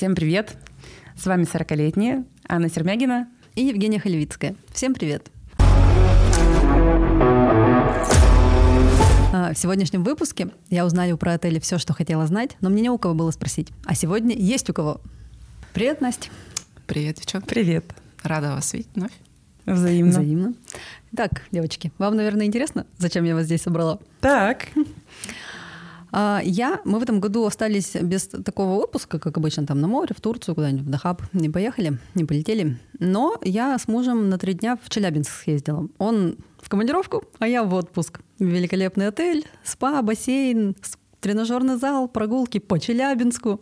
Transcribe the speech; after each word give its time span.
Всем 0.00 0.14
привет! 0.14 0.56
С 1.14 1.26
вами 1.26 1.42
40-летняя 1.42 2.24
Анна 2.48 2.70
Сермягина 2.70 3.28
и 3.54 3.66
Евгения 3.66 4.00
Халевицкая. 4.00 4.56
Всем 4.72 4.94
привет! 4.94 5.30
А, 9.30 9.52
в 9.52 9.58
сегодняшнем 9.58 10.02
выпуске 10.02 10.48
я 10.70 10.86
узнаю 10.86 11.18
про 11.18 11.34
отели 11.34 11.58
все, 11.58 11.76
что 11.76 11.92
хотела 11.92 12.26
знать, 12.26 12.56
но 12.62 12.70
мне 12.70 12.80
не 12.80 12.88
у 12.88 12.96
кого 12.96 13.12
было 13.12 13.30
спросить. 13.30 13.68
А 13.84 13.94
сегодня 13.94 14.34
есть 14.34 14.70
у 14.70 14.72
кого. 14.72 15.02
Привет, 15.74 16.00
Настя. 16.00 16.30
Привет, 16.86 17.16
девчонки. 17.16 17.46
Привет. 17.46 17.84
Рада 18.22 18.52
вас 18.52 18.72
видеть 18.72 18.88
вновь. 18.94 19.12
Взаимно. 19.66 20.12
Взаимно. 20.12 20.54
Так, 21.14 21.42
девочки, 21.52 21.92
вам, 21.98 22.16
наверное, 22.16 22.46
интересно, 22.46 22.86
зачем 22.96 23.24
я 23.24 23.34
вас 23.34 23.44
здесь 23.44 23.60
собрала? 23.60 24.00
Так. 24.22 24.68
А, 26.12 26.40
я, 26.44 26.80
мы 26.84 26.98
в 26.98 27.02
этом 27.02 27.20
году 27.20 27.44
остались 27.44 27.94
без 27.94 28.26
такого 28.26 28.82
отпуска, 28.82 29.18
как 29.18 29.36
обычно, 29.36 29.66
там 29.66 29.80
на 29.80 29.88
море, 29.88 30.14
в 30.16 30.20
Турцию, 30.20 30.54
куда-нибудь 30.54 30.86
в 30.86 30.90
Дахаб. 30.90 31.22
Не 31.32 31.48
поехали, 31.48 31.98
не 32.14 32.24
полетели. 32.24 32.78
Но 32.98 33.38
я 33.42 33.78
с 33.78 33.88
мужем 33.88 34.28
на 34.28 34.38
три 34.38 34.54
дня 34.54 34.78
в 34.82 34.90
Челябинск 34.90 35.30
съездила. 35.30 35.88
Он 35.98 36.36
в 36.60 36.68
командировку, 36.68 37.24
а 37.38 37.48
я 37.48 37.62
в 37.62 37.72
отпуск. 37.74 38.20
Великолепный 38.38 39.08
отель, 39.08 39.46
спа, 39.64 40.02
бассейн, 40.02 40.76
тренажерный 41.20 41.76
зал, 41.76 42.08
прогулки 42.08 42.58
по 42.58 42.78
Челябинску. 42.78 43.60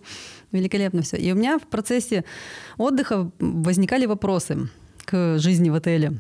Великолепно 0.53 1.03
все. 1.03 1.17
И 1.17 1.33
у 1.33 1.35
меня 1.35 1.59
в 1.59 1.67
процессе 1.67 2.25
отдыха 2.77 3.31
возникали 3.39 4.07
вопросы 4.07 4.69
к 5.05 5.39
жизни 5.39 5.71
в 5.71 5.75
отеле 5.75 6.19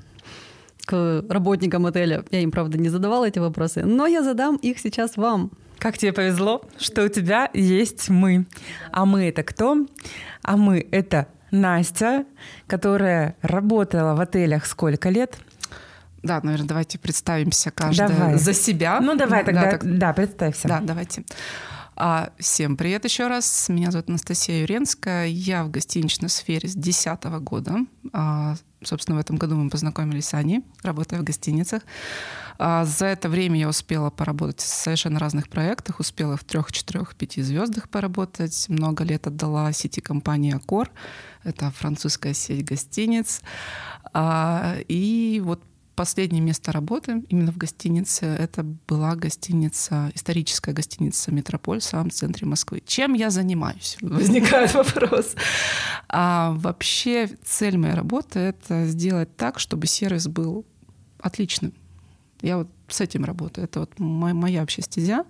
к 0.88 1.22
работникам 1.28 1.84
отеля. 1.84 2.24
Я 2.30 2.41
им, 2.41 2.50
правда, 2.50 2.78
не 2.78 2.88
задавала 2.88 3.27
эти 3.27 3.38
вопросы, 3.38 3.84
но 3.84 4.06
я 4.06 4.22
задам 4.22 4.56
их 4.56 4.78
сейчас 4.78 5.19
вам. 5.19 5.50
Как 5.78 5.96
тебе 5.96 6.12
повезло, 6.12 6.62
что 6.78 7.05
у 7.05 7.09
тебя 7.09 7.50
есть 7.55 8.09
мы. 8.09 8.46
А 8.91 9.05
мы 9.05 9.28
это 9.28 9.42
кто? 9.42 9.86
А 10.42 10.56
мы 10.56 10.86
это 10.91 11.28
Настя, 11.50 12.24
которая 12.66 13.36
работала 13.42 14.14
в 14.14 14.20
отелях 14.20 14.66
сколько 14.66 15.08
лет? 15.08 15.38
Да, 16.22 16.41
наверное, 16.42 16.69
давайте 16.69 16.98
представимся 16.98 17.70
каждая 17.70 18.08
давай. 18.08 18.38
за 18.38 18.53
себя. 18.53 19.00
Ну 19.00 19.14
давай 19.14 19.44
тогда, 19.44 19.64
да, 19.64 19.70
так... 19.70 19.98
да 19.98 20.12
представься. 20.12 20.66
Да, 20.66 20.80
давайте. 20.80 21.25
А, 21.94 22.31
всем 22.38 22.77
привет 22.77 23.05
еще 23.05 23.28
раз. 23.28 23.69
Меня 23.69 23.91
зовут 23.91 24.08
Анастасия 24.08 24.60
Юренская. 24.60 25.27
Я 25.27 25.64
в 25.64 25.70
гостиничной 25.70 26.28
сфере 26.28 26.69
с 26.69 26.75
2010 26.75 27.25
года. 27.41 27.77
А, 28.12 28.55
собственно, 28.83 29.16
в 29.16 29.20
этом 29.20 29.36
году 29.36 29.56
мы 29.56 29.70
познакомились 29.70 30.27
с 30.28 30.34
Аней, 30.34 30.64
работая 30.83 31.20
в 31.20 31.25
гостиницах. 31.25 31.83
А 32.59 32.84
за 32.84 33.06
это 33.06 33.28
время 33.28 33.61
я 33.61 33.69
успела 33.69 34.11
поработать 34.11 34.61
в 34.61 34.67
совершенно 34.67 35.20
разных 35.20 35.48
проектах, 35.48 36.01
успела 36.01 36.37
в 36.37 36.45
трех, 36.45 36.73
четырех, 36.73 37.15
пяти 37.15 37.41
звездах 37.41 37.89
поработать. 37.89 38.67
Много 38.69 39.05
лет 39.05 39.27
отдала 39.28 39.73
сети 39.73 40.00
компании 40.00 40.55
Акор. 40.55 40.91
Это 41.45 41.70
французская 41.70 42.34
сеть 42.34 42.65
гостиниц. 42.65 43.42
А, 44.12 44.77
и 44.89 45.41
вот 45.45 45.62
последнее 45.95 46.41
место 46.41 46.70
работы 46.70 47.25
именно 47.28 47.50
в 47.50 47.56
гостинице 47.56 48.27
это 48.27 48.62
была 48.62 49.17
гостиница, 49.17 50.12
историческая 50.15 50.72
гостиница 50.72 51.33
«Метрополь» 51.33 51.81
в 51.81 51.84
самом 51.84 52.11
центре 52.12 52.47
Москвы. 52.47 52.83
Чем 52.87 53.15
я 53.15 53.31
занимаюсь? 53.31 53.97
Возникает 54.00 54.75
вопрос. 54.75 55.34
А 56.09 56.53
вообще 56.56 57.28
цель 57.45 57.78
моей 57.78 57.95
работы— 57.95 58.39
это 58.41 58.87
сделать 58.87 59.37
так, 59.37 59.59
чтобы 59.59 59.87
сервис 59.87 60.28
был 60.28 60.65
отличным. 61.20 61.72
Я 62.41 62.58
вот 62.58 62.69
с 62.89 63.00
этим 63.00 63.25
работаю. 63.25 63.64
Это 63.64 63.81
вот 63.81 63.98
моя, 63.98 64.34
моя 64.34 64.61
вообще 64.61 64.83
стезя. 64.83 65.25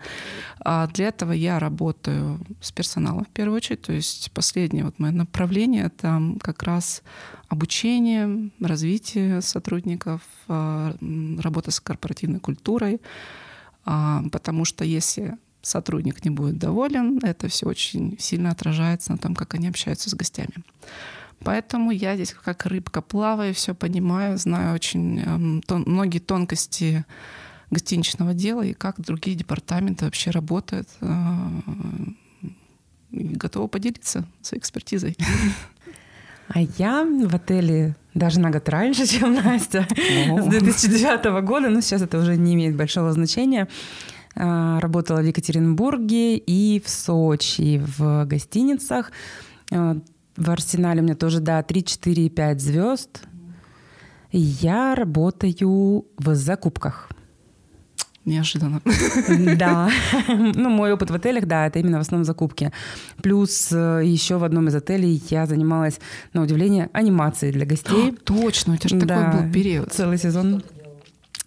А 0.60 0.86
для 0.88 1.08
этого 1.08 1.32
я 1.32 1.58
работаю 1.58 2.38
с 2.60 2.70
персоналом 2.70 3.24
в 3.24 3.28
первую 3.28 3.56
очередь. 3.56 3.82
То 3.82 3.92
есть 3.92 4.30
последнее 4.32 4.84
вот 4.84 4.98
мое 4.98 5.12
направление— 5.12 5.84
это 5.86 6.20
как 6.40 6.62
раз 6.62 7.02
обучение, 7.48 8.50
развитие 8.60 9.40
сотрудников, 9.40 10.22
а, 10.48 10.94
работа 11.40 11.70
с 11.70 11.80
корпоративной 11.80 12.40
культурой. 12.40 13.00
А, 13.84 14.22
потому 14.30 14.64
что 14.64 14.84
если 14.84 15.36
сотрудник 15.62 16.24
не 16.24 16.30
будет 16.30 16.58
доволен, 16.58 17.18
это 17.22 17.48
все 17.48 17.66
очень 17.66 18.16
сильно 18.18 18.50
отражается 18.50 19.12
на 19.12 19.18
том, 19.18 19.34
как 19.34 19.54
они 19.54 19.68
общаются 19.68 20.10
с 20.10 20.14
гостями. 20.14 20.64
Поэтому 21.44 21.90
я 21.90 22.14
здесь 22.16 22.32
как 22.32 22.66
рыбка 22.66 23.00
плаваю, 23.00 23.54
все 23.54 23.74
понимаю, 23.74 24.38
знаю 24.38 24.74
очень 24.74 25.20
эм, 25.20 25.62
тон, 25.62 25.84
многие 25.86 26.18
тонкости 26.18 27.04
гостиничного 27.70 28.34
дела 28.34 28.62
и 28.62 28.72
как 28.74 29.00
другие 29.00 29.36
департаменты 29.36 30.04
вообще 30.04 30.30
работают. 30.30 30.88
Э, 31.00 31.16
готова 33.10 33.66
поделиться 33.68 34.26
своей 34.42 34.60
экспертизой. 34.60 35.16
А 36.50 36.60
я 36.78 37.04
в 37.04 37.34
отеле 37.34 37.94
даже 38.14 38.40
на 38.40 38.50
год 38.50 38.66
раньше, 38.70 39.06
чем 39.18 39.34
Настя, 39.34 39.86
О. 40.30 40.40
с 40.40 40.46
2009 40.46 41.44
года, 41.44 41.68
но 41.68 41.82
сейчас 41.82 42.00
это 42.00 42.18
уже 42.18 42.38
не 42.38 42.54
имеет 42.54 42.74
большого 42.74 43.12
значения. 43.12 43.68
Э, 44.34 44.78
работала 44.80 45.20
в 45.20 45.26
Екатеринбурге 45.26 46.38
и 46.38 46.80
в 46.82 46.88
Сочи 46.88 47.82
в 47.98 48.24
гостиницах. 48.24 49.12
В 50.38 50.50
арсенале 50.50 51.00
у 51.00 51.04
меня 51.04 51.16
тоже, 51.16 51.40
да, 51.40 51.62
3, 51.64 51.84
4, 51.84 52.28
5 52.30 52.60
звезд. 52.60 53.22
Я 54.30 54.94
работаю 54.94 56.06
в 56.16 56.34
закупках. 56.34 57.10
Неожиданно. 58.24 58.80
Да. 59.56 59.90
Ну, 60.28 60.70
мой 60.70 60.92
опыт 60.92 61.10
в 61.10 61.14
отелях, 61.14 61.46
да, 61.46 61.66
это 61.66 61.80
именно 61.80 61.98
в 61.98 62.02
основном 62.02 62.24
закупки. 62.24 62.70
Плюс 63.20 63.72
э, 63.72 64.02
еще 64.04 64.36
в 64.36 64.44
одном 64.44 64.68
из 64.68 64.74
отелей 64.76 65.20
я 65.28 65.46
занималась, 65.46 65.98
на 66.34 66.42
удивление, 66.42 66.88
анимацией 66.92 67.52
для 67.52 67.66
гостей. 67.66 68.12
Точно, 68.24 68.74
у 68.74 68.76
тебя 68.76 69.00
же 69.00 69.06
такой 69.06 69.42
был 69.42 69.52
период. 69.52 69.92
Целый 69.92 70.18
сезон. 70.18 70.62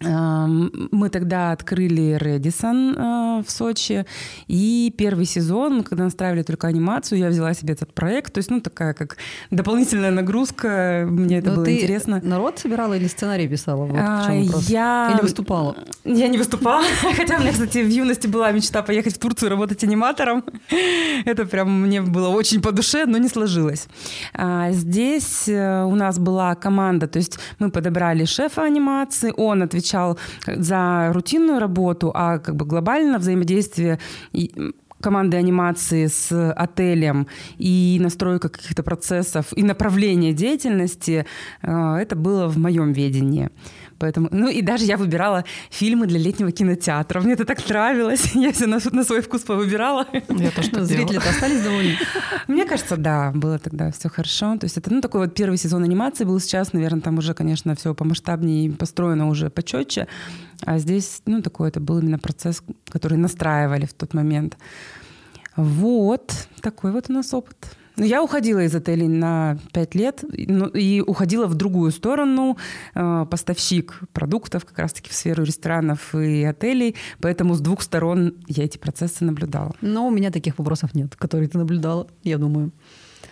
Мы 0.02 1.08
тогда 1.08 1.52
открыли 1.52 2.18
Редисон 2.20 2.94
э, 2.96 3.42
в 3.46 3.50
Сочи, 3.50 4.04
и 4.48 4.92
первый 4.96 5.24
сезон, 5.24 5.82
когда 5.82 6.04
настраивали 6.04 6.42
только 6.42 6.66
анимацию, 6.66 7.18
я 7.18 7.28
взяла 7.28 7.54
себе 7.54 7.74
этот 7.74 7.94
проект, 7.94 8.32
то 8.32 8.38
есть, 8.38 8.50
ну, 8.50 8.60
такая 8.60 8.94
как 8.94 9.16
дополнительная 9.50 10.10
нагрузка, 10.10 11.06
мне 11.08 11.38
это 11.38 11.50
Но 11.50 11.56
было 11.56 11.64
ты 11.64 11.76
интересно. 11.76 12.20
народ 12.22 12.58
собирала 12.58 12.94
или 12.94 13.06
сценарий 13.06 13.48
писала? 13.48 13.84
Вот 13.84 13.96
а, 13.98 14.32
я... 14.68 15.12
Или 15.14 15.22
выступала? 15.22 15.76
Я 16.04 16.28
не 16.28 16.38
выступала, 16.38 16.84
хотя 17.16 17.36
у 17.36 17.40
меня, 17.40 17.52
кстати, 17.52 17.78
в 17.78 17.88
юности 17.88 18.26
была 18.26 18.52
мечта 18.52 18.82
поехать 18.82 19.14
в 19.14 19.18
Турцию 19.18 19.50
работать 19.50 19.84
аниматором. 19.84 20.44
Это 21.24 21.46
прям 21.46 21.82
мне 21.82 22.02
было 22.02 22.28
очень 22.28 22.60
по 22.60 22.72
душе, 22.72 23.06
но 23.06 23.18
не 23.18 23.28
сложилось. 23.28 23.86
А 24.34 24.72
здесь 24.72 25.48
э, 25.48 25.84
у 25.84 25.94
нас 25.94 26.18
была 26.18 26.54
команда, 26.54 27.06
то 27.06 27.18
есть 27.18 27.38
мы 27.58 27.70
подобрали 27.70 28.24
шефа 28.24 28.62
анимации, 28.62 29.32
он 29.36 29.62
отвечал 29.62 29.91
отвечал 29.92 30.18
за 30.46 31.12
рутинную 31.12 31.60
работу, 31.60 32.10
а 32.14 32.38
как 32.38 32.56
бы 32.56 32.64
глобально 32.64 33.18
взаимодействие 33.18 33.98
команды 35.00 35.36
анимации 35.36 36.06
с 36.06 36.52
отелем 36.52 37.26
и 37.58 37.98
настройка 38.00 38.48
каких-то 38.48 38.84
процессов 38.84 39.46
и 39.56 39.64
направление 39.64 40.32
деятельности, 40.32 41.26
э, 41.62 41.96
это 41.96 42.14
было 42.14 42.46
в 42.46 42.56
моем 42.56 42.92
ведении. 42.92 43.50
Поэтому, 44.02 44.26
ну 44.32 44.48
и 44.48 44.62
даже 44.62 44.84
я 44.84 44.96
выбирала 44.96 45.44
фильмы 45.70 46.08
для 46.08 46.18
летнего 46.18 46.50
кинотеатра. 46.50 47.20
Мне 47.20 47.34
это 47.34 47.44
так 47.44 47.68
нравилось. 47.68 48.32
Я 48.34 48.50
все 48.50 48.66
на, 48.66 48.80
на 48.90 49.04
свой 49.04 49.20
вкус 49.20 49.42
повыбирала. 49.42 50.08
Я 50.28 50.50
тоже 50.50 50.70
ну, 50.72 50.82
Зрители-то 50.82 51.30
остались 51.30 51.62
довольны? 51.62 51.96
Мне 52.48 52.64
кажется, 52.64 52.96
да, 52.96 53.30
было 53.32 53.60
тогда 53.60 53.92
все 53.92 54.08
хорошо. 54.08 54.58
То 54.58 54.64
есть 54.64 54.76
это 54.76 54.92
ну, 54.92 55.00
такой 55.00 55.20
вот 55.20 55.36
первый 55.36 55.56
сезон 55.56 55.84
анимации 55.84 56.24
был 56.24 56.40
сейчас, 56.40 56.72
наверное, 56.72 57.00
там 57.00 57.18
уже, 57.18 57.32
конечно, 57.32 57.76
все 57.76 57.94
помасштабнее 57.94 58.72
построено 58.72 59.28
уже 59.28 59.50
почетче. 59.50 60.08
А 60.62 60.78
здесь, 60.78 61.22
ну, 61.26 61.40
такой 61.40 61.68
это 61.68 61.78
был 61.78 62.00
именно 62.00 62.18
процесс, 62.18 62.60
который 62.88 63.18
настраивали 63.18 63.86
в 63.86 63.92
тот 63.92 64.14
момент. 64.14 64.56
Вот, 65.54 66.32
такой 66.60 66.90
вот 66.90 67.08
у 67.08 67.12
нас 67.12 67.32
опыт. 67.32 67.76
Ну, 67.96 68.04
я 68.04 68.22
уходила 68.22 68.64
из 68.64 68.74
отелей 68.74 69.08
на 69.08 69.58
пять 69.72 69.94
лет 69.94 70.24
ну, 70.30 70.66
и 70.66 71.00
уходила 71.00 71.46
в 71.46 71.54
другую 71.54 71.90
сторону, 71.90 72.56
э, 72.94 73.26
поставщик 73.30 74.00
продуктов 74.12 74.64
как 74.64 74.78
раз-таки 74.78 75.10
в 75.10 75.12
сферу 75.12 75.44
ресторанов 75.44 76.14
и 76.14 76.42
отелей, 76.44 76.96
поэтому 77.20 77.54
с 77.54 77.60
двух 77.60 77.82
сторон 77.82 78.34
я 78.48 78.64
эти 78.64 78.78
процессы 78.78 79.24
наблюдала. 79.24 79.74
Но 79.82 80.06
у 80.06 80.10
меня 80.10 80.30
таких 80.30 80.58
вопросов 80.58 80.94
нет, 80.94 81.16
которые 81.16 81.48
ты 81.48 81.58
наблюдала, 81.58 82.06
я 82.22 82.38
думаю. 82.38 82.72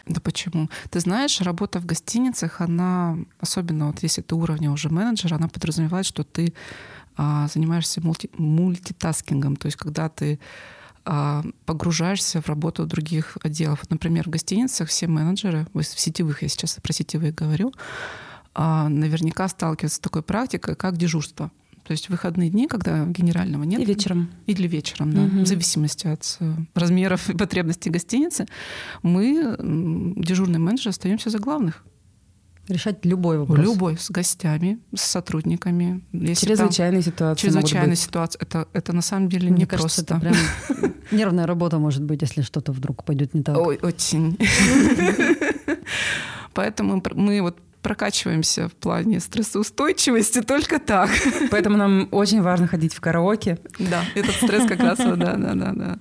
Да 0.07 0.21
почему? 0.21 0.69
Ты 0.91 1.01
знаешь, 1.01 1.41
работа 1.41 1.79
в 1.79 1.87
гостиницах, 1.87 2.61
она, 2.61 3.17
особенно 3.39 3.89
вот 3.89 4.03
если 4.03 4.23
ты 4.23 4.35
уровня 4.35 4.71
уже 4.71 4.89
менеджера, 4.89 5.37
она 5.37 5.49
подразумевает, 5.49 6.05
что 6.07 6.25
ты 6.25 6.53
а, 7.17 7.49
занимаешься 7.49 8.01
мульти, 8.01 8.31
мультитаскингом, 8.37 9.57
то 9.57 9.67
есть 9.67 9.77
когда 9.77 10.09
ты 10.09 10.39
погружаешься 11.65 12.41
в 12.41 12.49
работу 12.49 12.87
других 12.87 13.39
отделов. 13.43 13.83
Например, 13.91 14.27
в 14.27 14.31
гостиницах 14.31 14.89
все 14.89 15.07
менеджеры, 15.07 15.67
в 15.73 15.83
сетевых, 15.83 16.43
я 16.43 16.49
сейчас 16.49 16.77
про 16.83 16.93
сетевые 16.93 17.33
говорю, 17.33 17.73
а, 18.55 18.89
наверняка 18.89 19.49
сталкиваются 19.49 19.97
с 19.97 20.01
такой 20.01 20.23
практикой, 20.23 20.75
как 20.75 20.97
дежурство. 20.97 21.51
То 21.85 21.93
есть 21.93 22.09
выходные 22.09 22.51
дни, 22.51 22.69
когда 22.69 23.05
генерального 23.05 23.65
нет. 23.65 23.81
И 23.81 23.85
вечером. 23.85 24.31
Или 24.47 24.69
вечером, 24.69 25.13
да. 25.13 25.23
Мгм. 25.23 25.43
В 25.43 25.47
зависимости 25.47 26.07
от 26.07 26.37
э, 26.39 26.53
размеров 26.75 27.29
и 27.31 27.37
потребностей 27.37 27.91
гостиницы. 27.91 28.47
Мы, 29.03 29.57
дежурный 30.17 30.59
менеджер, 30.61 30.91
остаемся 30.91 31.31
за 31.31 31.39
главных. 31.39 31.85
Решать 32.71 33.05
любой 33.05 33.39
вопрос. 33.39 33.59
Любой, 33.59 33.99
с 33.99 34.11
гостями, 34.11 34.79
с 34.95 35.01
сотрудниками. 35.01 36.03
Если 36.13 36.47
там 36.55 36.69
Чрезвычайные 36.71 37.03
ситуации 37.03 37.51
быть. 37.91 37.99
ситуация, 37.99 38.41
это, 38.41 38.69
это 38.73 38.93
на 38.93 39.03
самом 39.03 39.29
деле 39.29 39.51
Мне 39.51 39.61
не 39.61 39.67
кажется, 39.67 40.05
просто. 40.05 40.29
это 40.29 40.81
прям 40.81 40.95
нервная 41.11 41.47
работа 41.47 41.79
может 41.79 42.03
быть, 42.05 42.23
если 42.23 42.43
что-то 42.43 42.73
вдруг 42.73 43.05
пойдет 43.05 43.35
не 43.35 43.43
так. 43.43 43.59
Ой, 43.59 43.79
очень. 43.83 44.39
Поэтому 46.55 47.03
мы 47.15 47.43
вот 47.43 47.59
прокачиваемся 47.83 48.69
в 48.69 48.73
плане 48.73 49.21
стрессоустойчивости 49.21 50.43
только 50.43 50.79
так. 50.79 51.11
Поэтому 51.51 51.77
нам 51.77 52.09
очень 52.13 52.43
важно 52.43 52.67
ходить 52.67 52.95
в 52.95 53.01
караоке. 53.01 53.59
Да, 53.79 54.05
этот 54.15 54.35
стресс 54.37 54.67
как 54.69 54.81
раз, 54.81 54.99
да, 54.99 55.17
да, 55.17 55.37
да, 55.55 55.73
да, 55.75 55.99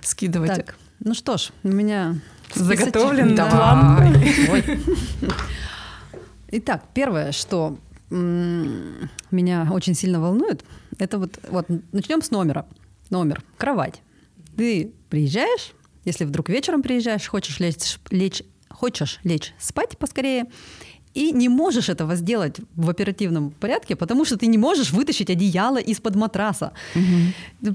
скидывать. 0.00 0.54
Так, 0.54 0.74
ну 1.00 1.14
что 1.14 1.36
ж, 1.36 1.50
у 1.64 1.68
меня. 1.68 2.16
Заготовлен 2.54 3.34
Да. 3.34 3.46
план. 3.50 4.14
Итак, 6.50 6.84
первое, 6.94 7.32
что 7.32 7.78
меня 8.10 9.68
очень 9.70 9.94
сильно 9.94 10.18
волнует, 10.20 10.64
это 10.98 11.18
вот, 11.18 11.38
вот 11.50 11.66
начнем 11.92 12.22
с 12.22 12.30
номера. 12.30 12.66
Номер, 13.10 13.42
кровать. 13.58 14.00
Ты 14.56 14.92
приезжаешь, 15.10 15.72
если 16.04 16.24
вдруг 16.24 16.48
вечером 16.48 16.82
приезжаешь, 16.82 17.26
хочешь 17.28 17.60
лечь, 17.60 17.98
лечь, 18.10 18.42
хочешь 18.70 19.20
лечь 19.24 19.54
спать 19.58 19.98
поскорее, 19.98 20.46
и 21.14 21.32
не 21.32 21.48
можешь 21.48 21.88
этого 21.88 22.16
сделать 22.16 22.56
в 22.76 22.88
оперативном 22.90 23.50
порядке, 23.50 23.96
потому 23.96 24.24
что 24.24 24.36
ты 24.36 24.46
не 24.46 24.58
можешь 24.58 24.90
вытащить 24.92 25.30
одеяло 25.30 25.78
из-под 25.78 26.16
матраса. 26.16 26.72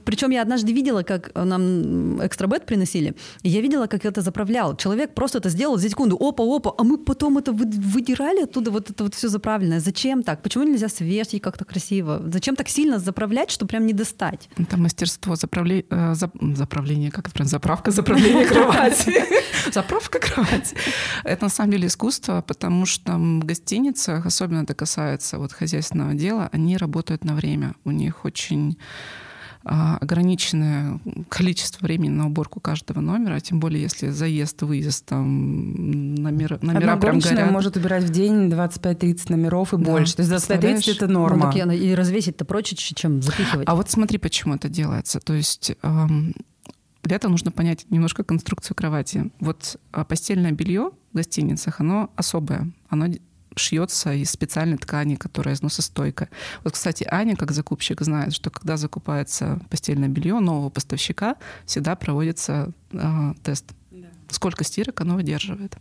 Причем 0.06 0.32
я 0.32 0.42
однажды 0.42 0.72
видела, 0.74 1.04
как 1.04 1.32
нам 1.36 2.20
экстрабет 2.26 2.66
приносили, 2.66 3.14
и 3.44 3.50
я 3.50 3.62
видела, 3.62 3.88
как 3.88 4.06
это 4.06 4.22
заправлял. 4.22 4.76
Человек 4.78 5.14
просто 5.14 5.38
это 5.40 5.50
сделал 5.50 5.78
за 5.78 5.90
секунду, 5.90 6.16
опа-опа, 6.20 6.74
а 6.78 6.84
мы 6.84 6.98
потом 6.98 7.38
это 7.38 7.52
вы- 7.52 7.66
выдирали 7.70 8.44
оттуда, 8.44 8.72
вот 8.72 8.90
это 8.90 9.04
вот 9.04 9.14
все 9.16 9.28
заправленное. 9.30 9.80
Зачем 9.80 10.24
так? 10.24 10.42
Почему 10.42 10.64
нельзя 10.64 10.90
свежий 10.90 11.40
как-то 11.40 11.66
красиво? 11.66 12.22
Зачем 12.34 12.56
так 12.56 12.70
сильно 12.70 13.00
заправлять, 13.00 13.52
что 13.52 13.66
прям 13.66 13.86
не 13.86 13.94
достать? 13.94 14.50
Это 14.58 14.78
мастерство 14.78 15.34
заправле- 15.36 15.86
э, 15.90 16.14
зап- 16.14 16.56
заправления, 16.56 17.12
как 17.12 17.26
это 17.28 17.34
правильно, 17.34 17.50
заправка 17.50 17.92
заправления 17.92 18.46
кровати. 18.46 19.24
Заправка 19.74 20.20
кровати. 20.20 20.76
Это 21.24 21.46
на 21.46 21.50
самом 21.50 21.72
деле 21.72 21.88
искусство, 21.88 22.42
потому 22.48 22.86
что 22.86 23.18
в 23.24 23.46
гостиницах, 23.46 24.26
особенно 24.26 24.64
это 24.64 24.74
касается 24.74 25.38
вот 25.38 25.52
хозяйственного 25.54 26.14
дела, 26.14 26.50
они 26.52 26.78
работают 26.78 27.24
на 27.26 27.34
время. 27.36 27.74
У 27.86 27.92
них 27.92 28.26
очень 28.26 28.78
а, 29.66 29.98
ограниченное 30.02 31.00
количество 31.30 31.86
времени 31.86 32.10
на 32.10 32.28
уборку 32.28 32.60
каждого 32.60 33.00
номера, 33.00 33.40
тем 33.40 33.60
более 33.62 33.82
если 33.82 34.10
заезд, 34.10 34.62
выезд, 34.62 35.06
там 35.06 36.16
номера, 36.16 36.60
номера 36.62 36.80
Одна 36.80 36.98
прям 36.98 37.20
горят. 37.20 37.52
может 37.52 37.78
убирать 37.78 38.04
в 38.04 38.10
день 38.10 38.50
25-30 38.52 39.26
номеров 39.30 39.74
и 39.74 39.78
Да, 39.78 39.84
больше. 39.92 40.18
То 40.18 40.22
есть 40.24 40.32
25-30 40.34 40.48
представляешь? 40.48 40.88
это 40.90 41.08
Ну, 41.08 41.20
норма. 41.20 41.52
так 41.54 41.56
и, 41.74 41.78
и 41.78 41.96
развесить-то 41.96 42.44
проще, 42.44 42.76
чем 42.76 43.22
запихивать. 43.22 43.68
А 43.68 43.76
вот 43.76 43.90
смотри, 43.90 44.18
почему 44.18 44.56
это 44.56 44.68
делается. 44.68 45.20
То 45.22 45.34
есть 45.34 45.72
эм, 45.82 46.34
для 47.04 47.16
этого 47.16 47.32
нужно 47.32 47.52
понять 47.52 47.86
немножко 47.90 48.24
конструкцию 48.26 48.76
кровати. 48.76 49.32
Вот 49.40 49.78
а, 49.94 50.04
постельное 50.04 50.52
белье 50.52 50.92
гостиницах, 51.14 51.80
оно 51.80 52.10
особое. 52.16 52.72
Оно 52.90 53.08
шьется 53.56 54.14
из 54.14 54.32
специальной 54.32 54.78
ткани, 54.78 55.16
которая 55.16 55.56
износостойкая. 55.56 56.30
Вот, 56.64 56.74
кстати, 56.74 57.08
Аня, 57.10 57.36
как 57.36 57.52
закупщик, 57.52 58.02
знает, 58.02 58.34
что 58.34 58.50
когда 58.50 58.78
закупается 58.78 59.60
постельное 59.70 60.10
белье 60.10 60.40
нового 60.40 60.70
поставщика, 60.70 61.36
всегда 61.66 61.96
проводится 61.96 62.72
а, 62.94 63.34
тест. 63.44 63.66
Сколько 64.30 64.64
стирок 64.64 65.00
оно 65.02 65.16
выдерживает. 65.16 65.78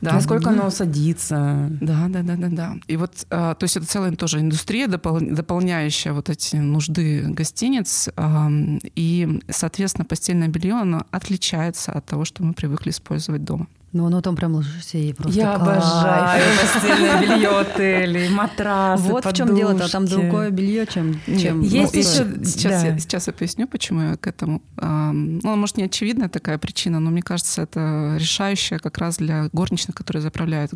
Да. 0.00 0.12
Насколько 0.12 0.50
оно 0.50 0.70
садится. 0.70 1.68
Да, 1.80 2.06
да, 2.08 2.22
да, 2.22 2.36
да, 2.36 2.48
да. 2.48 2.76
И 2.86 2.96
вот, 2.96 3.26
а, 3.30 3.54
то 3.54 3.64
есть 3.64 3.76
это 3.76 3.86
целая 3.86 4.12
тоже 4.14 4.40
индустрия, 4.40 4.86
допол- 4.86 5.34
дополняющая 5.34 6.12
вот 6.12 6.28
эти 6.28 6.56
нужды 6.56 7.22
гостиниц. 7.28 8.08
ам, 8.16 8.78
И, 8.94 9.40
соответственно, 9.48 10.04
постельное 10.04 10.48
белье, 10.48 10.74
оно 10.74 11.04
отличается 11.10 11.92
от 11.92 12.06
того, 12.06 12.24
что 12.24 12.44
мы 12.44 12.52
привыкли 12.52 12.90
использовать 12.90 13.44
дома. 13.44 13.66
Ну, 13.92 14.04
оно 14.06 14.20
там 14.20 14.36
прям 14.36 14.54
ложишься 14.54 14.98
и 14.98 15.14
просто 15.14 15.38
Я 15.40 15.56
кайф. 15.56 15.62
обожаю 15.62 16.42
постельное 16.74 17.20
белье 17.22 17.48
отелей, 17.60 18.28
матрасы, 18.28 19.02
Вот 19.04 19.24
в 19.24 19.32
чем 19.32 19.56
дело-то, 19.56 19.86
а 19.86 19.88
там 19.88 20.04
подушки. 20.04 20.20
другое 20.22 20.50
белье, 20.50 20.86
чем, 20.86 21.18
Нет, 21.26 21.40
чем 21.40 21.60
Есть 21.62 21.94
ну, 21.94 22.00
еще- 22.00 22.44
Сейчас, 22.44 22.82
да. 22.82 22.88
я, 22.88 22.98
сейчас 22.98 23.26
я 23.28 23.32
поясню, 23.32 23.66
почему 23.66 24.02
я 24.10 24.16
к 24.16 24.26
этому. 24.26 24.60
Ну, 24.76 25.56
может, 25.56 25.78
не 25.78 25.84
очевидная 25.84 26.28
такая 26.28 26.58
причина, 26.58 27.00
но 27.00 27.10
мне 27.10 27.22
кажется, 27.22 27.62
это 27.62 28.16
решающая 28.18 28.78
как 28.78 28.98
раз 28.98 29.16
для 29.16 29.48
горничных, 29.52 29.96
которые 29.96 30.20
заправляют, 30.22 30.70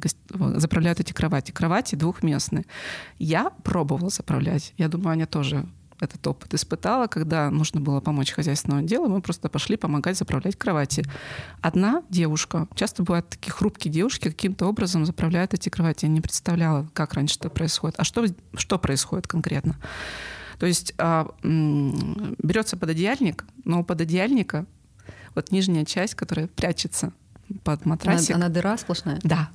заправляют 0.56 0.98
эти 1.00 1.12
кровати. 1.12 1.50
Кровати 1.50 1.94
двухместные. 1.96 2.64
Я 3.18 3.50
пробовала 3.62 4.08
заправлять. 4.08 4.72
Я 4.78 4.88
думаю, 4.88 5.10
Аня 5.10 5.26
тоже 5.26 5.66
этот 6.02 6.26
опыт 6.26 6.52
испытала, 6.54 7.06
когда 7.06 7.50
нужно 7.50 7.80
было 7.80 8.00
помочь 8.00 8.32
хозяйственному 8.32 8.86
делу, 8.86 9.08
мы 9.08 9.22
просто 9.22 9.48
пошли 9.48 9.76
помогать 9.76 10.18
заправлять 10.18 10.56
кровати. 10.56 11.04
Одна 11.60 12.02
девушка, 12.10 12.66
часто 12.74 13.02
бывают 13.02 13.28
такие 13.28 13.52
хрупкие 13.52 13.92
девушки, 13.92 14.28
каким-то 14.28 14.66
образом 14.66 15.06
заправляют 15.06 15.54
эти 15.54 15.68
кровати. 15.68 16.04
Я 16.06 16.10
не 16.10 16.20
представляла, 16.20 16.88
как 16.92 17.14
раньше 17.14 17.36
это 17.38 17.48
происходит. 17.50 17.94
А 17.98 18.04
что, 18.04 18.26
что 18.54 18.78
происходит 18.78 19.26
конкретно? 19.26 19.76
То 20.58 20.66
есть 20.66 20.94
а, 20.98 21.28
м, 21.42 22.36
берется 22.42 22.76
пододеяльник, 22.76 23.44
но 23.64 23.80
у 23.80 23.84
пододеяльника 23.84 24.66
вот 25.34 25.50
нижняя 25.50 25.84
часть, 25.84 26.14
которая 26.14 26.46
прячется 26.48 27.12
под 27.64 27.82
Она, 27.84 27.90
матрасик. 27.94 28.34
она 28.36 28.48
дыра 28.48 28.76
сплошная. 28.76 29.18
Да. 29.22 29.50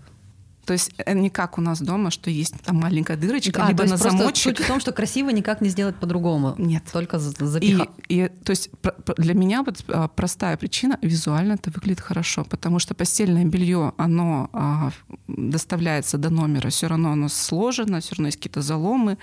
То 0.68 0.74
есть 0.74 0.92
э, 0.98 1.14
не 1.14 1.30
как 1.30 1.58
у 1.58 1.62
нас 1.62 1.80
дома, 1.82 2.12
что 2.12 2.30
есть 2.30 2.54
там 2.66 2.76
маленькая 2.76 3.16
дырочка, 3.16 3.64
А, 3.64 3.68
либо 3.70 3.78
то 3.86 3.90
есть 3.90 4.04
на 4.04 4.12
замочек. 4.12 4.58
Суть 4.58 4.66
в 4.66 4.68
том, 4.68 4.82
что 4.82 4.92
красиво 4.92 5.30
никак 5.30 5.62
не 5.62 5.70
сделать 5.70 5.96
по-другому. 5.96 6.56
Нет. 6.58 6.84
Только 6.92 7.20
за- 7.20 7.60
И, 7.60 7.78
и, 8.10 8.28
то 8.44 8.50
есть 8.50 8.70
для 9.18 9.34
меня 9.34 9.64
вот 9.64 9.84
а, 9.88 10.10
простая 10.10 10.58
причина 10.58 11.00
визуально 11.02 11.54
это 11.54 11.72
выглядит 11.72 12.02
хорошо, 12.02 12.44
потому 12.44 12.80
что 12.80 12.94
постельное 12.96 13.46
белье 13.46 13.94
оно 13.98 14.50
а, 14.52 14.92
доставляется 15.30 16.18
до 16.18 16.30
номера, 16.30 16.70
все 16.70 16.88
равно 16.88 17.12
оно 17.14 17.30
сложено, 17.30 18.02
все 18.02 18.16
равно 18.16 18.28
есть 18.28 18.38
какие-то 18.38 18.62
заломы, 18.62 19.18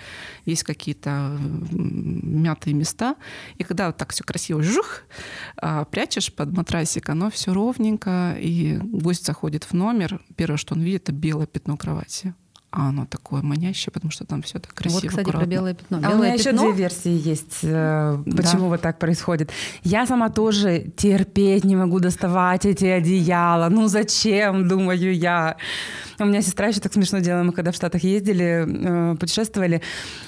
есть 0.45 0.63
какие-то 0.63 1.37
мятые 1.71 2.73
места, 2.73 3.15
и 3.59 3.63
когда 3.63 3.85
вот 3.87 3.97
так 3.97 4.11
все 4.13 4.23
красиво 4.23 4.63
жух 4.63 5.01
а, 5.57 5.85
прячешь 5.85 6.33
под 6.33 6.51
матрасик, 6.57 7.07
оно 7.09 7.29
все 7.29 7.53
ровненько, 7.53 8.35
и 8.39 8.77
гость 8.81 9.25
заходит 9.27 9.63
в 9.65 9.73
номер, 9.73 10.21
первое, 10.35 10.57
что 10.57 10.73
он 10.73 10.81
видит, 10.81 11.03
это 11.03 11.11
белое 11.11 11.34
пятно 11.45 11.77
кровати. 11.77 12.33
А 12.77 12.89
оно 12.89 13.05
такое 13.05 13.41
манящее, 13.41 13.93
потому 13.93 14.11
что 14.11 14.25
там 14.25 14.41
все 14.41 14.59
так 14.59 14.73
красиво. 14.73 14.99
вот, 14.99 15.07
кстати, 15.07 15.23
про 15.23 15.29
аккуратно. 15.31 15.49
белое 15.49 15.73
пятно. 15.75 15.97
А 15.97 15.99
у 15.99 16.03
Белое 16.11 16.17
меня 16.23 16.33
еще 16.33 16.51
пятно, 16.51 16.73
две 16.73 16.81
версии 16.83 17.29
есть, 17.29 17.59
э, 17.63 18.17
Да. 18.25 18.35
почему 18.35 18.67
вот 18.67 18.81
так 18.81 18.99
происходит. 18.99 19.49
Я 19.83 20.05
сама 20.05 20.27
тоже 20.29 20.91
терпеть 20.97 21.63
не 21.63 21.77
могу 21.77 22.01
доставать 22.01 22.65
эти 22.65 22.83
одеяла. 22.83 23.69
Ну 23.69 23.87
зачем, 23.87 24.67
думаю 24.67 25.15
я. 25.15 25.55
У 26.19 26.25
меня 26.25 26.41
сестра 26.41 26.67
еще 26.67 26.81
так 26.81 26.91
смешно 26.91 27.19
делала. 27.19 27.43
Мы 27.43 27.53
когда 27.53 27.71
в 27.71 27.75
Штатах 27.75 28.03
ездили, 28.03 28.65
э, 28.67 29.15
путешествовали, 29.15 29.81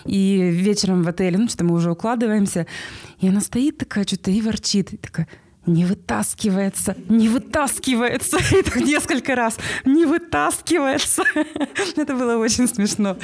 и 0.06 0.50
вечером 0.50 1.04
в 1.04 1.08
отеле, 1.10 1.38
ну 1.38 1.50
что 1.50 1.66
мы 1.66 1.74
уже 1.76 1.92
укладываемся, 1.92 2.66
и 3.20 3.28
она 3.28 3.42
стоит 3.42 3.78
такая 3.78 4.06
что-то 4.06 4.32
и 4.32 4.42
ворчит. 4.42 4.94
И 4.94 4.98
такая, 4.98 5.28
не 5.68 5.86
вытаскивается, 5.86 6.96
не 7.10 7.30
вытаскивается. 7.30 8.38
И 8.58 8.62
так 8.64 8.78
несколько 8.78 9.36
раз, 9.36 9.58
не 9.86 10.06
вытаскивается. 10.06 11.24
Это 11.96 12.16
было 12.16 12.38
очень 12.38 12.68
смешно. 12.68 13.18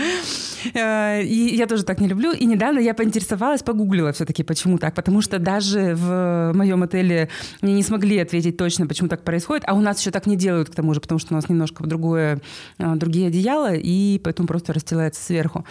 Э, 0.74 1.24
И 1.24 1.56
я 1.56 1.66
тоже 1.68 1.84
так 1.84 2.00
не 2.00 2.08
люблю. 2.08 2.32
И 2.32 2.46
недавно 2.46 2.80
я 2.80 2.94
поинтересовалась, 2.94 3.64
погуглила 3.64 4.12
все-таки, 4.12 4.44
почему 4.44 4.78
так. 4.78 4.94
Потому 4.94 5.22
что 5.22 5.40
даже 5.40 5.96
в 5.96 6.52
моем 6.54 6.84
отеле 6.84 7.30
мне 7.62 7.74
не 7.74 7.84
смогли 7.84 8.20
ответить 8.20 8.58
точно, 8.58 8.88
почему 8.88 9.10
так 9.10 9.24
происходит. 9.24 9.64
А 9.68 9.74
у 9.74 9.80
нас 9.80 10.00
еще 10.00 10.12
так 10.12 10.26
не 10.26 10.36
делают, 10.36 10.70
к 10.70 10.76
тому 10.76 10.94
же, 10.94 11.00
потому 11.02 11.20
что 11.20 11.34
у 11.34 11.36
нас 11.36 11.50
немножко 11.50 11.86
другое, 11.88 12.40
э, 12.78 12.96
другие 12.96 13.28
одеяла, 13.28 13.74
и 13.74 14.20
поэтому 14.24 14.48
просто 14.48 14.74
расстилается 14.74 15.24
сверху. 15.24 15.66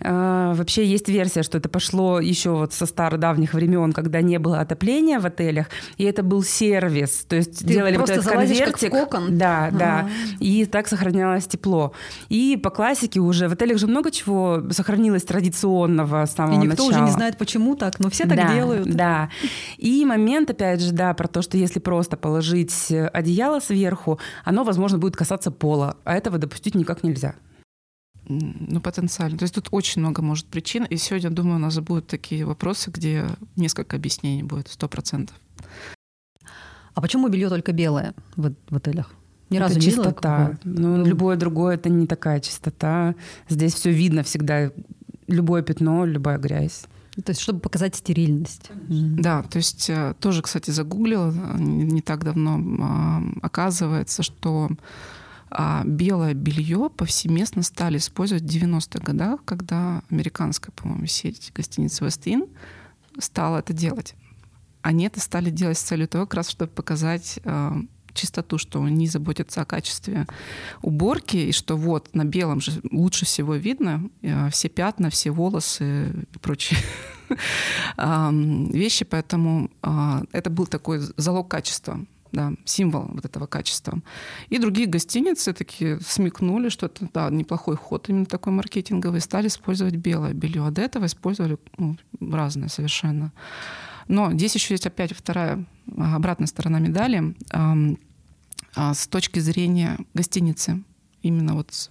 Э, 0.00 0.52
Вообще 0.54 0.84
есть 0.84 1.08
версия, 1.08 1.42
что 1.42 1.58
это 1.58 1.68
пошло 1.68 2.20
еще 2.20 2.50
вот 2.50 2.72
со 2.72 2.86
стародавних 2.86 3.54
времен, 3.54 3.92
когда 3.92 4.20
не 4.22 4.38
было 4.38 4.60
отопления 4.60 5.20
в 5.20 5.26
отелях, 5.26 5.66
и 5.96 6.04
это 6.08 6.22
был 6.22 6.42
сервис. 6.42 7.24
То 7.28 7.36
есть 7.36 7.60
Ты 7.60 7.64
делали 7.66 7.96
вот 7.96 8.06
просто 8.06 8.14
этот 8.14 8.24
залазишь 8.24 8.58
как 8.58 8.76
в 8.76 8.80
конвертик. 8.80 8.90
кокон? 9.10 9.38
Да, 9.38 9.70
да. 9.72 9.98
Ага. 10.00 10.10
И 10.40 10.64
так 10.66 10.88
сохранялось 10.88 11.46
тепло. 11.46 11.92
И 12.28 12.56
по 12.62 12.70
классике 12.70 13.20
уже 13.20 13.48
в 13.48 13.52
отелях 13.52 13.78
же 13.78 13.86
много 13.86 14.10
чего 14.10 14.62
сохранилось 14.70 15.24
традиционного 15.24 16.26
с 16.26 16.32
И 16.32 16.36
самого 16.36 16.60
никто 16.60 16.82
уже 16.84 16.92
начала. 16.92 17.06
не 17.06 17.12
знает, 17.12 17.38
почему 17.38 17.76
так, 17.76 17.98
но 18.00 18.10
все 18.10 18.24
так 18.24 18.36
Да, 18.36 18.54
делают. 18.54 18.88
Да. 18.94 19.30
И 19.76 20.04
момент, 20.04 20.50
опять 20.50 20.80
же, 20.80 20.92
да, 20.92 21.14
про 21.14 21.28
то, 21.28 21.42
что 21.42 21.56
если 21.56 21.78
просто 21.80 22.16
положить 22.16 22.90
одеяло 22.90 23.60
сверху, 23.60 24.18
оно, 24.44 24.64
возможно, 24.64 24.98
будет 24.98 25.16
касаться 25.16 25.50
пола, 25.50 25.96
а 26.04 26.14
этого 26.14 26.38
допустить 26.38 26.74
никак 26.74 27.02
нельзя. 27.02 27.34
Ну, 28.30 28.80
потенциально. 28.82 29.38
То 29.38 29.44
есть 29.44 29.54
тут 29.54 29.68
очень 29.70 30.02
много 30.02 30.20
может 30.20 30.46
причин. 30.46 30.84
И 30.84 30.96
сегодня, 30.98 31.30
думаю, 31.30 31.56
у 31.56 31.60
нас 31.60 31.78
будут 31.78 32.08
такие 32.08 32.44
вопросы, 32.44 32.90
где 32.90 33.24
несколько 33.56 33.96
объяснений 33.96 34.42
будет, 34.42 34.68
сто 34.68 34.86
процентов. 34.86 35.34
А 36.98 37.00
почему 37.00 37.28
белье 37.28 37.48
только 37.48 37.70
белое 37.70 38.12
в, 38.34 38.52
в 38.70 38.76
отелях? 38.76 39.14
Ни 39.50 39.58
это 39.58 39.68
разу 39.68 39.80
чистота. 39.80 40.58
Не 40.64 40.80
ну, 40.80 41.04
любое 41.04 41.36
другое 41.36 41.76
это 41.76 41.88
не 41.88 42.08
такая 42.08 42.40
чистота. 42.40 43.14
Здесь 43.48 43.74
все 43.74 43.92
видно 43.92 44.24
всегда. 44.24 44.72
Любое 45.28 45.62
пятно, 45.62 46.04
любая 46.04 46.38
грязь. 46.38 46.86
То 47.24 47.30
есть, 47.30 47.40
чтобы 47.40 47.60
показать 47.60 47.94
стерильность. 47.94 48.72
Да, 48.88 49.44
то 49.44 49.58
есть 49.58 49.88
э, 49.88 50.14
тоже, 50.18 50.42
кстати, 50.42 50.72
загуглила 50.72 51.32
не 51.56 52.02
так 52.02 52.24
давно. 52.24 52.60
А, 52.82 53.22
оказывается, 53.42 54.24
что 54.24 54.68
а, 55.52 55.84
белое 55.84 56.34
белье 56.34 56.90
повсеместно 56.90 57.62
стали 57.62 57.98
использовать 57.98 58.42
в 58.42 58.46
90-х 58.46 59.04
годах, 59.04 59.44
когда 59.44 60.02
американская, 60.10 60.72
по-моему, 60.74 61.06
сеть 61.06 61.52
гостиниц 61.54 62.00
Вестин 62.00 62.46
стала 63.20 63.58
это 63.58 63.72
делать. 63.72 64.16
Они 64.82 65.06
это 65.06 65.20
стали 65.20 65.50
делать 65.50 65.78
с 65.78 65.82
целью 65.82 66.08
того, 66.08 66.26
как 66.26 66.34
раз 66.34 66.50
чтобы 66.50 66.70
показать 66.70 67.40
а, 67.44 67.76
чистоту, 68.14 68.58
что 68.58 68.82
они 68.82 69.06
заботятся 69.06 69.62
о 69.62 69.64
качестве 69.64 70.26
уборки, 70.82 71.36
и 71.36 71.52
что 71.52 71.76
вот 71.76 72.14
на 72.14 72.24
белом 72.24 72.60
же 72.60 72.72
лучше 72.90 73.24
всего 73.24 73.54
видно 73.54 74.10
э, 74.22 74.50
все 74.50 74.68
пятна, 74.68 75.10
все 75.10 75.30
волосы 75.30 76.26
и 76.34 76.38
прочие 76.38 76.78
вещи, 78.72 79.04
поэтому 79.04 79.70
а, 79.82 80.22
это 80.32 80.50
был 80.50 80.66
такой 80.66 81.00
залог 81.16 81.48
качества 81.48 82.00
да, 82.32 82.52
символ 82.64 83.06
вот 83.08 83.24
этого 83.24 83.46
качества. 83.46 84.00
И 84.48 84.58
другие 84.58 84.86
гостиницы 84.86 85.52
такие 85.52 86.00
смекнули, 86.00 86.68
что 86.68 86.86
это 86.86 87.08
да, 87.12 87.30
неплохой 87.30 87.76
ход 87.76 88.08
именно 88.08 88.26
такой 88.26 88.52
маркетинговый, 88.52 89.20
стали 89.20 89.48
использовать 89.48 89.96
белое 89.96 90.34
белье. 90.34 90.66
А 90.66 90.70
до 90.70 90.82
этого 90.82 91.06
использовали 91.06 91.58
ну, 91.76 91.96
разное 92.20 92.68
совершенно. 92.68 93.32
Но 94.08 94.32
здесь 94.32 94.54
еще 94.54 94.74
есть 94.74 94.86
опять 94.86 95.12
вторая 95.12 95.64
обратная 95.96 96.46
сторона 96.46 96.78
медали. 96.78 97.34
А, 98.74 98.94
с 98.94 99.06
точки 99.06 99.38
зрения 99.38 99.98
гостиницы, 100.14 100.82
именно 101.22 101.54
вот 101.54 101.90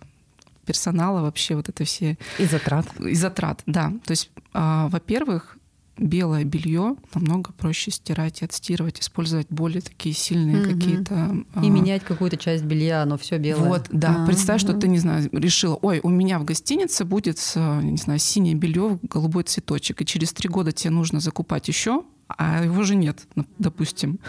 персонала 0.65 1.21
вообще 1.21 1.55
вот 1.55 1.69
это 1.69 1.83
все... 1.85 2.17
И 2.37 2.45
затрат. 2.45 2.85
И 2.99 3.13
затрат, 3.15 3.61
да. 3.65 3.93
То 4.05 4.11
есть, 4.11 4.29
а, 4.53 4.87
во-первых, 4.89 5.56
белое 5.97 6.43
белье 6.43 6.95
намного 7.13 7.51
проще 7.53 7.91
стирать 7.91 8.41
и 8.41 8.45
отстирывать, 8.45 8.99
использовать 8.99 9.47
более 9.49 9.81
такие 9.81 10.13
сильные 10.13 10.57
mm-hmm. 10.57 10.73
какие-то... 10.73 11.35
И 11.61 11.67
а... 11.67 11.69
менять 11.69 12.03
какую-то 12.03 12.37
часть 12.37 12.63
белья, 12.63 13.01
оно 13.01 13.17
все 13.17 13.37
белое. 13.37 13.69
Вот, 13.69 13.87
да. 13.91 14.09
А-а-а. 14.09 14.25
Представь, 14.27 14.61
что 14.61 14.73
ты, 14.73 14.87
не 14.87 14.99
знаю, 14.99 15.29
решила, 15.31 15.75
ой, 15.75 15.99
у 16.03 16.09
меня 16.09 16.39
в 16.39 16.45
гостинице 16.45 17.05
будет, 17.05 17.37
не 17.55 17.97
знаю, 17.97 18.19
синее 18.19 18.55
белье, 18.55 18.99
голубой 19.03 19.43
цветочек, 19.43 20.01
и 20.01 20.05
через 20.05 20.33
три 20.33 20.49
года 20.49 20.71
тебе 20.71 20.91
нужно 20.91 21.19
закупать 21.19 21.67
еще, 21.67 22.03
а 22.27 22.63
его 22.63 22.83
же 22.83 22.95
нет, 22.95 23.25
допустим. 23.57 24.19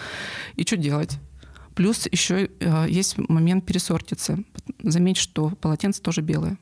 И 0.56 0.62
что 0.62 0.76
делать? 0.76 1.18
Плюс 1.74 2.08
еще 2.10 2.50
э, 2.58 2.86
есть 2.88 3.18
момент 3.18 3.64
пересортицы. 3.64 4.44
Заметь, 4.82 5.16
что 5.16 5.50
полотенце 5.50 6.02
тоже 6.02 6.22
белое. 6.22 6.58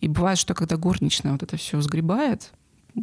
И 0.00 0.06
бывает, 0.06 0.38
что 0.38 0.54
когда 0.54 0.76
горничная 0.76 1.32
вот 1.32 1.42
это 1.42 1.56
все 1.56 1.80
сгребает, 1.80 2.52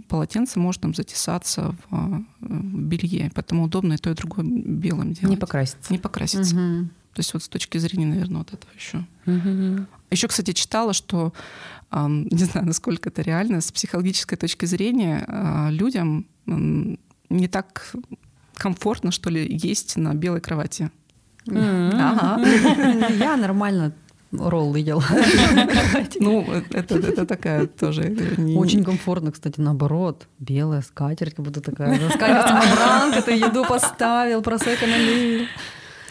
полотенце 0.08 0.60
может 0.60 0.82
там 0.82 0.94
затесаться 0.94 1.76
в, 1.90 1.96
э, 1.96 2.24
в 2.42 2.82
белье. 2.82 3.32
Поэтому 3.34 3.64
удобно 3.64 3.94
и 3.94 3.98
то, 3.98 4.10
и 4.10 4.14
другое 4.14 4.46
белым 4.46 5.14
делать. 5.14 5.30
Не 5.30 5.38
покраситься. 5.38 5.92
Не 5.92 6.00
покраситься. 6.00 6.56
Угу. 6.56 6.90
То 7.14 7.20
есть 7.20 7.34
вот 7.34 7.44
с 7.44 7.48
точки 7.48 7.78
зрения, 7.78 8.08
наверное, 8.08 8.40
вот 8.40 8.54
этого 8.54 8.72
еще. 8.74 9.06
Угу. 9.26 9.86
Еще, 10.12 10.28
кстати, 10.28 10.52
читала, 10.52 10.94
что, 10.94 11.34
не 11.92 12.44
знаю, 12.46 12.68
насколько 12.68 13.10
это 13.10 13.22
реально, 13.22 13.62
с 13.62 13.72
психологической 13.72 14.38
точки 14.38 14.66
зрения 14.66 15.26
э, 15.28 15.72
людям 15.72 16.26
не 16.46 17.48
так 17.48 17.96
комфортно, 18.56 19.12
что 19.12 19.30
ли, 19.30 19.48
есть 19.50 19.98
на 19.98 20.14
белой 20.14 20.42
кровати. 20.42 20.92
Я 21.46 23.38
нормально 23.38 23.94
роллы 24.42 24.80
ел. 24.80 25.02
Ну, 26.20 26.46
это, 26.72 27.26
такая 27.26 27.68
тоже... 27.68 28.16
Очень 28.56 28.84
комфортно, 28.84 29.32
кстати, 29.32 29.60
наоборот. 29.60 30.28
Белая 30.40 30.82
скатерть, 30.82 31.36
как 31.36 31.46
будто 31.46 31.62
такая. 31.62 31.96
Скатерть 32.10 32.48
самобранка, 32.48 33.22
ты 33.22 33.34
еду 33.34 33.66
поставил, 33.66 34.42
просека 34.42 34.88
налил. 34.88 35.46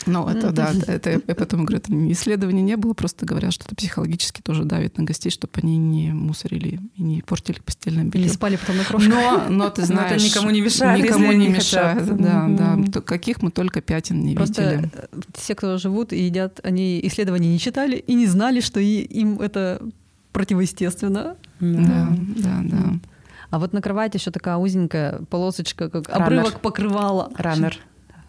Ну, 0.07 0.29
это 0.29 0.53
да, 0.53 0.73
это 0.87 1.11
я 1.11 1.35
потом 1.35 1.65
говорю, 1.65 1.79
это 1.79 2.13
исследования 2.13 2.63
не 2.63 2.77
было, 2.77 2.95
просто 2.95 3.27
говорят, 3.27 3.53
что 3.53 3.65
это 3.67 3.75
психологически 3.75 4.41
тоже 4.43 4.65
давит 4.65 4.99
на 4.99 5.05
гостей, 5.05 5.31
чтобы 5.31 5.53
они 5.63 5.79
не 5.79 6.13
мусорили 6.13 6.81
и 6.97 7.03
не 7.03 7.23
портили 7.23 7.61
постельное 7.61 8.05
белье. 8.05 8.27
Или 8.27 8.33
спали 8.33 8.57
потом 8.57 8.77
на 8.77 8.85
крошках. 8.85 9.13
Но, 9.15 9.47
но 9.49 9.71
ты 9.71 9.85
знаешь, 9.85 10.11
но 10.11 10.17
это 10.17 10.25
никому 10.25 10.51
не 10.51 10.61
мешает. 10.61 11.05
Никому 11.05 11.33
не 11.33 11.49
мешает, 11.49 12.01
хотят. 12.01 12.17
да, 12.21 12.47
mm-hmm. 12.47 12.89
да. 12.91 13.01
Каких 13.01 13.43
мы 13.43 13.51
только 13.51 13.81
пятен 13.81 14.21
не 14.21 14.35
просто 14.35 14.75
видели. 14.75 14.91
Все, 15.35 15.55
кто 15.55 15.79
живут 15.79 16.13
и 16.13 16.25
едят, 16.25 16.61
они 16.63 17.01
исследования 17.05 17.49
не 17.49 17.59
читали 17.59 17.97
и 17.97 18.15
не 18.15 18.27
знали, 18.27 18.61
что 18.61 18.81
им 18.81 19.41
это 19.41 19.81
противоестественно. 20.33 21.37
Да, 21.61 22.09
да, 22.37 22.61
да. 22.65 22.99
А 23.51 23.59
вот 23.61 23.73
на 23.73 23.81
кровати 23.81 24.17
еще 24.17 24.33
такая 24.33 24.57
узенькая 24.57 25.21
полосочка, 25.31 25.89
как 25.89 26.09
Раннер. 26.09 26.25
обрывок 26.25 26.61
покрывала. 26.61 27.31
Раннер. 27.37 27.79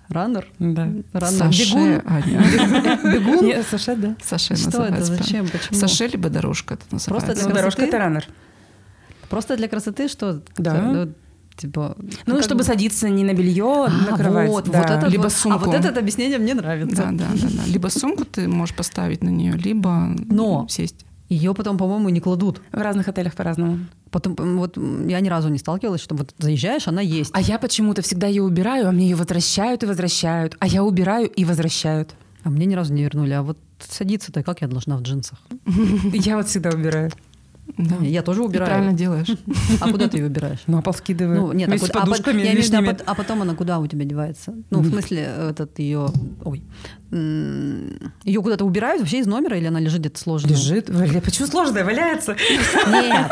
Раннер? 0.09 0.47
Да. 0.59 0.89
Раннер. 1.13 1.37
Саше, 1.37 1.75
Бегун? 1.75 2.01
Аня. 2.05 2.99
Бегун? 3.13 3.45
Нет, 3.45 3.65
Саше, 3.69 3.95
да. 3.95 4.15
Саше 4.23 4.55
Что 4.55 4.83
это? 4.85 5.03
Зачем? 5.03 5.47
Почему? 5.47 5.79
Саше 5.79 6.07
либо 6.07 6.29
дорожка 6.29 6.75
это 6.75 6.83
называется. 6.91 7.09
Просто 7.09 7.33
для 7.33 7.49
ну, 7.49 7.55
дорожка 7.55 7.81
это 7.83 7.97
раннер. 7.97 8.27
Просто 9.29 9.57
для 9.57 9.67
красоты 9.67 10.07
что? 10.07 10.41
Да. 10.57 10.81
Ну, 10.81 11.13
типа, 11.57 11.95
ну, 12.25 12.35
ну 12.35 12.41
чтобы 12.43 12.59
бы... 12.59 12.63
садиться 12.63 13.09
не 13.09 13.23
на 13.23 13.33
белье, 13.33 13.85
а, 13.87 13.89
на 13.89 14.17
кровать. 14.17 14.49
Вот, 14.49 14.69
да. 14.69 14.81
вот 14.81 14.91
это 14.91 15.07
либо 15.07 15.23
вот, 15.23 15.33
сумку. 15.33 15.69
А 15.69 15.71
вот 15.71 15.85
это 15.85 15.99
объяснение 15.99 16.37
мне 16.37 16.53
нравится. 16.53 16.95
Да, 16.95 17.11
да, 17.11 17.27
да, 17.33 17.47
да. 17.49 17.63
Либо 17.65 17.87
сумку 17.87 18.25
ты 18.25 18.47
можешь 18.47 18.75
поставить 18.75 19.23
на 19.23 19.29
нее, 19.29 19.53
либо 19.53 20.15
Но 20.29 20.67
сесть. 20.69 21.05
Ее 21.29 21.53
потом, 21.53 21.77
по-моему, 21.77 22.09
не 22.09 22.19
кладут. 22.19 22.61
В 22.71 22.77
разных 22.77 23.07
отелях 23.07 23.33
по-разному. 23.33 23.79
Потом, 24.11 24.35
вот 24.57 24.77
я 24.77 25.19
ни 25.19 25.27
разу 25.27 25.49
не 25.49 25.57
сталкивалась, 25.57 26.01
что 26.01 26.15
вот 26.15 26.33
заезжаешь, 26.37 26.87
она 26.87 27.01
есть. 27.01 27.31
А 27.33 27.41
я 27.41 27.57
почему-то 27.57 28.01
всегда 28.01 28.27
ее 28.27 28.43
убираю, 28.43 28.87
а 28.87 28.91
мне 28.91 29.09
ее 29.09 29.15
возвращают 29.15 29.83
и 29.83 29.85
возвращают. 29.85 30.55
А 30.59 30.67
я 30.67 30.83
убираю 30.83 31.27
и 31.27 31.43
возвращают. 31.43 32.15
А 32.43 32.49
мне 32.49 32.65
ни 32.65 32.75
разу 32.75 32.93
не 32.93 33.03
вернули. 33.03 33.33
А 33.33 33.41
вот 33.41 33.57
садиться-то 33.79 34.43
как 34.43 34.61
я 34.61 34.67
должна 34.67 34.97
в 34.97 35.01
джинсах? 35.01 35.39
Я 36.13 36.37
вот 36.37 36.47
всегда 36.47 36.69
убираю. 36.69 37.11
Да. 37.77 37.95
Я 38.01 38.21
тоже 38.21 38.43
убираю. 38.43 38.67
Ты 38.67 38.73
правильно 38.73 38.93
делаешь. 38.93 39.27
А 39.81 39.91
куда 39.91 40.07
ты 40.07 40.17
ее 40.17 40.27
убираешь? 40.27 40.59
Ну, 40.67 40.77
а 40.77 40.81
пол 40.81 40.93
скидываю. 40.93 41.41
Ну, 41.41 41.51
нет, 41.51 41.69
а, 41.71 41.77
с 41.77 41.89
подушками 41.89 42.41
а, 42.41 42.45
я 42.45 42.53
имею 42.53 42.95
в 42.95 43.01
а 43.05 43.15
потом 43.15 43.41
она 43.41 43.53
куда 43.55 43.79
у 43.79 43.87
тебя 43.87 44.05
девается? 44.05 44.53
Ну, 44.69 44.79
в 44.79 44.89
смысле, 44.89 45.29
этот 45.49 45.77
ее... 45.79 46.09
Ой. 46.43 46.63
Ее 47.11 48.41
куда-то 48.41 48.65
убирают 48.65 49.01
вообще 49.01 49.19
из 49.19 49.27
номера, 49.27 49.57
или 49.57 49.67
она 49.67 49.79
лежит 49.79 50.01
где-то 50.01 50.19
сложная? 50.19 50.51
Лежит. 50.51 50.87
Почему 51.23 51.47
сложная? 51.47 51.83
Валяется? 51.83 52.35
Нет. 52.87 53.31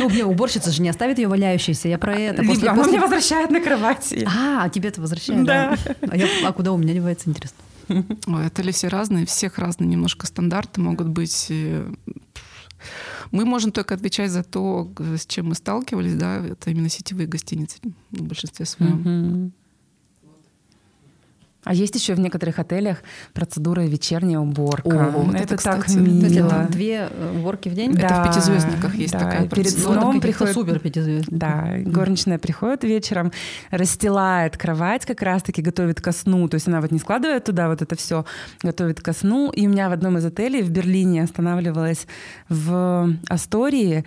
Ну, 0.00 0.08
мне 0.08 0.24
уборщица 0.24 0.70
же 0.70 0.82
не 0.82 0.88
оставит 0.88 1.18
ее 1.18 1.28
валяющейся. 1.28 1.88
Я 1.88 1.98
про 1.98 2.14
это. 2.14 2.42
После, 2.42 2.68
Она 2.68 2.78
после... 2.78 2.92
меня 2.92 3.02
возвращает 3.02 3.50
на 3.50 3.60
кровати. 3.60 4.26
А, 4.26 4.68
тебе-то 4.68 5.00
возвращает? 5.00 5.44
Да. 5.44 5.76
А, 6.00 6.16
я, 6.16 6.26
а 6.44 6.52
куда 6.52 6.72
у 6.72 6.76
меня 6.76 6.94
девается, 6.94 7.30
интересно? 7.30 7.58
Ой, 7.88 8.46
это 8.46 8.62
ли 8.62 8.72
все 8.72 8.88
разные? 8.88 9.26
Всех 9.26 9.58
разные 9.58 9.88
немножко 9.88 10.26
стандарты 10.26 10.80
могут 10.80 11.08
быть 11.08 11.50
мы 13.30 13.44
можем 13.44 13.72
только 13.72 13.94
отвечать 13.94 14.30
за 14.30 14.42
то, 14.42 14.90
с 14.98 15.26
чем 15.26 15.48
мы 15.48 15.54
сталкивались, 15.54 16.14
да, 16.14 16.44
это 16.44 16.70
именно 16.70 16.88
сетевые 16.88 17.26
гостиницы 17.26 17.78
в 18.10 18.22
большинстве 18.22 18.66
своем. 18.66 19.02
Mm-hmm. 19.02 19.50
А 21.64 21.74
есть 21.74 21.94
еще 21.94 22.14
в 22.14 22.20
некоторых 22.20 22.58
отелях 22.58 22.98
процедура 23.34 23.82
вечерняя 23.82 24.40
уборка. 24.40 24.88
О, 24.88 25.30
это, 25.30 25.54
это 25.54 25.56
так 25.62 25.84
кстати, 25.84 25.98
мило. 25.98 26.24
Есть 26.24 26.36
это 26.36 26.66
две 26.68 27.08
э, 27.08 27.38
уборки 27.38 27.68
в 27.68 27.74
день? 27.74 27.94
Да, 27.94 28.00
это 28.00 28.14
в 28.22 28.26
пятизвездниках 28.26 28.94
есть 28.96 29.12
да, 29.12 29.20
такая 29.20 29.48
перед 29.48 29.66
процедура. 29.66 30.00
сном 30.00 30.20
приходит 30.20 30.54
супер 30.54 30.78
пятизвездник. 30.80 31.38
Да, 31.38 31.74
горничная 31.84 32.38
приходит 32.38 32.82
вечером, 32.82 33.30
расстилает 33.70 34.56
кровать 34.56 35.06
как 35.06 35.22
раз-таки, 35.22 35.62
готовит 35.62 36.00
ко 36.00 36.10
сну. 36.10 36.48
То 36.48 36.56
есть 36.56 36.66
она 36.66 36.80
вот 36.80 36.90
не 36.90 36.98
складывает 36.98 37.44
туда 37.44 37.68
вот 37.68 37.80
это 37.80 37.94
все, 37.94 38.24
готовит 38.62 39.00
ко 39.00 39.12
сну. 39.12 39.50
И 39.52 39.66
у 39.66 39.70
меня 39.70 39.88
в 39.88 39.92
одном 39.92 40.18
из 40.18 40.24
отелей 40.24 40.62
в 40.62 40.70
Берлине 40.70 41.22
останавливалась 41.22 42.08
в 42.48 43.14
Астории. 43.28 44.04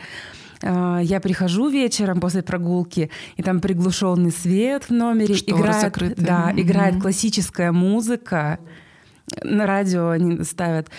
А, 0.61 0.99
я 0.99 1.19
прихожу 1.19 1.69
вечером 1.69 2.19
после 2.19 2.41
прогулки, 2.41 3.09
и 3.35 3.43
там 3.43 3.59
приглушенный 3.59 4.31
свет 4.31 4.85
в 4.85 4.91
номере, 4.91 5.35
Шторы 5.35 5.61
играет, 5.61 5.81
закрытые. 5.81 6.25
да, 6.25 6.51
mm-hmm. 6.51 6.61
играет 6.61 7.01
классическая 7.01 7.71
музыка. 7.71 8.59
На 9.43 9.65
радио 9.65 10.09
они 10.09 10.43
ставят 10.43 10.89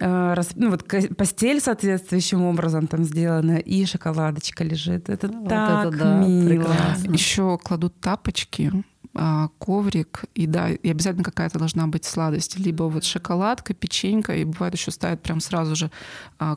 а, 0.00 0.34
ну, 0.56 0.70
вот 0.70 0.84
постель 1.16 1.60
соответствующим 1.60 2.42
образом 2.42 2.88
там 2.88 3.04
сделана, 3.04 3.58
и 3.58 3.84
шоколадочка 3.84 4.64
лежит. 4.64 5.08
Это 5.08 5.28
вот 5.28 5.48
так 5.48 5.86
это, 5.86 5.96
да, 5.96 6.18
мило. 6.18 6.74
Еще 7.04 7.58
кладут 7.58 7.98
тапочки 8.00 8.72
а, 9.14 9.48
коврик, 9.58 10.24
и 10.34 10.46
да, 10.46 10.70
и 10.70 10.90
обязательно 10.90 11.24
какая-то 11.24 11.58
должна 11.58 11.86
быть 11.86 12.04
сладость. 12.04 12.58
Либо 12.58 12.84
вот 12.84 13.04
шоколадка, 13.04 13.72
печенька, 13.72 14.34
и 14.34 14.44
бывает 14.44 14.74
еще 14.74 14.90
ставят 14.90 15.22
прям 15.22 15.40
сразу 15.40 15.76
же 15.76 15.90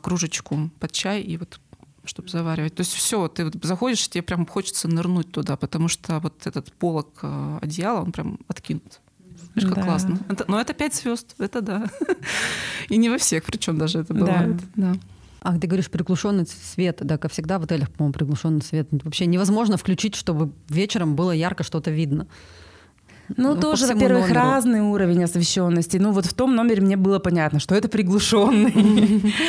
кружечку 0.02 0.72
под 0.80 0.92
чай, 0.92 1.22
и 1.22 1.38
вот 1.38 1.60
чтобы 2.06 2.30
заваривать. 2.30 2.76
То 2.76 2.82
есть 2.82 2.94
все, 2.94 3.28
ты 3.28 3.46
вот 3.46 3.56
заходишь, 3.64 4.08
тебе 4.10 4.22
прям 4.22 4.46
хочется 4.46 4.88
нырнуть 4.88 5.32
туда, 5.32 5.58
потому 5.58 5.88
что 5.88 6.20
вот 6.20 6.46
этот 6.48 6.72
полок 6.74 7.08
а, 7.22 7.60
одеяла, 7.62 8.02
он 8.02 8.12
прям 8.12 8.40
откинут. 8.48 9.00
Видишь, 9.56 9.70
как 9.70 9.80
Да. 9.80 9.84
классно. 9.84 10.20
Это, 10.30 10.46
но 10.48 10.60
это 10.62 10.74
пять 10.74 10.96
звезд, 10.96 11.36
это 11.40 11.62
да. 11.62 11.88
И 12.90 12.98
не 12.98 13.10
во 13.10 13.18
всех, 13.18 13.44
причем 13.44 13.78
даже 13.78 14.00
это 14.00 14.14
Да. 14.14 14.20
бывает. 14.20 14.56
Да. 14.76 14.96
А 15.42 15.58
ты 15.58 15.68
говоришь 15.68 15.90
приглушенный 15.90 16.46
свет, 16.48 16.98
да, 17.02 17.18
как 17.18 17.32
всегда 17.32 17.60
в 17.60 17.64
отелях, 17.64 17.90
по-моему, 17.92 18.14
приглушенный 18.14 18.62
свет. 18.62 18.88
Вообще 18.92 19.26
невозможно 19.26 19.78
включить, 19.78 20.16
чтобы 20.16 20.52
вечером 20.68 21.16
было 21.16 21.32
ярко 21.32 21.64
что-то 21.64 21.92
видно. 21.92 22.28
Ну, 23.38 23.56
Ну, 23.56 23.62
тоже, 23.62 23.88
во-первых, 23.88 24.32
разный 24.32 24.82
уровень 24.82 25.24
освещенности. 25.24 25.98
Ну, 25.98 26.12
вот 26.12 26.26
в 26.26 26.34
том 26.34 26.56
номере 26.56 26.82
мне 26.82 26.98
было 26.98 27.20
понятно, 27.20 27.60
что 27.60 27.76
это 27.76 27.88
приглушенный. 27.90 29.34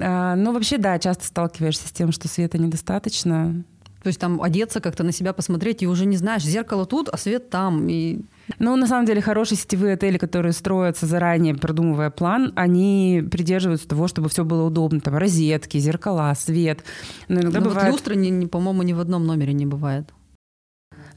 А, 0.00 0.36
Но 0.36 0.52
вообще, 0.52 0.78
да, 0.78 0.98
часто 0.98 1.26
сталкиваешься 1.26 1.86
с 1.88 1.92
тем, 1.92 2.12
что 2.12 2.26
света 2.28 2.56
недостаточно. 2.58 3.62
То 4.02 4.08
есть 4.08 4.18
там 4.18 4.42
одеться 4.42 4.80
как-то 4.80 5.04
на 5.04 5.12
себя 5.12 5.32
посмотреть, 5.32 5.82
и 5.82 5.86
уже 5.86 6.06
не 6.06 6.16
знаешь, 6.16 6.42
зеркало 6.42 6.86
тут, 6.86 7.08
а 7.08 7.16
свет 7.16 7.50
там. 7.50 7.88
И 7.88 8.22
Ну, 8.58 8.74
на 8.76 8.86
самом 8.88 9.06
деле, 9.06 9.20
хорошие 9.20 9.56
сетевые 9.58 9.94
отели, 9.94 10.18
которые 10.18 10.52
строятся 10.52 11.06
заранее, 11.06 11.54
продумывая 11.54 12.10
план, 12.10 12.52
они 12.56 13.22
придерживаются 13.30 13.86
того, 13.86 14.08
чтобы 14.08 14.28
все 14.28 14.44
было 14.44 14.64
удобно. 14.64 15.00
Там 15.00 15.14
розетки, 15.16 15.78
зеркала, 15.78 16.34
свет. 16.36 16.82
Но 17.28 17.40
иногда 17.42 17.60
Ну, 17.60 17.66
вот 17.66 17.74
бывает... 17.74 17.92
люстры, 17.92 18.16
не- 18.16 18.30
не- 18.30 18.46
по-моему, 18.46 18.82
ни 18.82 18.92
в 18.92 18.98
одном 18.98 19.24
номере 19.26 19.52
не 19.52 19.66
бывает. 19.66 20.10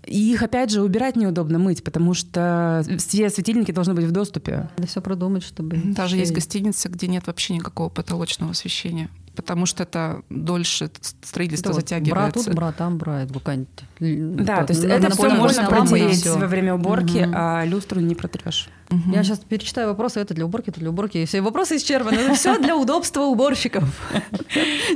И 0.06 0.32
их, 0.34 0.44
опять 0.44 0.70
же, 0.72 0.82
убирать 0.82 1.16
неудобно 1.16 1.58
мыть, 1.60 1.84
потому 1.84 2.14
что 2.14 2.86
все 3.00 3.30
светильники 3.30 3.72
должны 3.72 3.94
быть 3.94 4.06
в 4.06 4.12
доступе. 4.12 4.70
Надо 4.78 4.88
все 4.88 5.02
продумать, 5.02 5.44
чтобы... 5.44 5.78
Даже 5.78 6.18
есть 6.18 6.32
гостиницы, 6.34 6.90
где 6.90 7.08
нет 7.08 7.26
вообще 7.28 7.56
никакого 7.56 7.90
потолочного 7.90 8.52
освещения, 8.52 9.10
потому 9.36 9.66
что 9.66 9.82
это 9.84 10.22
дольше 10.30 10.92
строительство 11.24 11.72
Да 11.74 11.80
затягивается. 11.80 12.44
тут, 12.46 12.54
бра 12.54 12.72
там, 12.72 12.98
бра, 13.00 13.24
это 13.24 13.34
какая-нибудь... 13.34 14.46
Да, 14.46 14.60
м, 14.60 14.66
то 14.68 14.74
есть 14.74 14.84
на- 14.84 14.92
это 14.94 15.10
все 15.10 15.24
напольная 15.24 15.38
можно 15.42 15.66
протереть 15.66 16.26
во 16.28 16.48
время 16.48 16.76
уборки, 16.76 17.24
Мгм. 17.26 17.34
а 17.36 17.66
люстру 17.66 18.00
не 18.00 18.14
протрешь. 18.14 18.70
Мгм. 18.92 19.12
Я 19.12 19.24
сейчас 19.24 19.40
перечитаю 19.40 19.88
вопросы, 19.88 20.20
это 20.20 20.36
для 20.36 20.46
уборки, 20.46 20.70
это 20.70 20.80
для 20.80 20.90
уборки, 20.92 21.18
и 21.18 21.26
все 21.26 21.42
вопросы 21.42 21.78
исчерпаны. 21.78 22.16
Это 22.18 22.36
все 22.36 22.60
для 22.60 22.76
удобства 22.78 23.22
уборщиков. 23.24 23.84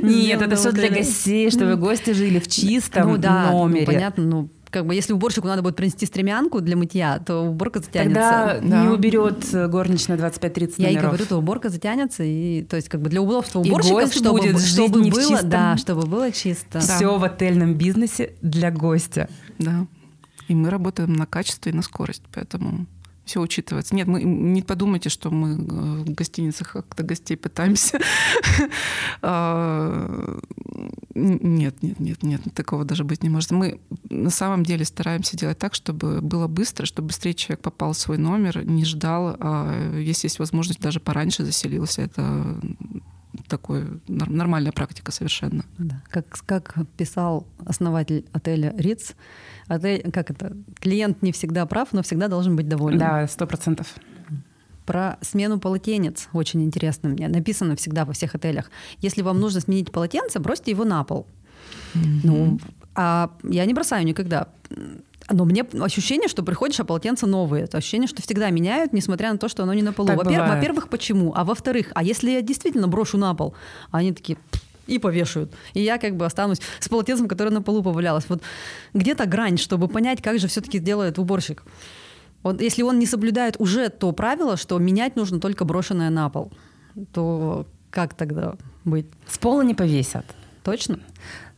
Нет, 0.02 0.40
это 0.42 0.56
все 0.56 0.70
для 0.72 0.88
гостей, 0.88 1.50
чтобы 1.50 1.76
гости 1.76 2.12
жили 2.12 2.38
в 2.38 2.46
чистом 2.48 3.08
Ну 3.10 3.16
да, 3.18 3.50
ну, 3.50 3.58
номере. 3.66 3.86
понятно, 3.86 4.24
ну 4.24 4.48
как 4.70 4.86
бы 4.86 4.94
если 4.94 5.12
уборщику 5.12 5.46
надо 5.48 5.62
будет 5.62 5.76
принести 5.76 6.06
стремянку 6.06 6.60
для 6.60 6.76
мытья, 6.76 7.18
то 7.18 7.40
уборка 7.42 7.80
затянется. 7.80 8.14
Тогда 8.14 8.60
Да. 8.60 8.82
не 8.84 8.88
уберет 8.88 9.52
э, 9.52 9.66
горничная 9.68 10.16
25-30 10.16 10.74
Я 10.78 10.90
и 10.90 10.96
говорю, 10.96 11.26
то 11.26 11.36
уборка 11.36 11.68
затянется, 11.68 12.22
и 12.22 12.62
то 12.62 12.76
есть 12.76 12.88
как 12.88 13.00
бы 13.00 13.10
для 13.10 13.20
удобства 13.22 13.58
уборщиков, 13.60 14.12
чтобы, 14.12 14.40
будет 14.40 14.60
чтобы 14.60 15.02
было, 15.02 15.12
чистом. 15.22 15.48
да, 15.50 15.76
чтобы 15.76 16.06
было 16.06 16.30
чисто. 16.32 16.80
Все 16.80 17.18
в 17.18 17.24
отельном 17.24 17.74
бизнесе 17.74 18.34
для 18.42 18.70
гостя. 18.70 19.28
Да. 19.58 19.86
И 20.48 20.54
мы 20.54 20.70
работаем 20.70 21.12
на 21.12 21.26
качество 21.26 21.70
и 21.70 21.72
на 21.72 21.82
скорость, 21.82 22.22
поэтому 22.32 22.86
все 23.30 23.40
учитывается. 23.40 23.94
Нет, 23.94 24.08
мы 24.08 24.24
не 24.24 24.60
подумайте, 24.60 25.08
что 25.08 25.30
мы 25.30 25.50
э, 25.50 26.02
в 26.02 26.14
гостиницах 26.14 26.72
как-то 26.72 27.04
гостей 27.04 27.36
пытаемся. 27.36 27.98
А, 29.22 30.38
Нет, 31.14 31.82
нет, 31.82 32.00
нет, 32.00 32.22
нет, 32.22 32.40
такого 32.54 32.84
даже 32.84 33.04
быть 33.04 33.22
не 33.22 33.28
может. 33.28 33.50
Мы 33.50 33.80
на 34.08 34.30
самом 34.30 34.64
деле 34.64 34.84
стараемся 34.84 35.36
делать 35.36 35.58
так, 35.58 35.74
чтобы 35.74 36.20
было 36.22 36.46
быстро, 36.46 36.86
чтобы 36.86 37.08
быстрее 37.08 37.34
человек 37.34 37.60
попал 37.60 37.92
в 37.92 37.98
свой 37.98 38.18
номер, 38.18 38.64
не 38.64 38.84
ждал, 38.84 39.36
а 39.38 39.98
если 39.98 40.26
есть 40.26 40.38
возможность, 40.38 40.80
даже 40.80 41.00
пораньше 41.00 41.44
заселился. 41.44 42.02
Это 42.02 42.58
такой 43.48 43.82
нор- 44.08 44.30
нормальная 44.30 44.72
практика 44.72 45.12
совершенно. 45.12 45.64
Да. 45.78 46.02
Как, 46.08 46.26
как 46.46 46.74
писал 46.96 47.46
основатель 47.66 48.24
отеля 48.32 48.74
Риц, 48.76 49.14
отель, 49.70 50.10
как 50.10 50.30
это, 50.30 50.56
клиент 50.80 51.22
не 51.22 51.32
всегда 51.32 51.64
прав, 51.66 51.88
но 51.92 52.02
всегда 52.02 52.28
должен 52.28 52.56
быть 52.56 52.68
доволен. 52.68 52.98
Да, 52.98 53.26
сто 53.28 53.46
процентов. 53.46 53.94
Про 54.84 55.18
смену 55.20 55.60
полотенец 55.60 56.28
очень 56.32 56.62
интересно 56.64 57.10
мне. 57.10 57.28
Написано 57.28 57.76
всегда 57.76 58.04
во 58.04 58.12
всех 58.12 58.34
отелях. 58.34 58.70
Если 58.98 59.22
вам 59.22 59.38
нужно 59.38 59.60
сменить 59.60 59.92
полотенце, 59.92 60.40
бросьте 60.40 60.72
его 60.72 60.84
на 60.84 61.04
пол. 61.04 61.26
Ну, 61.94 62.58
а 62.96 63.30
я 63.44 63.64
не 63.66 63.74
бросаю 63.74 64.04
никогда. 64.04 64.48
Но 65.30 65.44
мне 65.44 65.62
ощущение, 65.62 66.28
что 66.28 66.42
приходишь, 66.42 66.80
а 66.80 66.84
полотенца 66.84 67.28
новые. 67.28 67.64
Это 67.64 67.78
ощущение, 67.78 68.08
что 68.08 68.20
всегда 68.20 68.50
меняют, 68.50 68.92
несмотря 68.92 69.30
на 69.30 69.38
то, 69.38 69.48
что 69.48 69.62
оно 69.62 69.74
не 69.74 69.82
на 69.82 69.92
полу. 69.92 70.08
Во-первых, 70.08 70.48
во-первых, 70.48 70.88
почему? 70.88 71.32
А 71.36 71.44
во-вторых, 71.44 71.92
а 71.94 72.02
если 72.02 72.32
я 72.32 72.42
действительно 72.42 72.88
брошу 72.88 73.16
на 73.16 73.32
пол, 73.34 73.54
а 73.92 73.98
они 73.98 74.12
такие 74.12 74.38
и 74.90 74.98
повешают. 74.98 75.54
И 75.74 75.80
я 75.80 75.98
как 75.98 76.16
бы 76.16 76.26
останусь 76.26 76.60
с 76.80 76.88
полотенцем, 76.88 77.28
которое 77.28 77.50
на 77.50 77.62
полу 77.62 77.82
повалялось. 77.82 78.24
Вот 78.28 78.42
где-то 78.94 79.26
грань, 79.26 79.56
чтобы 79.56 79.88
понять, 79.88 80.20
как 80.22 80.38
же 80.38 80.48
все-таки 80.48 80.78
делает 80.78 81.18
уборщик. 81.18 81.62
Вот 82.42 82.60
если 82.60 82.82
он 82.82 82.98
не 82.98 83.06
соблюдает 83.06 83.56
уже 83.58 83.88
то 83.88 84.12
правило, 84.12 84.56
что 84.56 84.78
менять 84.78 85.16
нужно 85.16 85.40
только 85.40 85.64
брошенное 85.64 86.10
на 86.10 86.28
пол, 86.28 86.52
то 87.12 87.66
как 87.90 88.14
тогда 88.14 88.54
быть? 88.84 89.06
С 89.28 89.38
пола 89.38 89.62
не 89.62 89.74
повесят. 89.74 90.24
Точно? 90.62 90.98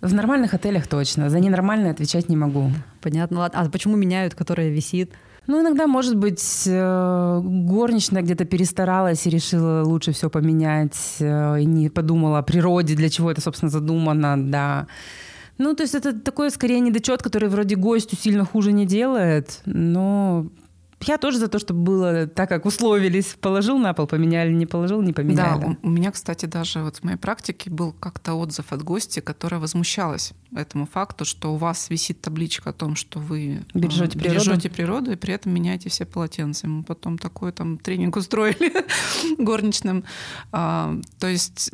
В 0.01 0.15
нормальных 0.15 0.55
отелях 0.55 0.87
точно. 0.87 1.31
За 1.31 1.39
ненормальные 1.39 1.93
отвечать 1.93 2.29
не 2.29 2.37
могу. 2.37 2.71
Понятно. 3.01 3.39
Ладно. 3.39 3.61
А 3.61 3.71
почему 3.71 3.97
меняют, 3.97 4.35
которая 4.35 4.71
висит? 4.71 5.13
Ну, 5.47 5.61
иногда, 5.61 5.87
может 5.87 6.17
быть, 6.17 6.65
э, 6.67 7.41
горничная 7.43 8.23
где-то 8.23 8.45
перестаралась 8.45 9.27
и 9.27 9.31
решила 9.31 9.83
лучше 9.83 10.13
все 10.13 10.31
поменять, 10.31 11.17
э, 11.19 11.61
и 11.61 11.65
не 11.65 11.89
подумала 11.89 12.39
о 12.39 12.43
природе, 12.43 12.95
для 12.95 13.09
чего 13.09 13.31
это, 13.31 13.41
собственно, 13.41 13.71
задумано, 13.71 14.37
да. 14.39 14.87
Ну, 15.59 15.75
то 15.75 15.83
есть 15.83 15.95
это 15.95 16.13
такой, 16.13 16.51
скорее, 16.51 16.81
недочет, 16.81 17.23
который 17.23 17.49
вроде 17.49 17.77
гостю 17.77 18.17
сильно 18.17 18.45
хуже 18.45 18.73
не 18.73 18.87
делает, 18.87 19.61
но 19.65 20.47
я 21.09 21.19
тоже 21.19 21.39
за 21.39 21.49
то, 21.49 21.59
чтобы 21.59 21.81
было 21.81 22.27
так, 22.27 22.49
как 22.49 22.67
условились. 22.67 23.37
Положил 23.41 23.79
на 23.79 23.93
пол, 23.95 24.07
поменяли, 24.07 24.53
не 24.53 24.67
положил, 24.67 25.01
не 25.03 25.13
Да, 25.13 25.15
поменяли. 25.23 25.79
у 25.83 25.87
у 25.89 25.91
меня, 25.91 26.11
кстати, 26.11 26.47
даже 26.47 26.83
вот 26.83 26.97
в 26.99 27.03
моей 27.05 27.19
практике 27.19 27.71
был 27.71 27.93
как-то 27.93 28.35
отзыв 28.35 28.73
от 28.73 28.83
гостя, 28.83 29.21
которая 29.21 29.61
возмущалась 29.61 30.33
этому 30.55 30.87
факту, 30.87 31.25
что 31.25 31.55
у 31.55 31.57
вас 31.57 31.89
висит 31.91 32.21
табличка 32.21 32.71
о 32.71 32.73
том, 32.73 32.95
что 32.97 33.19
вы 33.19 33.63
э, 33.75 33.79
Бережете 33.79 34.19
природу. 34.19 34.39
бережете 34.45 34.71
природу 34.71 35.13
и 35.13 35.17
при 35.17 35.33
этом 35.35 35.53
меняете 35.55 35.89
все 35.89 36.05
полотенца. 36.05 36.69
Мы 36.69 36.83
потом 36.83 37.17
такой 37.19 37.53
там 37.53 37.79
тренинг 37.79 38.17
устроили 38.17 38.73
горничным. 39.39 40.05
А, 40.53 40.95
То 41.19 41.27
есть 41.27 41.71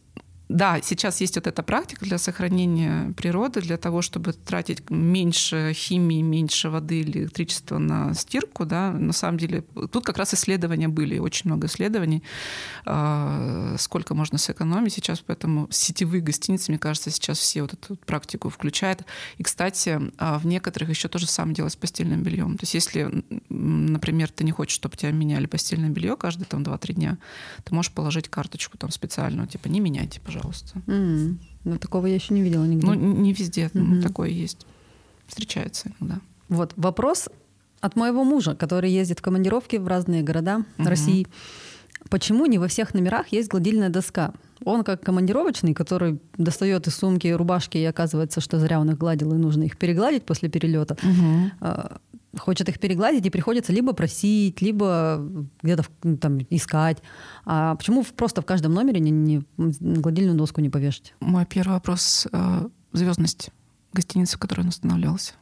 да, 0.48 0.80
сейчас 0.82 1.20
есть 1.20 1.37
вот 1.37 1.46
эта 1.46 1.62
практика 1.62 2.06
для 2.06 2.16
сохранения 2.16 3.12
природы, 3.16 3.61
для 3.61 3.76
того, 3.76 4.00
чтобы 4.00 4.32
тратить 4.32 4.88
меньше 4.88 5.72
химии, 5.74 6.22
меньше 6.22 6.70
воды, 6.70 7.02
электричества 7.02 7.76
на 7.76 8.14
стирку. 8.14 8.64
Да. 8.64 8.92
На 8.92 9.12
самом 9.12 9.37
деле, 9.37 9.62
тут 9.92 10.04
как 10.06 10.16
раз 10.16 10.32
исследования 10.32 10.88
были, 10.88 11.18
очень 11.18 11.50
много 11.50 11.66
исследований, 11.66 12.22
а, 12.87 13.74
сколько 13.78 14.14
можно 14.14 14.38
сэкономить 14.38 14.94
сейчас, 14.94 15.20
поэтому 15.20 15.68
сетевые 15.70 16.22
гостиницы, 16.22 16.70
мне 16.70 16.78
кажется, 16.78 17.11
сейчас 17.11 17.38
все 17.38 17.61
вот 17.62 17.74
эту 17.74 17.96
практику 17.96 18.48
включают. 18.48 19.04
И, 19.37 19.42
кстати, 19.42 20.00
а, 20.16 20.38
в 20.38 20.46
некоторых 20.46 20.88
еще 20.88 21.08
то 21.08 21.18
же 21.18 21.26
самое 21.26 21.54
делать 21.54 21.74
с 21.74 21.76
постельным 21.76 22.22
бельем. 22.22 22.56
То 22.56 22.62
есть 22.62 22.72
если, 22.72 23.22
например, 23.50 24.30
ты 24.30 24.44
не 24.44 24.52
хочешь, 24.52 24.74
чтобы 24.74 24.96
тебя 24.96 25.11
меняли 25.11 25.44
постельное 25.44 25.90
белье 25.90 26.16
каждые 26.16 26.46
там 26.46 26.62
2-3 26.62 26.94
дня, 26.94 27.18
ты 27.64 27.74
можешь 27.74 27.92
положить 27.92 28.28
карточку 28.28 28.78
там 28.78 28.90
специальную, 28.90 29.46
типа 29.46 29.68
не 29.68 29.80
меняйте, 29.80 30.20
пожалуйста. 30.20 30.38
М, 30.87 31.38
Ну, 31.64 31.77
такого 31.79 32.07
я 32.07 32.14
еще 32.14 32.33
не 32.35 32.40
видела 32.42 32.64
нигде. 32.64 32.87
Ну, 32.87 32.94
не 32.94 33.33
везде 33.33 33.70
Мгм. 33.74 34.01
такое 34.03 34.31
есть. 34.31 34.66
Встречается 35.27 35.90
иногда. 36.01 36.20
Вот 36.48 36.72
вопрос 36.77 37.29
от 37.81 37.96
моего 37.96 38.24
мужа, 38.24 38.55
который 38.55 38.90
ездит 38.90 39.18
в 39.18 39.22
командировки 39.22 39.77
в 39.77 39.87
разные 39.87 40.22
города 40.22 40.64
Мгм. 40.79 40.88
России. 40.88 41.27
Почему 42.11 42.46
не 42.46 42.59
во 42.59 42.68
всех 42.68 42.94
номерах 42.94 43.29
есть 43.33 43.48
гладильная 43.51 43.90
доска? 43.90 44.33
Он 44.64 44.83
как 44.83 45.03
командировочный, 45.03 45.74
который 45.74 46.18
достает 46.38 46.87
из 46.87 46.94
сумки 46.96 47.29
рубашки, 47.29 47.77
и 47.79 47.85
оказывается, 47.85 48.40
что 48.40 48.59
зря 48.59 48.81
он 48.81 48.90
их 48.90 48.98
гладил, 48.98 49.33
и 49.35 49.37
нужно 49.37 49.64
их 49.64 49.77
перегладить 49.77 50.24
после 50.24 50.48
перелета. 50.48 50.96
А, 51.61 51.98
Хочет 52.38 52.68
их 52.68 52.79
перегладить, 52.79 53.27
и 53.27 53.31
приходится 53.31 53.72
либо 53.72 53.92
просить, 53.92 54.62
либо 54.62 55.24
где-то 55.62 55.85
ну, 56.03 56.16
там 56.16 56.38
искать. 56.51 56.98
А 57.44 57.74
почему 57.77 58.05
просто 58.16 58.42
в 58.42 58.46
каждом 58.46 58.72
номере 58.74 59.01
не, 59.01 59.11
не- 59.11 59.44
гладильную 59.57 60.37
доску 60.37 60.61
не 60.61 60.70
повешать? 60.70 61.14
Мой 61.20 61.44
первый 61.46 61.72
вопрос 61.72 62.27
э, 62.33 62.68
звездность 62.92 63.51
гостиницы, 63.92 64.37
в 64.37 64.40
которой 64.40 64.61
он 64.62 64.68
останавливался. 64.68 65.33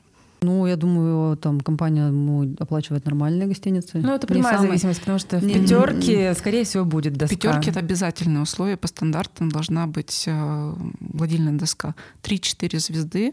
Ну, 0.42 0.66
я 0.66 0.76
думаю, 0.76 1.36
там 1.38 1.60
компания 1.60 2.08
ему 2.08 2.54
оплачивает 2.58 3.06
нормальные 3.06 3.48
гостиницы. 3.48 3.98
Ну, 3.98 4.14
это 4.14 4.26
прямая 4.26 4.54
самые- 4.54 4.68
зависимость, 4.68 5.00
потому 5.00 5.18
что 5.18 5.38
в 5.38 5.44
Не- 5.44 5.54
пятерке, 5.54 6.34
скорее 6.34 6.64
всего, 6.64 6.84
будет 6.84 7.14
доска. 7.14 7.34
Пятерки 7.34 7.70
это 7.70 7.80
обязательное 7.80 8.42
условие 8.42 8.76
по 8.76 8.86
стандартам 8.86 9.48
должна 9.48 9.86
быть 9.86 10.24
э, 10.26 10.74
гладильная 11.00 11.54
доска. 11.54 11.94
3-4 12.22 12.78
звезды 12.78 13.32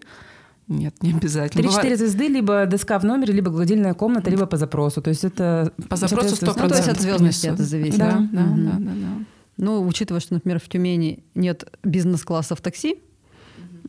Нет, 0.67 0.95
не 1.03 1.11
обязательно. 1.11 1.67
3-4 1.67 1.97
звезды, 1.97 2.27
либо 2.27 2.65
доска 2.65 2.97
в 2.99 3.05
номере, 3.05 3.33
либо 3.33 3.51
гладильная 3.51 3.93
комната, 3.93 4.29
либо 4.29 4.45
по 4.45 4.57
запросу. 4.57 5.01
То 5.01 5.09
есть 5.09 5.23
это... 5.23 5.73
По 5.89 5.95
запросу 5.95 6.35
100%. 6.35 6.61
Ну, 6.61 6.69
то 6.69 6.75
есть 6.75 6.87
от 6.87 6.99
звездности 6.99 7.47
это 7.47 7.63
зависит. 7.63 7.99
Да, 7.99 8.27
да, 8.31 8.43
да, 8.43 8.71
да, 8.79 8.91
да. 8.91 9.25
Ну, 9.57 9.85
учитывая, 9.85 10.19
что, 10.19 10.33
например, 10.33 10.59
в 10.59 10.67
Тюмени 10.67 11.23
нет 11.35 11.71
бизнес-класса 11.83 12.55
в 12.55 12.61
такси, 12.61 12.99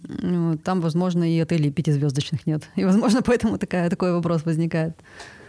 ну, 0.09 0.59
там, 0.59 0.81
возможно, 0.81 1.25
и 1.25 1.39
отелей 1.39 1.71
пятизвездочных 1.71 2.47
нет. 2.47 2.69
И, 2.77 2.85
возможно, 2.85 3.23
поэтому 3.23 3.57
такая, 3.59 3.89
такой 3.89 4.13
вопрос 4.13 4.45
возникает. 4.45 4.95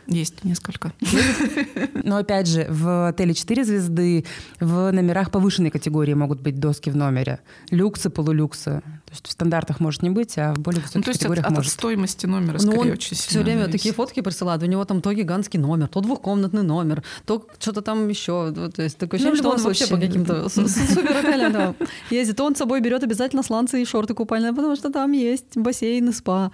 Есть 0.08 0.44
несколько. 0.44 0.94
Но 2.04 2.18
опять 2.18 2.48
же, 2.48 2.68
в 2.70 3.08
отеле 3.10 3.34
4 3.34 3.64
звезды 3.66 4.26
в 4.60 4.92
номерах 4.92 5.32
повышенной 5.32 5.72
категории 5.72 6.14
могут 6.14 6.42
быть 6.42 6.60
доски 6.60 6.90
в 6.92 6.96
номере. 6.96 7.40
Люксы, 7.72 8.10
полулюксы. 8.10 8.82
То 9.06 9.12
есть 9.12 9.28
в 9.28 9.32
стандартах 9.32 9.80
может 9.80 10.04
не 10.04 10.10
быть, 10.12 10.38
а 10.38 10.54
в 10.54 10.60
более 10.60 10.82
Ну, 10.82 10.86
высоких 10.88 11.06
то 11.06 11.10
есть 11.10 11.20
от, 11.22 11.24
категориях 11.30 11.46
от 11.48 11.52
может. 11.56 11.72
стоимости 11.72 12.26
номера 12.28 12.54
Ну, 12.54 12.60
скорее 12.60 12.80
он 12.80 12.90
очень 12.92 13.16
все 13.18 13.40
время 13.42 13.60
зависит. 13.62 13.72
такие 13.72 13.94
фотки 13.94 14.20
присылает. 14.22 14.62
У 14.62 14.66
него 14.68 14.86
там 14.86 15.02
то 15.02 15.12
гигантский 15.14 15.60
номер, 15.60 15.88
то 15.88 16.02
двухкомнатный 16.02 16.64
номер, 16.64 17.04
то 17.26 17.48
что-то 17.60 17.82
там 17.82 18.08
еще. 18.08 18.52
То 18.54 18.82
есть 18.84 18.98
такое 18.98 19.20
Ну, 19.20 19.30
ощущение, 19.32 19.38
что 19.38 19.50
он 19.50 19.62
вообще 19.64 19.88
по 19.88 19.98
каким-то 19.98 20.50
с- 20.50 20.54
с- 20.68 20.94
супер-отелям 20.94 21.52
да, 21.52 21.76
ездит. 22.12 22.40
Он 22.42 22.54
с 22.56 22.60
собой 22.60 22.82
берет 22.82 23.04
обязательно 23.04 23.42
сланцы 23.44 23.82
и 23.82 23.86
шорты 23.86 24.14
купальные, 24.14 24.54
потому 24.54 24.76
что 24.76 24.92
там 24.92 25.12
есть 25.14 25.56
бассейн 25.58 26.10
и 26.10 26.12
спа. 26.12 26.52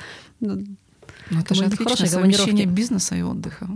Ну, 1.32 1.38
Ну, 1.38 1.42
это 1.42 1.56
же 1.56 1.66
отличное 1.66 2.08
совмещение 2.08 2.66
бизнеса 2.66 3.16
и 3.16 3.22
отдыха. 3.22 3.68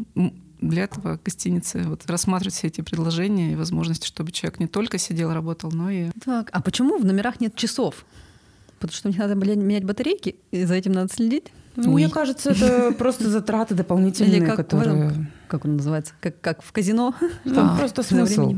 Для 0.61 0.83
этого 0.83 1.19
гостиницы 1.23 1.83
вот 1.83 2.05
рассматривать 2.07 2.55
все 2.55 2.67
эти 2.67 2.81
предложения 2.81 3.53
и 3.53 3.55
возможности, 3.55 4.07
чтобы 4.07 4.31
человек 4.31 4.59
не 4.59 4.67
только 4.67 4.97
сидел, 4.97 5.33
работал, 5.33 5.71
но 5.71 5.89
и... 5.89 6.09
Так, 6.23 6.49
а 6.51 6.61
почему 6.61 6.97
в 6.97 7.05
номерах 7.05 7.39
нет 7.39 7.55
часов? 7.55 8.05
Потому 8.79 8.93
что 8.93 9.09
мне 9.09 9.17
надо 9.17 9.35
менять 9.35 9.83
батарейки, 9.83 10.35
и 10.51 10.65
за 10.65 10.75
этим 10.75 10.93
надо 10.93 11.13
следить. 11.13 11.51
Мне 11.75 12.05
Ой. 12.05 12.11
кажется, 12.11 12.51
это 12.51 12.91
просто 12.97 13.29
затраты 13.29 13.75
дополнительные, 13.75 14.37
Или 14.37 14.45
как 14.45 14.55
которые... 14.55 15.09
этом, 15.09 15.27
как 15.47 15.65
он 15.65 15.75
называется, 15.75 16.13
как, 16.21 16.39
как 16.39 16.63
в 16.63 16.71
казино. 16.71 17.13
Там 17.43 17.71
А, 17.71 17.77
просто 17.77 18.03
смысл. 18.03 18.53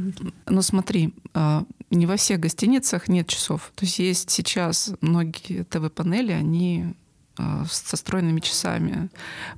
Но 0.45 0.61
смотри, 0.61 1.15
а, 1.33 1.65
не 1.89 2.05
во 2.05 2.15
всех 2.15 2.39
гостиницах 2.39 3.07
нет 3.07 3.27
часов. 3.27 3.71
То 3.75 3.85
есть 3.85 3.99
есть 3.99 4.29
сейчас 4.29 4.93
многие 5.01 5.63
ТВ-панели, 5.63 6.31
они 6.31 6.95
со 7.37 7.95
встроенными 7.95 8.39
часами. 8.39 9.09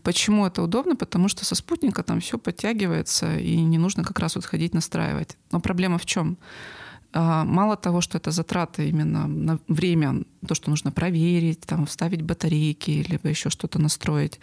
Почему 0.04 0.46
это 0.46 0.62
удобно? 0.62 0.96
Потому 0.96 1.28
что 1.30 1.46
со 1.46 1.56
спутника 1.56 2.04
там 2.04 2.20
все 2.20 2.38
подтягивается, 2.38 3.38
и 3.38 3.56
не 3.58 3.78
нужно 3.78 4.04
как 4.04 4.20
раз 4.20 4.36
вот 4.36 4.46
ходить 4.46 4.74
настраивать. 4.74 5.38
Но 5.52 5.60
проблема 5.60 5.98
в 5.98 6.06
чем? 6.06 6.38
А, 7.12 7.44
Мало 7.44 7.76
того, 7.76 8.02
что 8.02 8.18
это 8.20 8.30
затраты 8.30 8.88
именно 8.88 9.26
на 9.28 9.60
время, 9.68 10.24
то, 10.48 10.54
что 10.54 10.70
нужно 10.70 10.92
проверить, 10.92 11.62
там, 11.62 11.88
вставить 11.88 12.22
батарейки, 12.22 13.04
либо 13.10 13.28
еще 13.30 13.50
что-то 13.50 13.80
настроить. 13.80 14.39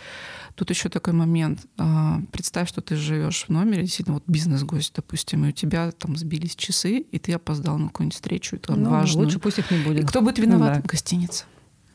Тут 0.56 0.70
еще 0.70 0.88
такой 0.88 1.12
момент. 1.12 1.60
А, 1.78 2.20
Представь, 2.32 2.68
что 2.68 2.80
ты 2.80 2.96
живешь 2.96 3.44
в 3.44 3.50
номере, 3.50 3.82
действительно, 3.82 4.14
вот 4.14 4.24
бизнес-гость, 4.26 4.94
допустим, 4.96 5.44
и 5.44 5.50
у 5.50 5.52
тебя 5.52 5.92
там 5.92 6.16
сбились 6.16 6.56
часы, 6.56 6.98
и 6.98 7.18
ты 7.20 7.32
опоздал 7.34 7.78
на 7.78 7.86
какую-нибудь 7.86 8.14
встречу, 8.16 8.58
там, 8.58 8.82
Ну, 8.82 8.90
важную. 8.90 9.26
Лучше 9.26 9.38
пусть 9.38 9.58
их 9.58 9.70
не 9.70 9.78
И 9.78 9.84
будет. 9.84 10.08
кто 10.08 10.20
будет 10.20 10.38
виноват? 10.40 10.76
Ну 10.76 10.82
да. 10.82 10.88
Гостиница. 10.88 11.44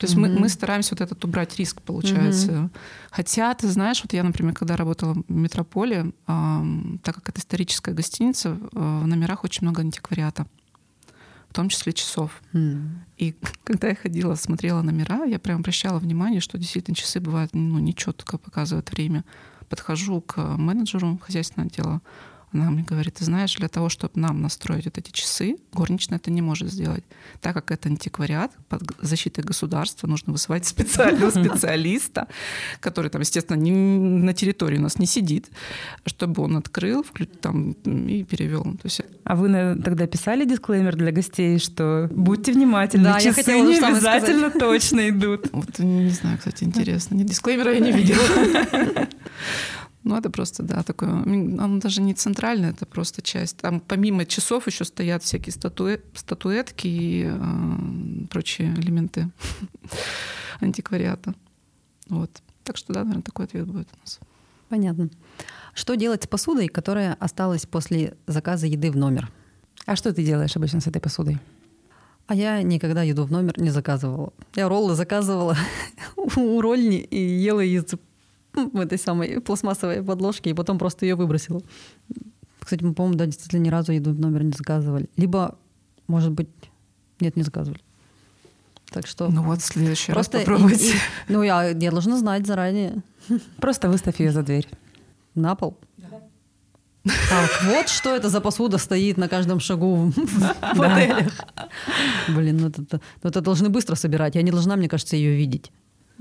То 0.02 0.08
есть 0.08 0.18
мы, 0.18 0.30
Мгм. 0.30 0.42
мы 0.42 0.50
стараемся 0.50 0.96
вот 0.96 1.02
этот 1.02 1.24
убрать 1.24 1.60
риск, 1.60 1.80
получается. 1.84 2.72
Хотя, 3.12 3.54
ты 3.54 3.68
знаешь, 3.68 4.02
вот 4.02 4.14
я, 4.14 4.24
например, 4.24 4.56
когда 4.56 4.76
работала 4.76 5.14
в 5.14 5.30
метрополе, 5.32 6.12
ам, 6.26 7.00
так 7.04 7.14
как 7.18 7.30
это 7.30 7.40
историческая 7.40 7.94
гостиница, 7.94 8.50
э, 8.50 9.00
в 9.04 9.06
номерах 9.06 9.44
очень 9.44 9.62
много 9.62 9.82
антиквариата, 9.82 10.48
в 11.50 11.54
том 11.54 11.70
числе 11.70 11.94
часов. 11.94 12.42
М. 12.54 13.04
И 13.18 13.36
когда 13.64 13.90
я 13.90 13.96
ходила, 13.96 14.34
смотрела 14.34 14.82
номера, 14.82 15.24
я 15.26 15.38
прям 15.38 15.60
обращала 15.60 16.00
внимание, 16.00 16.42
что 16.42 16.58
действительно 16.58 16.96
часы 16.96 17.20
бывают 17.20 17.54
ну, 17.54 17.78
нечетко 17.78 18.40
показывают 18.40 18.92
время. 18.92 19.24
Подхожу 19.70 20.22
к 20.22 20.58
менеджеру 20.58 21.20
хозяйственного 21.24 21.70
отдела, 21.70 22.02
она 22.54 22.70
мне 22.70 22.84
говорит, 22.84 23.16
ты 23.16 23.26
знаешь, 23.26 23.56
для 23.56 23.70
того, 23.70 23.88
чтобы 23.90 24.14
нам 24.16 24.42
настроить 24.42 24.86
вот 24.86 24.98
эти 24.98 25.12
часы, 25.12 25.56
горничная 25.74 26.18
это 26.20 26.32
не 26.32 26.42
может 26.42 26.70
сделать. 26.72 27.04
Так 27.40 27.54
как 27.54 27.72
это 27.72 27.88
антиквариат, 27.90 28.52
под 28.68 28.84
защитой 29.02 29.42
государства 29.42 30.08
нужно 30.08 30.34
вызывать 30.34 30.66
специального 30.66 31.30
специалиста, 31.32 32.28
который 32.80 33.10
там, 33.10 33.22
естественно, 33.22 33.58
не 33.58 33.72
на 33.72 34.34
территории 34.34 34.78
у 34.78 34.82
нас 34.82 35.00
не 35.00 35.06
сидит, 35.06 35.50
чтобы 36.06 36.44
он 36.44 36.58
открыл 36.58 37.04
вклю- 37.04 37.26
там, 37.26 37.72
и 37.72 38.24
перевел. 38.24 38.64
То 38.64 38.86
есть 38.86 39.02
А 39.24 39.36
вы 39.36 39.48
наверное, 39.48 39.82
тогда 39.82 40.08
писали 40.08 40.46
дисклеймер 40.46 40.96
для 40.96 41.12
гостей, 41.12 41.58
что 41.60 42.10
будьте 42.12 42.52
внимательны, 42.52 43.06
Да, 43.06 43.14
я 43.16 43.20
часы 43.20 43.36
хотела 43.36 43.66
не 43.66 43.78
обязательно 43.78 44.52
точно 44.52 45.10
идут. 45.10 45.48
Вот 45.52 45.80
не 45.80 46.10
знаю, 46.10 46.38
кстати, 46.38 46.64
интересно. 46.66 47.16
Нет, 47.16 47.28
дисклеймера 47.28 47.74
я 47.74 47.80
не 47.80 47.92
видела. 47.92 48.20
Ну, 50.04 50.18
это 50.18 50.32
просто, 50.32 50.64
да, 50.64 50.82
такое. 50.82 51.10
Он 51.12 51.80
даже 51.80 52.02
не 52.02 52.14
центральный, 52.16 52.70
это 52.70 52.86
просто 52.86 53.22
часть. 53.22 53.58
Там 53.58 53.80
помимо 53.80 54.26
часов 54.26 54.66
еще 54.66 54.84
стоят 54.84 55.24
всякие 55.24 55.54
статуэ- 55.54 56.02
статуэтки 56.16 56.88
и 56.88 57.30
э, 57.32 58.26
прочие 58.30 58.74
элементы 58.74 59.30
антиквариата. 60.60 61.36
Вот. 62.10 62.32
Так 62.64 62.78
что, 62.78 62.94
да, 62.94 63.02
наверное, 63.02 63.24
такой 63.24 63.46
ответ 63.46 63.68
будет 63.68 63.90
у 63.96 64.00
нас. 64.00 64.20
Понятно. 64.70 65.10
Что 65.76 65.96
делать 65.96 66.24
с 66.24 66.28
посудой, 66.28 66.68
которая 66.68 67.14
осталась 67.20 67.66
после 67.66 68.16
заказа 68.26 68.68
еды 68.68 68.92
в 68.92 68.98
номер? 68.98 69.32
А 69.86 69.96
что 69.96 70.14
ты 70.14 70.24
делаешь 70.24 70.56
обычно 70.56 70.82
с 70.82 70.88
этой 70.88 71.02
посудой? 71.02 71.40
А 72.28 72.36
я 72.36 72.62
никогда 72.64 73.04
еду 73.04 73.26
в 73.26 73.32
номер 73.32 73.60
не 73.60 73.70
заказывала. 73.70 74.34
Я 74.56 74.70
роллы 74.70 74.96
заказывала 74.96 75.58
у 76.36 76.62
рольни 76.62 77.00
и 77.00 77.20
ела 77.20 77.62
из 77.62 77.84
м, 78.56 78.70
этой 78.78 78.98
самой 78.98 79.40
пластмассовой 79.42 80.04
подложки, 80.04 80.50
и 80.50 80.54
потом 80.54 80.78
просто 80.78 81.06
ее 81.06 81.16
выбросила. 81.16 81.62
Кстати, 82.60 82.84
мы, 82.84 82.94
по-моему, 82.94 83.18
да, 83.18 83.26
действительно 83.26 83.62
ни 83.62 83.70
разу 83.70 83.92
еду 83.92 84.12
в 84.14 84.20
номер 84.20 84.44
не 84.44 84.52
заказывали. 84.52 85.10
Либо, 85.18 85.58
может 86.08 86.32
быть, 86.32 86.50
нет, 87.20 87.36
не 87.36 87.44
заказывали. 87.44 87.82
Так 88.92 89.08
что 89.08 89.30
Ну 89.30 89.42
вот, 89.44 89.62
в 89.62 89.66
следующий 89.66 90.12
раз 90.12 90.28
просто 90.28 90.38
и- 90.40 90.46
попробуйте. 90.46 90.92
и- 90.92 91.00
ну, 91.30 91.44
я, 91.44 91.70
я 91.70 91.92
должна 91.92 92.18
знать 92.18 92.46
заранее. 92.46 93.02
Просто 93.58 93.90
выставь 93.90 94.20
ее 94.20 94.32
за 94.32 94.44
дверь. 94.44 94.68
На 95.36 95.56
пол. 95.56 95.78
Так, 97.04 97.50
вот 97.66 97.90
что 97.90 98.16
это 98.16 98.30
за 98.30 98.42
посуда 98.42 98.78
стоит 98.78 99.18
на 99.18 99.28
каждом 99.28 99.60
шагу 99.60 100.12
в 100.76 100.82
отелях. 100.82 101.34
Блин, 102.28 102.58
ну 102.58 102.68
это, 102.68 102.84
ну 103.24 103.30
это 103.30 103.42
должны 103.42 103.70
быстро 103.70 103.96
собирать. 103.96 104.36
Я 104.36 104.44
не 104.44 104.52
должна, 104.52 104.76
мне 104.76 104.88
кажется, 104.88 105.16
ее 105.16 105.36
видеть. 105.36 105.72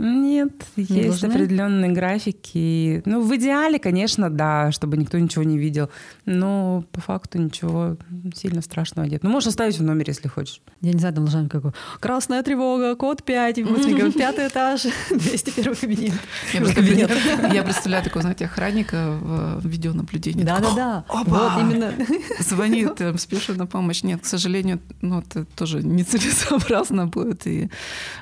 Нет, 0.01 0.53
есть 0.77 1.21
должны? 1.21 1.27
определенные 1.27 1.91
графики. 1.93 3.03
Ну, 3.05 3.21
в 3.21 3.37
идеале, 3.37 3.79
конечно, 3.79 4.31
да, 4.31 4.73
чтобы 4.73 4.97
никто 4.97 5.19
ничего 5.19 5.45
не 5.45 5.59
видел. 5.59 5.91
Но 6.25 6.85
по 6.91 7.01
факту 7.03 7.39
ничего 7.39 7.97
сильно 8.35 8.63
страшного 8.63 9.07
нет. 9.07 9.23
Ну, 9.23 9.31
можешь 9.31 9.49
оставить 9.49 9.79
в 9.79 9.83
номере, 9.83 10.15
если 10.15 10.29
хочешь. 10.29 10.63
Я 10.81 10.93
не 10.93 10.99
знаю, 10.99 11.15
там 11.15 11.25
должна 11.25 11.43
быть 11.43 11.53
какой 11.53 11.73
красная 12.01 12.43
тревога, 12.43 12.97
код 12.97 13.23
5, 13.25 13.59
и 13.59 13.63
вот 13.63 13.83
тебе 13.83 14.11
пятый 14.11 14.49
этаж, 14.49 14.87
201 15.11 15.75
кабинет. 15.75 16.15
Я, 16.55 16.61
просто 16.61 16.83
пред- 16.83 17.53
я 17.53 17.63
представляю 17.63 18.05
такого, 18.05 18.23
знаете, 18.23 18.47
охранника 18.47 19.19
в 19.21 19.67
видеонаблюдении. 19.67 20.45
Да-да-да. 20.45 21.05
Вот 21.27 21.61
именно. 21.61 21.93
звонит, 22.41 23.01
э, 23.01 23.17
спешит 23.19 23.59
на 23.59 23.67
помощь. 23.67 24.03
Нет, 24.03 24.23
к 24.23 24.27
сожалению, 24.27 24.81
ну, 25.03 25.21
это 25.21 25.45
тоже 25.45 25.83
нецелесообразно 25.83 27.07
будет. 27.07 27.47
И, 27.47 27.71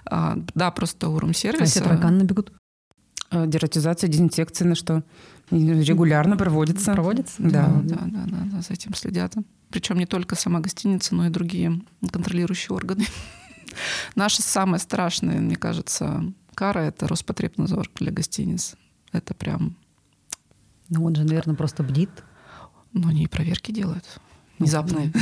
а, 0.07 0.37
да, 0.55 0.71
просто 0.71 1.09
у 1.09 1.17
А 1.17 1.21
рум-сервиса... 1.21 1.68
все 1.69 1.81
тараканы 1.81 2.19
набегут. 2.19 2.53
А 3.31 3.47
Дератизация, 3.47 4.09
дезинфекция 4.09 4.67
на 4.67 4.75
что? 4.75 5.03
Регулярно 5.51 6.37
проводится. 6.37 6.93
Проводится? 6.93 7.35
Да. 7.39 7.67
Да, 7.67 7.81
да, 7.83 7.97
да, 8.07 8.25
да, 8.27 8.39
да, 8.53 8.61
за 8.61 8.73
этим 8.73 8.95
следят. 8.95 9.35
Причем 9.71 9.99
не 9.99 10.07
только 10.07 10.35
сама 10.35 10.61
гостиница, 10.61 11.15
но 11.15 11.27
и 11.27 11.31
другие 11.31 11.81
контролирующие 12.11 12.75
органы. 12.75 13.05
Наша 14.15 14.43
самая 14.43 14.81
страшная, 14.81 15.41
мне 15.41 15.57
кажется, 15.57 16.25
кара— 16.55 16.81
это 16.81 17.07
Роспотребнадзор 17.07 17.91
для 17.97 18.13
гостиниц. 18.13 18.77
Это 19.13 19.35
прям... 19.35 19.77
Ну, 20.89 21.05
он 21.05 21.15
же, 21.15 21.25
наверное, 21.25 21.55
просто 21.55 21.83
бдит. 21.83 22.11
Ну, 22.95 23.09
они 23.09 23.25
и 23.25 23.29
проверки 23.29 23.73
делают. 23.73 24.21
Внезапные. 24.59 25.13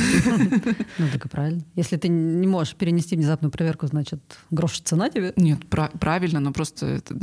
Ну, 0.97 1.07
так 1.11 1.25
и 1.25 1.29
правильно. 1.29 1.61
Если 1.75 1.95
ты 1.97 2.07
не 2.07 2.47
можешь 2.47 2.75
перенести 2.75 3.15
внезапную 3.15 3.51
проверку, 3.51 3.85
значит, 3.87 4.19
грош 4.49 4.79
цена 4.81 5.09
тебе. 5.09 5.33
Нет, 5.35 5.67
пра- 5.69 5.91
правильно, 5.99 6.39
но 6.39 6.51
просто 6.51 6.85
это, 6.87 7.13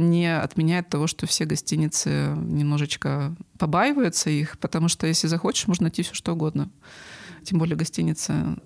не 0.00 0.26
отменяет 0.36 0.88
того, 0.88 1.06
что 1.06 1.26
все 1.26 1.44
гостиницы 1.44 2.34
немножечко 2.36 3.34
побаиваются 3.58 4.30
их, 4.30 4.58
потому 4.58 4.88
что 4.88 5.06
если 5.06 5.26
захочешь, 5.28 5.66
можно 5.68 5.84
найти 5.84 6.02
все 6.02 6.14
что 6.14 6.32
угодно. 6.32 6.70
Тем 7.44 7.58
более 7.58 7.76
гостиница... 7.76 8.56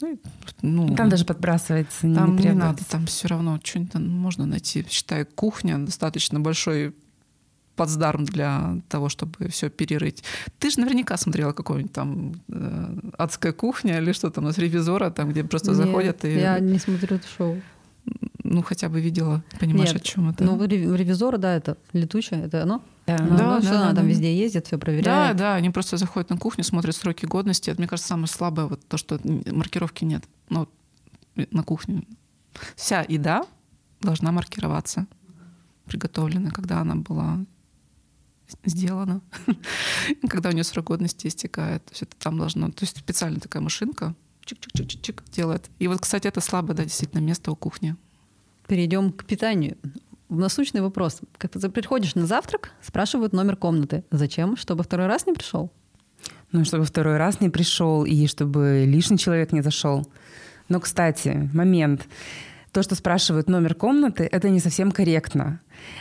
ну, 0.00 0.18
Ну, 0.62 0.94
Там 0.96 1.08
даже 1.08 1.24
подбрасывается, 1.24 2.06
не, 2.06 2.14
там 2.14 2.32
не 2.36 2.42
требуется. 2.42 2.66
надо, 2.66 2.84
там 2.84 3.06
все 3.06 3.28
равно 3.28 3.60
что-нибудь 3.62 3.94
можно 3.94 4.46
найти. 4.46 4.84
Считай, 4.88 5.24
кухня 5.24 5.78
достаточно 5.78 6.40
большой 6.40 6.94
плацдарм 7.76 8.24
для 8.24 8.76
того, 8.88 9.08
чтобы 9.08 9.48
все 9.48 9.70
перерыть. 9.70 10.22
Ты 10.58 10.70
же 10.70 10.80
наверняка 10.80 11.16
смотрела 11.16 11.52
какую-нибудь 11.52 11.92
там 11.92 12.34
э, 12.48 12.98
адская 13.18 13.52
кухня 13.52 13.98
или 13.98 14.12
что 14.12 14.30
там 14.30 14.44
у 14.44 14.46
нас 14.48 14.58
ревизора, 14.58 15.10
там, 15.10 15.30
где 15.30 15.42
просто 15.44 15.70
Нет, 15.70 15.76
заходят 15.78 16.24
и 16.24 16.38
Я 16.38 16.58
не 16.60 16.78
смотрю 16.78 17.16
это 17.16 17.26
шоу. 17.26 17.60
ну, 18.44 18.62
хотя 18.62 18.88
бы 18.88 19.00
видела, 19.00 19.42
понимаешь, 19.60 19.92
Нет, 19.92 20.02
о 20.02 20.04
чем 20.04 20.28
это. 20.30 20.44
Ну, 20.44 20.62
рев- 20.64 20.94
ревизоры, 20.96 21.38
да, 21.38 21.54
это 21.56 21.76
летучая, 21.92 22.46
это 22.46 22.62
оно? 22.64 22.82
Да. 23.06 23.18
Ну, 23.18 23.36
Да, 23.36 23.60
да, 23.60 23.70
она 23.70 23.80
да, 23.80 23.86
там 23.86 23.94
да. 23.94 24.02
везде 24.02 24.36
ездит, 24.36 24.66
все 24.66 24.76
Да, 24.76 24.80
проверяет. 24.80 25.36
да, 25.36 25.54
они 25.54 25.70
просто 25.70 25.96
заходят 25.96 26.30
на 26.30 26.36
кухню, 26.36 26.64
смотрят 26.64 26.94
сроки 26.94 27.26
годности. 27.26 27.70
Это, 27.70 27.80
мне 27.80 27.88
кажется, 27.88 28.08
самое 28.08 28.28
слабое, 28.28 28.66
вот 28.66 28.80
то, 28.86 28.96
что 28.96 29.18
маркировки 29.24 30.04
нет. 30.04 30.24
Ну, 30.50 30.60
вот 31.36 31.48
на 31.52 31.62
кухне. 31.62 32.02
Вся 32.76 33.04
еда 33.08 33.44
должна 34.02 34.30
маркироваться, 34.30 35.06
приготовлена, 35.86 36.50
когда 36.50 36.80
она 36.80 36.96
была 36.96 37.38
сделана, 38.64 39.20
когда 40.28 40.50
у 40.50 40.52
нее 40.52 40.64
срок 40.64 40.86
годности 40.86 41.26
истекает. 41.26 41.84
То 41.84 41.92
есть 41.92 42.02
это 42.02 42.16
там 42.16 42.38
должно... 42.38 42.68
То 42.70 42.84
есть 42.84 42.98
специально 42.98 43.40
такая 43.40 43.62
машинка 43.62 44.14
чик-чик-чик-чик 44.44 45.22
делает. 45.32 45.70
И 45.78 45.88
вот, 45.88 46.00
кстати, 46.00 46.26
это 46.26 46.40
слабое, 46.40 46.76
да, 46.76 46.84
действительно, 46.84 47.20
место 47.20 47.50
у 47.52 47.56
кухни. 47.56 47.96
Перейдем 48.66 49.12
к 49.12 49.24
питанию. 49.24 49.76
Насущный 50.28 50.80
вопрос. 50.80 51.20
Как 51.36 51.50
ты 51.50 51.68
приходишь 51.68 52.14
на 52.14 52.26
завтрак, 52.26 52.70
спрашивают 52.80 53.32
номер 53.32 53.56
комнаты. 53.56 54.04
Зачем? 54.10 54.56
Чтобы 54.56 54.82
второй 54.82 55.06
раз 55.06 55.26
не 55.26 55.34
пришел? 55.34 55.70
Ну, 56.52 56.64
чтобы 56.64 56.84
второй 56.84 57.16
раз 57.16 57.40
не 57.40 57.50
пришел 57.50 58.04
и 58.04 58.26
чтобы 58.26 58.84
лишний 58.86 59.18
человек 59.18 59.52
не 59.52 59.62
зашел. 59.62 60.06
Но, 60.68 60.80
кстати, 60.80 61.50
момент. 61.52 62.06
То, 62.72 62.82
что 62.82 62.94
спрашивают 62.94 63.48
номер 63.48 63.74
комнаты, 63.74 64.28
это 64.30 64.48
не 64.48 64.60
совсем 64.60 64.92
корректно. 64.92 65.60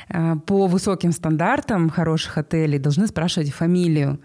А, 0.09 0.35
По 0.37 0.67
высоким 0.67 1.11
стандартам 1.11 1.89
хороших 1.89 2.37
отелей 2.37 2.79
должны 2.79 3.07
спрашивать 3.07 3.51
фамилию. 3.51 4.19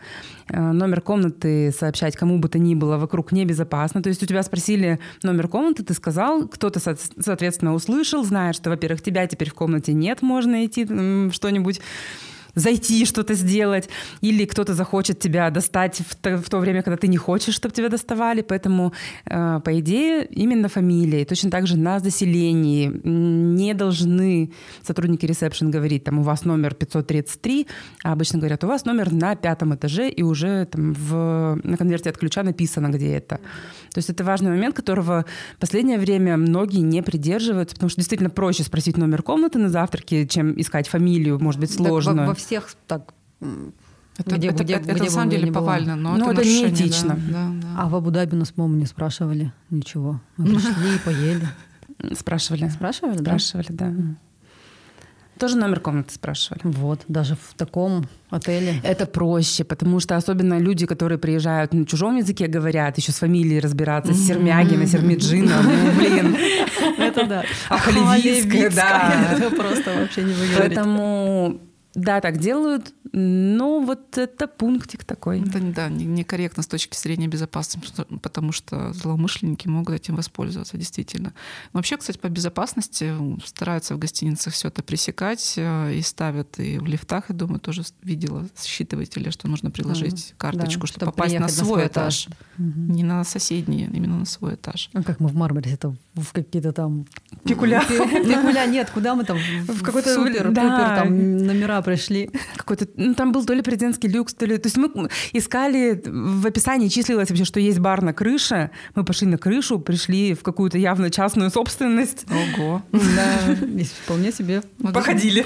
А, 0.49 0.73
Номер 0.73 1.01
комнаты 1.01 1.73
сообщать 1.73 2.17
кому 2.17 2.39
бы 2.39 2.49
то 2.49 2.59
ни 2.59 2.75
было 2.75 2.99
вокруг 2.99 3.33
небезопасно. 3.33 4.03
То 4.03 4.09
есть 4.09 4.23
у 4.23 4.27
тебя 4.27 4.43
спросили 4.43 4.99
номер 5.23 5.49
комнаты, 5.49 5.85
ты 5.85 5.95
сказал, 5.95 6.49
кто-то, 6.49 6.81
со- 6.81 6.97
соответственно, 7.19 7.75
услышал, 7.75 8.25
знает, 8.25 8.57
что, 8.57 8.71
во-первых, 8.71 9.03
тебя 9.03 9.27
теперь 9.27 9.51
в 9.51 9.55
комнате 9.55 9.93
нет, 9.93 10.23
можно 10.23 10.65
идти 10.67 10.85
что-нибудь 11.33 11.81
зайти 12.57 13.05
что-то 13.05 13.35
сделать, 13.35 13.89
или 14.23 14.45
кто-то 14.47 14.75
захочет 14.75 15.21
тебя 15.21 15.51
достать 15.51 16.01
в 16.09 16.17
то, 16.17 16.37
в 16.39 16.49
то 16.51 16.59
время, 16.59 16.83
когда 16.83 16.97
ты 16.97 17.07
не 17.07 17.17
хочешь, 17.19 17.55
чтобы 17.55 17.75
тебя 17.75 17.89
доставали. 17.89 18.43
Поэтому, 18.43 18.93
э, 19.27 19.61
по 19.65 19.79
идее, 19.79 20.25
именно 20.27 20.69
фамилии. 20.69 21.25
Точно 21.25 21.51
так 21.51 21.67
же 21.69 21.77
на 21.79 22.01
заселении 22.01 22.91
не 23.05 23.75
должны 23.75 24.51
сотрудники 24.83 25.27
ресепшн 25.27 25.71
говорить, 25.71 26.03
там, 26.05 26.19
у 26.19 26.23
вас 26.23 26.45
номер 26.45 26.75
533, 26.75 27.67
а 28.03 28.13
обычно 28.13 28.39
говорят, 28.39 28.65
у 28.65 28.67
вас 28.67 28.85
номер 28.85 29.13
на 29.13 29.37
пятом 29.37 29.75
этаже, 29.75 30.09
и 30.09 30.23
уже 30.23 30.65
там 30.65 30.93
в, 30.95 31.61
на 31.63 31.77
конверте 31.77 32.11
от 32.11 32.19
ключа 32.19 32.43
написано, 32.43 32.89
где 32.89 33.13
это. 33.17 33.37
То 33.93 33.99
есть 33.99 34.11
это 34.11 34.25
важный 34.25 34.51
момент, 34.51 34.75
которого 34.75 35.25
в 35.57 35.61
последнее 35.61 35.99
время 35.99 36.37
многие 36.37 36.81
не 36.81 37.03
придерживаются, 37.03 37.75
потому 37.77 37.91
что 37.91 38.01
действительно 38.01 38.31
проще 38.31 38.63
спросить 38.63 38.97
номер 38.97 39.23
комнаты 39.23 39.59
на 39.59 39.69
завтраке, 39.69 40.27
чем 40.27 40.59
искать 40.61 40.89
фамилию, 40.89 41.39
может 41.39 41.61
быть, 41.61 41.71
Так 41.71 41.81
во- 41.81 41.87
сложно. 41.89 42.27
во, 42.27 42.35
всех 42.47 42.69
так... 42.87 43.13
Это, 44.19 44.37
где- 44.37 44.49
это, 44.49 44.65
где- 44.65 44.75
это, 44.75 44.83
где 44.85 44.93
это 44.93 45.05
на 45.05 45.11
самом 45.11 45.31
деле 45.31 45.53
повально, 45.53 45.95
но 45.97 46.17
Ну, 46.17 46.31
это, 46.33 46.41
это 46.41 46.49
неэтично. 46.49 47.17
Да, 47.29 47.51
да, 47.51 47.51
да. 47.63 47.69
А 47.83 47.89
в 47.89 47.95
Абу-Даби 47.97 48.35
нас, 48.35 48.51
по-моему, 48.51 48.79
не 48.79 48.87
спрашивали 48.87 49.53
ничего. 49.71 50.21
Мы 50.39 50.47
пришли 50.55 50.95
и 50.95 50.99
поели. 51.05 51.47
Спрашивали. 52.19 52.69
Спрашивали, 52.69 53.19
да? 53.19 53.39
Спрашивали, 53.39 53.67
да. 53.71 53.93
Тоже 55.39 55.59
номер 55.59 55.81
комнаты 55.81 56.15
спрашивали. 56.15 56.63
Вот, 56.65 57.03
даже 57.09 57.35
в 57.37 57.53
таком 57.59 58.07
отеле. 58.31 58.81
Это 58.83 59.05
проще, 59.05 59.65
потому 59.65 60.01
что 60.01 60.17
особенно 60.17 60.59
люди, 60.59 60.87
которые 60.87 61.19
приезжают 61.19 61.75
на 61.75 61.85
чужом 61.85 62.17
языке, 62.17 62.47
говорят, 62.47 62.97
еще 62.97 63.13
с 63.13 63.17
фамилией 63.17 63.61
разбираться, 63.61 64.15
с 64.15 64.27
Сермягина, 64.27 64.87
Сермиджина, 64.87 65.61
ну, 65.63 65.93
блин. 65.93 66.35
Это 66.99 67.27
да. 67.27 67.45
А 67.69 67.77
Халевицкая, 67.77 68.71
да. 68.71 69.35
Это 69.37 69.51
просто 69.57 69.95
вообще 69.95 70.23
не 70.25 70.33
выговорить. 70.33 70.57
Поэтому, 70.59 71.61
да, 71.97 72.21
так 72.21 72.37
делают, 72.37 72.95
но 73.19 73.81
вот 73.81 74.19
это 74.19 74.47
пунктик 74.47 75.05
такой. 75.05 75.41
Это 75.41 75.61
да, 75.61 75.89
не- 75.89 76.05
некорректно 76.05 76.63
с 76.63 76.67
точки 76.67 76.97
зрения 76.97 77.29
безопасности, 77.29 78.05
потому 78.23 78.53
что 78.53 78.93
злоумышленники 78.93 79.69
могут 79.69 79.95
этим 79.95 80.17
воспользоваться, 80.17 80.77
действительно. 80.77 81.33
Вообще, 81.73 81.97
кстати, 81.97 82.19
по 82.19 82.29
безопасности 82.29 83.15
стараются 83.45 83.95
в 83.95 83.99
гостиницах 83.99 84.53
все 84.53 84.69
это 84.69 84.83
пресекать 84.83 85.55
э, 85.57 85.95
и 85.95 86.03
ставят 86.03 86.59
и 86.59 86.79
в 86.79 86.87
лифтах, 86.87 87.31
я 87.31 87.35
думаю, 87.35 87.61
тоже 87.61 87.85
видела 88.03 88.47
считыватели, 88.57 89.31
что 89.31 89.49
нужно 89.49 89.71
приложить 89.71 90.35
карточку, 90.37 90.83
да, 90.83 90.87
чтобы 90.87 90.87
чтоб 90.89 91.05
попасть 91.15 91.39
на 91.39 91.49
свой 91.49 91.77
свой 91.77 91.87
этаж. 91.87 92.29
Мгм. 92.59 92.93
Не 92.93 93.03
на 93.03 93.25
соседний, 93.25 93.87
а 93.87 93.97
именно 93.97 94.19
на 94.19 94.25
свой 94.25 94.55
этаж. 94.55 94.91
Ну, 94.93 95.03
как 95.03 95.21
мы 95.21 95.29
в 95.29 95.35
Мармаре, 95.35 95.73
это 95.73 95.95
в 96.15 96.33
какие-то 96.33 96.73
там... 96.73 97.07
Пикуля. 97.45 97.83
Пикуля, 97.89 98.67
нет, 98.67 98.91
куда 98.91 99.15
мы 99.15 99.25
там? 99.25 99.39
В 99.67 99.83
какой-то, 99.83 100.15
супер, 100.15 100.55
там 100.55 101.47
номера 101.47 101.83
пришли. 101.83 102.31
Какой-то, 102.57 102.87
ну, 103.07 103.15
там 103.15 103.33
был 103.33 103.45
то 103.45 103.53
ли 103.53 103.63
президентский 103.63 104.09
люкс, 104.09 104.35
то 104.35 104.47
ли... 104.47 104.59
То 104.59 104.67
есть 104.67 104.77
мы 104.77 105.09
искали, 105.33 106.03
в 106.05 106.47
описании 106.47 106.89
числилось 106.89 107.31
вообще, 107.31 107.45
что 107.45 107.61
есть 107.61 107.79
бар 107.79 108.03
на 108.03 108.13
крыше. 108.13 108.71
Мы 108.95 109.05
пошли 109.05 109.27
на 109.27 109.39
крышу, 109.39 109.79
пришли 109.79 110.35
в 110.35 110.43
какую-то 110.43 110.79
явно 110.79 111.11
частную 111.11 111.51
собственность. 111.51 112.27
Ого. 112.59 112.83
Да. 112.93 113.55
Здесь 113.55 113.93
вполне 114.05 114.33
себе. 114.33 114.63
Походили. 114.83 115.43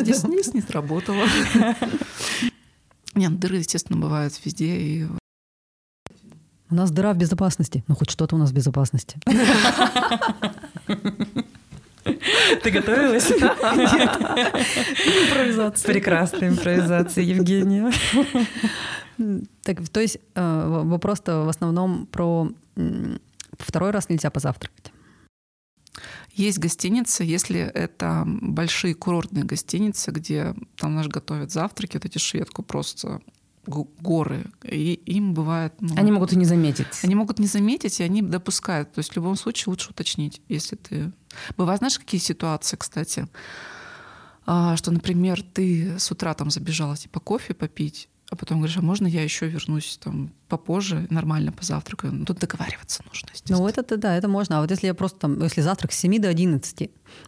здесь, 0.00 0.18
здесь 0.22 0.54
не 0.54 0.60
сработало. 0.60 1.24
Нет, 3.14 3.38
дыры, 3.38 3.56
естественно, 3.58 3.98
бывают 3.98 4.34
везде. 4.44 4.76
И 4.76 5.06
У 6.70 6.74
нас 6.74 6.90
дыра 6.90 7.12
в 7.12 7.16
безопасности. 7.16 7.84
Ну, 7.86 7.94
хоть 7.94 8.10
что-то 8.10 8.34
у 8.36 8.38
нас 8.38 8.50
в 8.50 8.54
безопасности. 8.54 9.18
Ты 12.62 12.70
готовилась? 12.70 13.30
Импровизация. 15.30 15.92
Прекрасная 15.92 16.48
импровизация, 16.50 17.24
Евгения. 17.24 17.90
Так, 19.62 19.88
то 19.88 20.00
есть 20.00 20.18
э, 20.34 20.82
вопрос-то 20.84 21.44
в 21.44 21.48
основном 21.48 22.06
про 22.06 22.50
второй 23.58 23.90
раз 23.92 24.08
нельзя 24.08 24.30
позавтракать. 24.30 24.92
Есть 26.32 26.58
гостиницы, 26.58 27.22
если 27.22 27.60
это 27.60 28.24
большие 28.26 28.94
курортные 28.94 29.44
гостиницы, 29.44 30.10
где 30.10 30.54
там 30.76 30.96
наш 30.96 31.06
готовят 31.06 31.52
завтраки, 31.52 31.96
вот 31.96 32.04
эти 32.04 32.18
шведку 32.18 32.64
просто 32.64 33.20
горы, 33.66 34.44
и 34.62 34.94
им 35.06 35.34
бывает... 35.34 35.74
ну, 35.80 35.94
Они 35.96 36.12
могут 36.12 36.32
и 36.32 36.36
не 36.36 36.44
заметить. 36.44 37.02
Они 37.02 37.14
могут 37.14 37.38
не 37.38 37.46
заметить, 37.46 38.00
и 38.00 38.02
они 38.02 38.22
допускают. 38.22 38.92
То 38.92 39.00
есть 39.00 39.12
в 39.12 39.16
любом 39.16 39.36
случае 39.36 39.70
лучше 39.70 39.90
уточнить, 39.90 40.40
если 40.48 40.76
ты... 40.76 41.12
Бывают, 41.56 41.80
знаешь, 41.80 41.98
какие 41.98 42.20
ситуации, 42.20 42.76
кстати, 42.76 43.28
А, 44.46 44.76
что, 44.76 44.90
например, 44.90 45.42
ты 45.42 45.98
с 45.98 46.10
утра 46.10 46.34
там 46.34 46.50
забежала 46.50 46.96
типа 46.96 47.18
кофе 47.20 47.54
попить, 47.54 48.08
а 48.30 48.36
потом 48.36 48.58
говоришь, 48.58 48.76
а 48.76 48.82
можно 48.82 49.06
я 49.06 49.22
еще 49.22 49.48
вернусь 49.48 49.98
там 50.02 50.30
попозже, 50.56 51.06
нормально 51.10 51.52
позавтракаю? 51.52 52.12
Ну, 52.14 52.24
тут 52.24 52.38
договариваться 52.38 53.02
нужно. 53.06 53.28
Ну, 53.48 53.68
это 53.68 53.96
да, 53.96 54.16
это 54.16 54.28
можно. 54.28 54.58
А 54.58 54.60
вот 54.60 54.70
если 54.70 54.86
я 54.86 54.94
просто 54.94 55.18
там, 55.18 55.42
если 55.42 55.60
завтрак 55.60 55.92
с 55.92 55.98
7 55.98 56.20
до 56.20 56.28
11, 56.28 56.76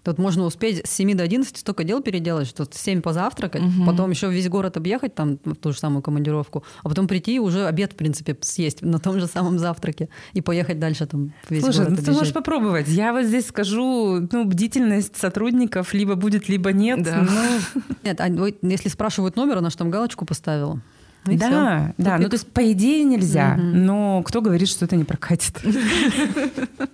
то 0.02 0.10
вот 0.10 0.18
можно 0.18 0.44
успеть 0.44 0.86
с 0.86 0.90
7 0.90 1.14
до 1.16 1.22
11 1.24 1.56
столько 1.56 1.84
дел 1.84 2.00
переделать, 2.02 2.48
что 2.48 2.64
в 2.64 2.74
7 2.74 3.02
позавтракать, 3.02 3.62
Мгм. 3.62 3.86
потом 3.86 4.10
еще 4.10 4.30
весь 4.30 4.48
город 4.48 4.76
объехать, 4.76 5.14
там, 5.14 5.38
в 5.44 5.54
ту 5.54 5.72
же 5.72 5.78
самую 5.78 6.02
командировку, 6.02 6.64
а 6.82 6.88
потом 6.88 7.06
прийти 7.08 7.36
и 7.36 7.38
уже 7.38 7.66
обед, 7.66 7.92
в 7.92 7.96
принципе, 7.96 8.36
съесть 8.40 8.82
на 8.82 8.98
том 8.98 9.20
же 9.20 9.26
самом 9.26 9.58
завтраке 9.58 10.08
и 10.32 10.40
поехать 10.40 10.78
дальше 10.78 11.06
там 11.06 11.32
весь 11.50 11.62
Слушай, 11.62 11.84
город 11.84 11.98
ну 11.98 12.04
ты 12.04 12.12
можешь 12.12 12.32
попробовать. 12.32 12.88
Я 12.88 13.12
вот 13.12 13.24
здесь 13.24 13.46
скажу, 13.46 14.26
ну, 14.32 14.44
бдительность 14.44 15.16
сотрудников 15.16 15.94
либо 15.94 16.14
будет, 16.14 16.48
либо 16.48 16.72
нет. 16.72 17.02
Да. 17.02 17.26
Ну, 17.28 17.84
Нет, 18.04 18.20
а 18.20 18.28
если 18.62 18.88
спрашивают 18.88 19.36
номер, 19.36 19.58
она 19.58 19.70
же 19.70 19.76
там 19.76 19.90
галочку 19.90 20.24
поставила. 20.24 20.80
Ну 21.26 21.32
И 21.32 21.36
да, 21.36 21.46
всё. 21.46 21.94
да. 22.04 22.10
Тупик. 22.12 22.22
Ну, 22.24 22.28
то 22.30 22.34
есть, 22.34 22.52
по 22.52 22.72
идее, 22.72 23.04
нельзя. 23.04 23.56
Мгм. 23.56 23.84
Но 23.86 24.22
кто 24.22 24.40
говорит, 24.40 24.68
что 24.68 24.84
это 24.84 24.96
не 24.96 25.04
прокатит? 25.04 25.60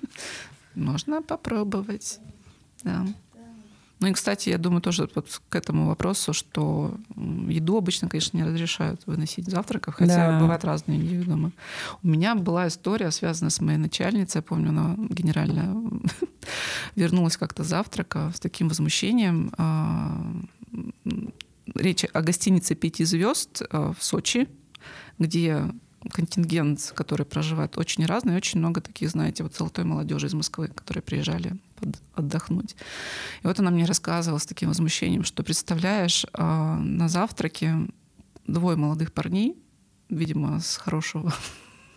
Можно 0.75 1.23
попробовать. 1.23 2.19
Да. 2.85 3.05
Ну 4.01 4.09
и, 4.09 4.13
кстати, 4.13 4.49
я 4.49 4.59
думаю 4.59 4.81
тоже 4.81 5.09
вот 5.15 5.41
к 5.49 5.55
этому 5.55 5.87
вопросу, 5.87 6.33
что 6.33 6.97
еду 7.49 7.77
обычно, 7.77 8.09
конечно, 8.09 8.37
не 8.37 8.43
разрешают 8.43 9.01
выносить 9.07 9.47
с 9.47 9.51
завтраков, 9.53 9.95
хотя 9.95 10.33
Да. 10.33 10.41
бывают 10.41 10.65
разные 10.65 10.99
индивидуумы. 10.99 11.53
У 12.03 12.09
меня 12.09 12.35
была 12.35 12.67
история, 12.67 13.13
связанная 13.13 13.51
с 13.51 13.61
моей 13.61 13.79
начальницей, 13.79 14.41
я 14.41 14.43
помню, 14.43 14.71
она 14.71 14.97
генеральная 15.09 15.73
вернулась 16.97 17.37
как-то 17.37 17.63
завтрака 17.63 18.33
с 18.35 18.41
таким 18.41 18.67
возмущением. 18.69 19.53
Речь 21.75 22.05
о 22.13 22.23
гостинице 22.23 22.75
«Пяти 22.75 23.05
звезд» 23.05 23.63
а, 23.71 23.93
в 23.93 24.03
Сочи, 24.03 24.49
где 25.19 25.65
контингент, 26.11 26.93
который 26.97 27.25
проживает, 27.25 27.79
очень 27.79 28.05
разный, 28.07 28.37
очень 28.37 28.59
много 28.59 28.81
таких, 28.81 29.11
знаете, 29.11 29.45
вот 29.45 29.55
золотой 29.55 29.85
молодежи 29.85 30.27
из 30.27 30.35
Москвы, 30.35 30.69
которые 30.69 31.03
приезжали 31.03 31.57
отдохнуть. 32.15 32.75
И 33.43 33.47
вот 33.47 33.61
она 33.61 33.71
мне 33.71 33.85
рассказывала 33.85 34.39
с 34.39 34.47
таким 34.47 34.69
возмущением, 34.69 35.25
что, 35.25 35.43
представляешь, 35.43 36.27
а, 36.33 36.79
на 36.79 37.09
завтраке 37.09 37.75
двое 38.47 38.77
молодых 38.77 39.13
парней, 39.13 39.57
видимо, 40.09 40.61
с 40.61 40.77
хорошего 40.77 41.33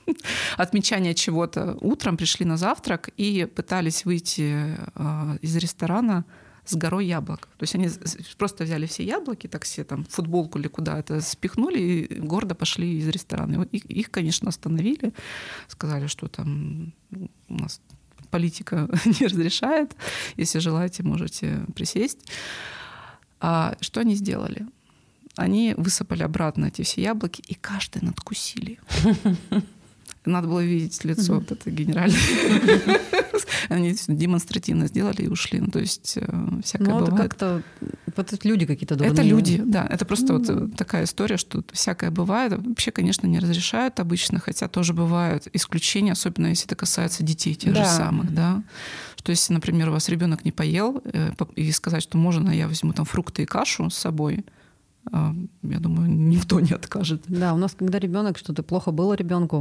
отмечания 0.58 1.14
чего-то. 1.14 1.78
Утром 1.82 2.18
пришли 2.18 2.46
на 2.46 2.58
завтрак 2.58 3.10
и 3.18 3.46
пытались 3.46 4.06
выйти 4.06 4.78
э, 4.96 5.38
из 5.42 5.56
ресторана 5.56 6.26
с 6.66 6.76
горой 6.76 7.06
яблок. 7.06 7.48
То 7.58 7.64
есть 7.64 7.76
они 7.76 7.90
просто 8.38 8.64
взяли 8.64 8.86
все 8.86 9.04
яблоки, 9.04 9.48
так 9.48 9.64
все 9.64 9.84
там 9.84 10.04
футболку 10.06 10.60
или 10.60 10.68
куда 10.68 11.00
это 11.00 11.22
спихнули 11.22 11.80
и 11.80 12.20
гордо 12.20 12.56
пошли 12.56 12.98
из 12.98 13.08
ресторана. 13.08 13.64
И 13.72 13.78
их, 13.78 13.86
их, 13.86 14.12
конечно, 14.12 14.50
остановили, 14.50 15.14
сказали, 15.68 16.08
что 16.08 16.28
там 16.28 16.94
у 17.50 17.54
нас 17.54 17.82
политика 18.32 18.90
не 19.06 19.28
разрешает. 19.28 19.96
Если 20.38 20.60
желаете, 20.60 21.04
можете 21.04 21.66
присесть. 21.76 22.20
А 23.40 23.76
что 23.80 24.02
они 24.02 24.16
сделали? 24.16 24.66
Они 25.36 25.74
высыпали 25.78 26.24
обратно 26.24 26.66
эти 26.66 26.82
все 26.82 27.02
яблоки, 27.02 27.44
и 27.48 27.54
каждый 27.54 28.02
надкусили. 28.02 28.80
Надо 30.26 30.48
было 30.48 30.64
видеть 30.64 31.04
лицо 31.04 31.36
вот 31.36 31.52
это 31.52 31.70
генеральное. 31.70 32.20
Они 33.70 33.96
демонстративно 34.08 34.88
сделали 34.88 35.24
и 35.24 35.28
ушли. 35.28 35.60
Ну, 35.60 35.68
то 35.68 35.80
есть 35.80 36.18
э, 36.18 36.48
всякое 36.64 36.90
ну, 36.90 37.06
бывает. 37.06 37.18
как-то 37.18 37.62
вот 38.16 38.46
люди 38.46 38.66
какие-то 38.66 38.96
дурные. 38.96 39.14
Это 39.14 39.22
люди, 39.22 39.62
да. 39.64 39.86
Это 39.90 40.06
просто 40.06 40.34
вот 40.34 40.50
э, 40.50 40.68
такая 40.76 41.04
история, 41.04 41.38
что 41.38 41.64
всякое 41.72 42.12
бывает. 42.12 42.54
Вообще, 42.58 42.92
конечно, 42.92 43.28
не 43.28 43.40
разрешают 43.40 44.00
обычно, 44.00 44.40
хотя 44.40 44.68
тоже 44.68 44.94
бывают 44.94 45.48
исключения, 45.54 46.14
особенно 46.14 46.48
если 46.48 46.66
это 46.66 46.76
касается 46.76 47.24
детей 47.24 47.56
тех 47.56 47.76
же 47.76 47.86
самых, 47.86 48.34
да. 48.34 48.64
Что 49.18 49.32
если, 49.32 49.54
например, 49.54 49.90
у 49.90 49.92
вас 49.92 50.08
ребенок 50.10 50.46
не 50.46 50.52
поел, 50.52 51.02
э, 51.06 51.32
и 51.56 51.72
сказать, 51.72 52.04
что 52.04 52.18
можно 52.18 52.50
я 52.52 52.68
возьму 52.68 52.94
там 52.94 53.06
фрукты 53.06 53.44
и 53.44 53.46
кашу 53.46 53.90
с 53.90 53.96
собой, 53.96 54.46
я 55.12 55.80
думаю, 55.80 56.10
никто 56.10 56.60
не 56.60 56.72
откажет. 56.72 57.24
Да, 57.28 57.54
у 57.54 57.58
нас, 57.58 57.76
когда 57.78 58.00
ребенок 58.00 58.38
что-то 58.38 58.64
плохо 58.64 58.92
было 58.92 59.14
ребенку, 59.14 59.58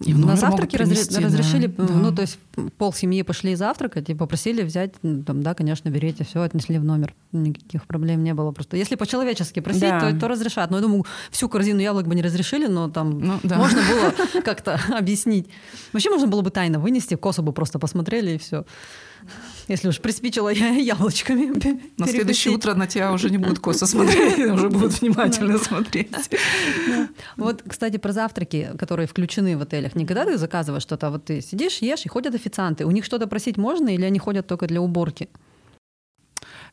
и 0.00 0.14
на 0.14 0.36
завтраке 0.36 0.78
принести, 0.78 1.14
разре- 1.14 1.24
разрешили, 1.26 1.66
да, 1.66 1.84
ну, 1.84 2.10
да. 2.10 2.16
то 2.16 2.22
есть 2.22 2.38
пол 2.78 2.92
семьи 2.92 3.22
пошли 3.22 3.54
завтракать 3.54 4.10
и 4.10 4.14
попросили 4.14 4.62
взять, 4.62 4.94
там, 5.00 5.42
да, 5.42 5.54
конечно, 5.54 5.88
берите, 5.88 6.24
все, 6.24 6.42
отнесли 6.42 6.78
в 6.78 6.84
номер. 6.84 7.14
Никаких 7.30 7.86
проблем 7.86 8.24
не 8.24 8.34
было. 8.34 8.50
Просто 8.50 8.76
если 8.76 8.96
по-человечески 8.96 9.60
просить, 9.60 9.82
да. 9.82 10.00
то, 10.00 10.20
то 10.20 10.28
разрешат. 10.28 10.70
Но 10.70 10.78
я 10.78 10.82
думаю, 10.82 11.04
всю 11.30 11.48
корзину 11.48 11.80
яблок 11.80 12.08
бы 12.08 12.14
не 12.14 12.22
разрешили, 12.22 12.66
но 12.66 12.90
там 12.90 13.20
ну, 13.20 13.40
да. 13.44 13.56
можно 13.56 13.80
было 13.82 14.42
как-то 14.42 14.80
объяснить. 14.90 15.48
Вообще 15.92 16.10
можно 16.10 16.26
было 16.26 16.42
бы 16.42 16.50
тайно 16.50 16.80
вынести, 16.80 17.14
косу 17.14 17.42
бы 17.42 17.52
просто 17.52 17.78
посмотрели 17.78 18.32
и 18.32 18.38
все 18.38 18.64
если 19.68 19.88
уж 19.88 20.00
приспичило 20.00 20.48
яблочками. 20.52 21.52
На 21.98 22.06
следующее 22.06 22.54
утро 22.54 22.74
на 22.74 22.86
тебя 22.86 23.12
уже 23.12 23.30
не 23.30 23.38
будут 23.38 23.58
косо 23.58 23.86
смотреть, 23.86 24.38
уже 24.52 24.68
будут 24.68 25.00
внимательно 25.00 25.58
смотреть. 25.58 26.10
Вот, 27.36 27.62
кстати, 27.66 27.96
про 27.96 28.12
завтраки, 28.12 28.70
которые 28.78 29.06
включены 29.06 29.56
в 29.56 29.62
отелях. 29.62 29.94
Никогда 29.94 30.24
ты 30.24 30.38
заказываешь 30.38 30.82
что-то, 30.82 31.08
а 31.08 31.10
вот 31.10 31.24
ты 31.24 31.40
сидишь, 31.40 31.78
ешь, 31.78 32.04
и 32.04 32.08
ходят 32.08 32.34
официанты. 32.34 32.84
У 32.84 32.90
них 32.90 33.04
что-то 33.04 33.26
просить 33.26 33.56
можно 33.56 33.88
или 33.88 34.04
они 34.04 34.18
ходят 34.18 34.46
только 34.46 34.66
для 34.66 34.80
уборки? 34.80 35.28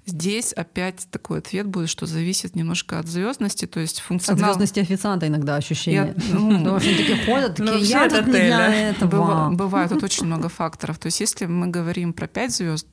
Здесь 0.10 0.54
опять 0.54 1.08
такой 1.12 1.40
ответ 1.40 1.68
будет, 1.68 1.90
что 1.90 2.08
зависит 2.08 2.56
немножко 2.56 2.98
от 2.98 3.08
звездности, 3.08 3.66
то 3.66 3.80
есть 3.80 4.00
функционал... 4.00 4.40
От 4.40 4.56
звездности 4.56 4.80
официанта 4.80 5.28
иногда 5.28 5.56
ощущение. 5.56 6.16
Я, 6.18 6.34
ну, 6.34 6.60
ну, 6.64 6.76
общем, 6.76 6.98
такие 6.98 7.26
ходят, 7.26 7.56
такие, 7.56 7.72
ну, 7.72 7.78
я 7.78 8.10
тут 8.10 8.26
не 8.28 8.34
для 8.34 8.90
этого. 8.90 9.52
Бывает 9.52 9.90
тут 9.90 10.04
очень 10.04 10.26
много 10.26 10.50
факторов. 10.50 10.98
То 10.98 11.08
есть 11.08 11.20
если 11.20 11.46
мы 11.46 11.68
говорим 11.68 12.14
про 12.14 12.28
5 12.28 12.52
звезд, 12.52 12.88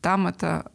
там 0.00 0.26
это... 0.26 0.70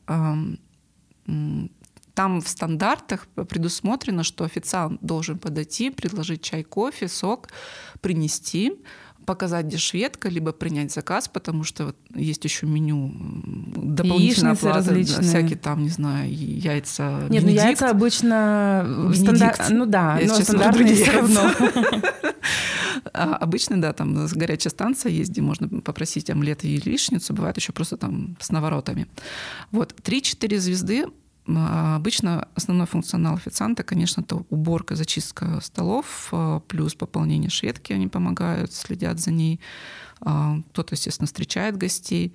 Там 2.13 2.41
в 2.41 2.49
стандартах 2.49 3.27
предусмотрено, 3.47 4.23
что 4.23 4.43
официант 4.43 4.99
должен 5.01 5.39
подойти, 5.39 5.89
предложить 5.89 6.41
чай, 6.41 6.63
кофе, 6.63 7.07
сок, 7.07 7.47
принести 8.01 8.73
показать 9.25 9.67
дешветка, 9.67 10.29
либо 10.29 10.51
принять 10.51 10.91
заказ, 10.91 11.27
потому 11.27 11.63
что 11.63 11.87
вот 11.87 11.95
есть 12.15 12.43
еще 12.43 12.65
меню 12.65 13.13
дополнительная 13.75 14.53
оплата, 14.53 14.77
различные. 14.77 15.21
всякие 15.21 15.57
там, 15.57 15.83
не 15.83 15.89
знаю, 15.89 16.33
яйца. 16.33 17.27
Нет, 17.29 17.43
ну 17.43 17.49
яйца 17.49 17.89
обычно 17.89 19.11
стандарт, 19.13 19.69
ну 19.69 19.85
да, 19.85 20.17
Я 20.19 20.27
но 20.27 20.35
стандартные 20.35 20.95
все 20.95 21.11
равно. 21.11 21.51
А 23.13 23.35
обычно, 23.35 23.81
да, 23.81 23.93
там 23.93 24.27
горячая 24.27 24.71
станция 24.71 25.11
есть, 25.11 25.31
где 25.31 25.41
можно 25.41 25.67
попросить 25.81 26.29
омлет 26.29 26.65
и 26.65 26.69
яичницу, 26.69 27.33
бывает 27.33 27.55
еще 27.57 27.71
просто 27.71 27.97
там 27.97 28.35
с 28.39 28.49
наворотами. 28.51 29.07
Вот, 29.71 29.93
3-4 30.03 30.57
звезды 30.57 31.05
обычно 31.57 32.47
основной 32.55 32.85
функционал 32.85 33.35
официанта, 33.35 33.83
конечно, 33.83 34.21
это 34.21 34.35
уборка, 34.49 34.95
зачистка 34.95 35.59
столов, 35.61 36.29
а, 36.31 36.59
плюс 36.61 36.95
пополнение 36.95 37.49
шведки, 37.49 37.93
они 37.93 38.07
помогают, 38.07 38.73
следят 38.73 39.19
за 39.19 39.31
ней. 39.31 39.59
А, 40.21 40.59
кто-то, 40.71 40.95
естественно, 40.95 41.27
встречает 41.27 41.77
гостей. 41.77 42.33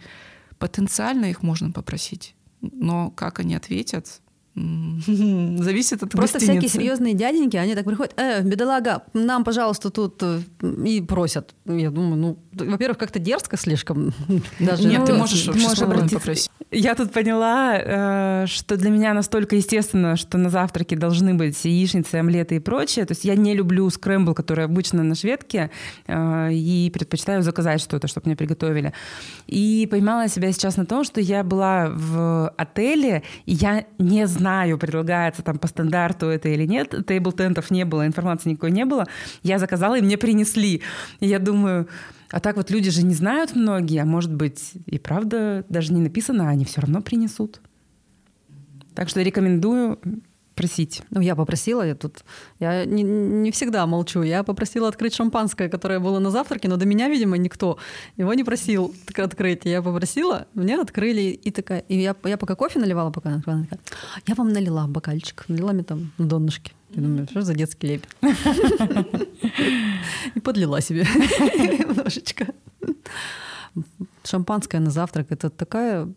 Потенциально 0.58 1.26
их 1.26 1.42
можно 1.42 1.70
попросить, 1.70 2.34
но 2.60 3.10
как 3.10 3.40
они 3.40 3.54
ответят, 3.54 4.20
Зависит 5.06 6.02
от 6.02 6.10
Просто 6.10 6.38
гостиницы. 6.38 6.60
всякие 6.60 6.68
серьезные 6.68 7.14
дяденьки, 7.14 7.56
они 7.56 7.74
так 7.74 7.84
приходят, 7.84 8.14
э, 8.16 8.42
бедолага, 8.42 9.02
нам, 9.12 9.42
пожалуйста, 9.42 9.90
тут 9.90 10.22
э, 10.22 10.40
и 10.84 11.00
просят. 11.00 11.54
Я 11.64 11.90
думаю, 11.90 12.16
ну, 12.16 12.38
во-первых, 12.52 12.98
как-то 12.98 13.18
дерзко 13.18 13.56
слишком. 13.56 14.12
Даже 14.60 14.86
Нет, 14.86 15.00
ну, 15.00 15.06
ты 15.06 15.12
можешь 15.14 15.46
можешь 15.48 15.82
обратиться. 15.82 16.18
попросить. 16.18 16.50
Я 16.70 16.94
тут 16.94 17.12
поняла, 17.12 17.74
э, 17.76 18.46
что 18.46 18.76
для 18.76 18.90
меня 18.90 19.12
настолько 19.12 19.56
естественно, 19.56 20.16
что 20.16 20.38
на 20.38 20.50
завтраке 20.50 20.96
должны 20.96 21.34
быть 21.34 21.64
яичницы, 21.64 22.16
омлеты 22.16 22.56
и 22.56 22.60
прочее. 22.60 23.06
То 23.06 23.12
есть 23.12 23.24
я 23.24 23.34
не 23.34 23.54
люблю 23.54 23.90
скрэмбл, 23.90 24.34
который 24.34 24.64
обычно 24.64 25.02
на 25.02 25.16
шведке, 25.16 25.70
э, 26.06 26.52
и 26.52 26.90
предпочитаю 26.94 27.42
заказать 27.42 27.80
что-то, 27.80 28.06
чтобы 28.06 28.28
мне 28.28 28.36
приготовили. 28.36 28.92
И 29.48 29.88
поймала 29.90 30.28
себя 30.28 30.52
сейчас 30.52 30.76
на 30.76 30.86
том, 30.86 31.02
что 31.02 31.20
я 31.20 31.42
была 31.42 31.88
в 31.92 32.54
отеле, 32.56 33.24
и 33.46 33.54
я 33.54 33.84
не 33.98 34.26
знаю, 34.28 34.43
знаю, 34.44 34.76
предлагается 34.76 35.42
там 35.42 35.58
по 35.58 35.66
стандарту 35.68 36.26
это 36.26 36.50
или 36.50 36.66
нет, 36.66 36.92
тейбл-тентов 37.06 37.70
не 37.70 37.84
было, 37.86 38.06
информации 38.06 38.50
никакой 38.50 38.72
не 38.72 38.84
было, 38.84 39.06
я 39.42 39.58
заказала, 39.58 39.96
и 39.96 40.02
мне 40.02 40.18
принесли. 40.18 40.82
И 41.20 41.26
я 41.26 41.38
думаю, 41.38 41.88
а 42.30 42.40
так 42.40 42.56
вот 42.56 42.70
люди 42.70 42.90
же 42.90 43.06
не 43.06 43.14
знают 43.14 43.56
многие, 43.56 44.02
а 44.02 44.04
может 44.04 44.34
быть 44.34 44.72
и 44.84 44.98
правда 44.98 45.64
даже 45.70 45.94
не 45.94 46.02
написано, 46.02 46.48
а 46.48 46.50
они 46.50 46.66
все 46.66 46.82
равно 46.82 47.00
принесут. 47.00 47.62
Так 48.94 49.08
что 49.08 49.22
рекомендую 49.22 49.98
просить? 50.54 51.02
Ну, 51.10 51.20
я 51.20 51.36
попросила, 51.36 51.82
я 51.86 51.94
тут... 51.94 52.24
Я 52.60 52.84
не, 52.84 53.02
не 53.02 53.50
всегда 53.50 53.86
молчу. 53.86 54.22
Я 54.22 54.42
попросила 54.42 54.88
открыть 54.88 55.14
шампанское, 55.14 55.68
которое 55.68 56.00
было 56.00 56.18
на 56.18 56.30
завтраке, 56.30 56.68
но 56.68 56.76
до 56.76 56.86
меня, 56.86 57.08
видимо, 57.08 57.36
никто 57.36 57.78
его 58.16 58.34
не 58.34 58.44
просил 58.44 58.94
открыть. 59.16 59.64
Я 59.64 59.82
попросила, 59.82 60.46
мне 60.54 60.80
открыли, 60.80 61.20
и 61.20 61.50
такая... 61.50 61.80
И 61.88 62.00
я, 62.00 62.16
я 62.24 62.36
пока 62.36 62.54
кофе 62.54 62.78
наливала, 62.78 63.10
пока 63.10 63.30
она 63.30 63.38
такая, 63.38 63.68
я 64.26 64.34
вам 64.34 64.52
налила 64.52 64.86
бокальчик, 64.86 65.44
налила 65.48 65.72
мне 65.72 65.84
там 65.84 66.12
на 66.18 66.26
донышке. 66.26 66.72
Я 66.90 67.02
думаю, 67.02 67.26
что 67.28 67.42
за 67.42 67.54
детский 67.54 67.88
лепет? 67.88 68.16
И 70.34 70.40
подлила 70.40 70.80
себе 70.80 71.02
немножечко. 71.14 72.46
Шампанское 74.24 74.80
на 74.80 74.90
завтрак— 74.90 75.26
это 75.30 75.50
такая 75.50 76.08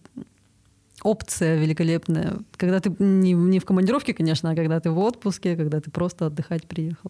опция 1.07 1.55
великолепная. 1.55 2.39
Когда 2.57 2.79
ты 2.79 2.93
не, 2.99 3.33
не 3.33 3.59
в 3.59 3.65
командировке, 3.65 4.13
конечно, 4.13 4.51
а 4.51 4.55
когда 4.55 4.79
ты 4.79 4.91
в 4.91 4.99
отпуске, 4.99 5.55
когда 5.55 5.79
ты 5.79 5.89
просто 5.89 6.25
отдыхать 6.25 6.67
приехал. 6.67 7.09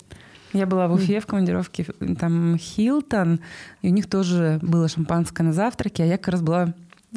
Я 0.54 0.66
была 0.66 0.88
в 0.88 0.94
Уфе 0.94 1.20
в 1.20 1.26
командировке, 1.26 1.86
там 2.20 2.58
Хилтон, 2.58 3.40
и 3.82 3.90
у 3.90 3.92
них 3.92 4.08
тоже 4.08 4.60
было 4.62 4.88
шампанское 4.88 5.44
на 5.44 5.52
завтраке, 5.52 6.04
а 6.04 6.06
я 6.06 6.18
как 6.18 6.30
раз 6.30 6.42
была, 6.42 6.74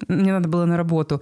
мне 0.09 0.33
надо 0.33 0.49
было 0.49 0.64
на 0.64 0.77
работу. 0.77 1.21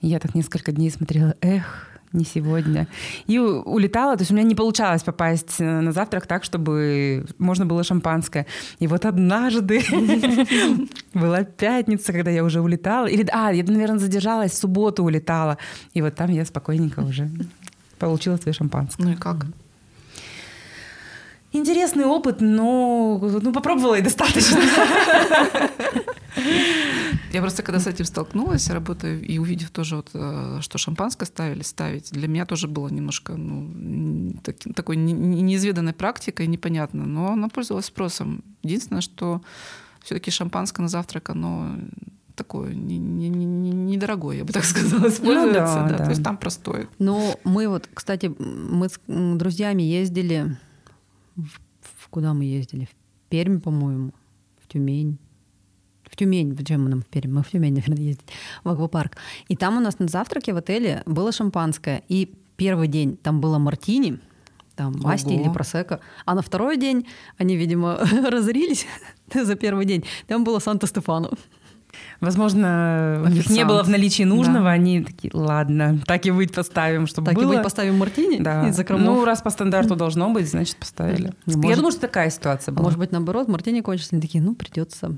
И 0.00 0.08
я 0.08 0.18
так 0.18 0.34
несколько 0.34 0.72
дней 0.72 0.90
смотрела, 0.90 1.34
эх, 1.40 1.93
не 2.14 2.24
сегодня. 2.24 2.86
И 3.26 3.38
улетала, 3.38 4.16
то 4.16 4.22
есть 4.22 4.30
у 4.30 4.34
меня 4.34 4.46
не 4.46 4.54
получалось 4.54 5.02
попасть 5.02 5.60
э, 5.60 5.80
на 5.80 5.92
завтрак 5.92 6.26
так, 6.26 6.44
чтобы 6.44 7.26
можно 7.38 7.66
было 7.66 7.84
шампанское. 7.84 8.46
И 8.78 8.86
вот 8.86 9.04
однажды 9.04 9.82
была 11.14 11.44
пятница, 11.44 12.12
когда 12.12 12.30
я 12.30 12.44
уже 12.44 12.60
улетала. 12.60 13.06
Или, 13.06 13.26
а, 13.32 13.52
я, 13.52 13.64
наверное, 13.64 13.98
задержалась, 13.98 14.52
в 14.52 14.56
субботу 14.56 15.04
улетала. 15.04 15.58
И 15.92 16.02
вот 16.02 16.14
там 16.14 16.30
я 16.30 16.44
спокойненько 16.44 17.00
уже 17.00 17.28
получила 17.98 18.36
свое 18.36 18.54
шампанское. 18.54 19.04
Ну 19.04 19.12
и 19.12 19.16
как? 19.16 19.46
Интересный 21.52 22.04
опыт, 22.04 22.40
но 22.40 23.20
ну, 23.20 23.52
попробовала 23.52 23.94
и 23.94 24.02
достаточно. 24.02 24.58
Я 27.32 27.40
просто 27.40 27.62
когда 27.62 27.80
с 27.80 27.86
этим 27.86 28.04
столкнулась, 28.04 28.70
работая 28.70 29.18
и 29.18 29.38
увидев 29.38 29.70
тоже, 29.70 29.96
вот, 29.96 30.10
э, 30.14 30.58
что 30.60 30.78
шампанское 30.78 31.26
ставили 31.26 31.62
ставить, 31.62 32.12
для 32.12 32.28
меня 32.28 32.46
тоже 32.46 32.68
было 32.68 32.88
немножко 32.88 33.34
ну, 33.34 34.34
так, 34.42 34.56
такой 34.74 34.96
неизведанной 34.96 35.92
практикой, 35.92 36.46
непонятно, 36.46 37.04
но 37.04 37.32
она 37.32 37.48
пользовалась 37.48 37.86
спросом. 37.86 38.44
Единственное, 38.62 39.00
что 39.00 39.42
все-таки 40.02 40.30
шампанское 40.30 40.82
на 40.82 40.88
завтрак, 40.88 41.30
оно 41.30 41.76
такое 42.34 42.74
недорогое, 42.74 44.38
я 44.38 44.44
бы 44.44 44.52
так 44.52 44.64
сказала, 44.64 45.08
используется. 45.08 45.82
Ну, 45.82 45.88
да, 45.88 45.88
да. 45.88 45.98
Да. 45.98 46.04
То 46.04 46.10
есть 46.10 46.22
там 46.22 46.36
простое. 46.36 46.88
Ну, 46.98 47.34
мы 47.44 47.68
вот, 47.68 47.88
кстати, 47.92 48.32
мы 48.38 48.88
с 48.88 48.98
друзьями 49.06 49.82
ездили 49.82 50.56
в, 51.36 51.58
в 51.80 52.08
куда 52.10 52.34
мы 52.34 52.44
ездили? 52.44 52.88
Пермь, 53.28 53.60
по-моему, 53.60 54.12
в 54.62 54.68
Тюмень. 54.68 55.18
В 56.14 56.16
Тюмень, 56.16 56.54
зачем 56.56 56.84
мы 56.84 56.90
нам 56.90 57.02
в 57.02 57.06
Пермь? 57.06 57.32
Мы 57.32 57.42
в 57.42 57.50
Тюмень, 57.50 57.74
наверное, 57.74 57.98
ездить, 57.98 58.24
в 58.62 58.68
аквапарк. 58.68 59.16
И 59.48 59.56
там 59.56 59.76
у 59.78 59.80
нас 59.80 59.98
на 59.98 60.06
завтраке 60.06 60.52
в 60.52 60.56
отеле 60.56 61.02
было 61.06 61.32
шампанское. 61.32 62.04
И 62.08 62.32
первый 62.56 62.86
день 62.86 63.16
там 63.16 63.40
было 63.40 63.58
мартини, 63.58 64.20
там 64.76 64.94
масти 65.00 65.32
или 65.32 65.48
просека. 65.48 65.98
А 66.24 66.36
на 66.36 66.42
второй 66.42 66.76
день 66.76 67.04
они, 67.36 67.56
видимо, 67.56 67.98
разорились 68.30 68.86
за 69.34 69.56
первый 69.56 69.86
день. 69.86 70.04
Там 70.28 70.44
было 70.44 70.60
Санта-Стефану. 70.60 71.30
Возможно, 72.20 73.20
у 73.24 73.28
них 73.28 73.50
не 73.50 73.64
было 73.64 73.82
в 73.82 73.88
наличии 73.88 74.22
нужного, 74.22 74.66
Да. 74.66 74.70
они 74.70 75.02
такие, 75.02 75.32
ладно, 75.34 75.98
так 76.06 76.26
и 76.26 76.30
быть 76.30 76.52
поставим, 76.54 77.08
чтобы 77.08 77.30
Так 77.32 77.38
и 77.38 77.40
было. 77.44 77.54
быть, 77.54 77.62
поставим 77.64 77.98
мартини 77.98 78.38
Да. 78.40 78.68
из 78.68 78.76
закромов. 78.76 79.04
Ну, 79.04 79.24
раз 79.24 79.42
по 79.42 79.50
стандарту 79.50 79.96
должно 79.96 80.30
быть, 80.32 80.48
значит, 80.48 80.76
поставили. 80.76 81.32
Ну, 81.46 81.52
Я 81.52 81.56
может- 81.58 81.76
думаю, 81.78 81.90
что 81.92 82.00
такая 82.02 82.30
ситуация 82.30 82.70
А 82.72 82.74
была. 82.76 82.84
может 82.84 83.00
быть, 83.00 83.10
наоборот, 83.10 83.48
мартини 83.48 83.80
кончится, 83.80 84.14
они 84.14 84.22
такие, 84.22 84.42
ну, 84.42 84.54
придется. 84.54 85.16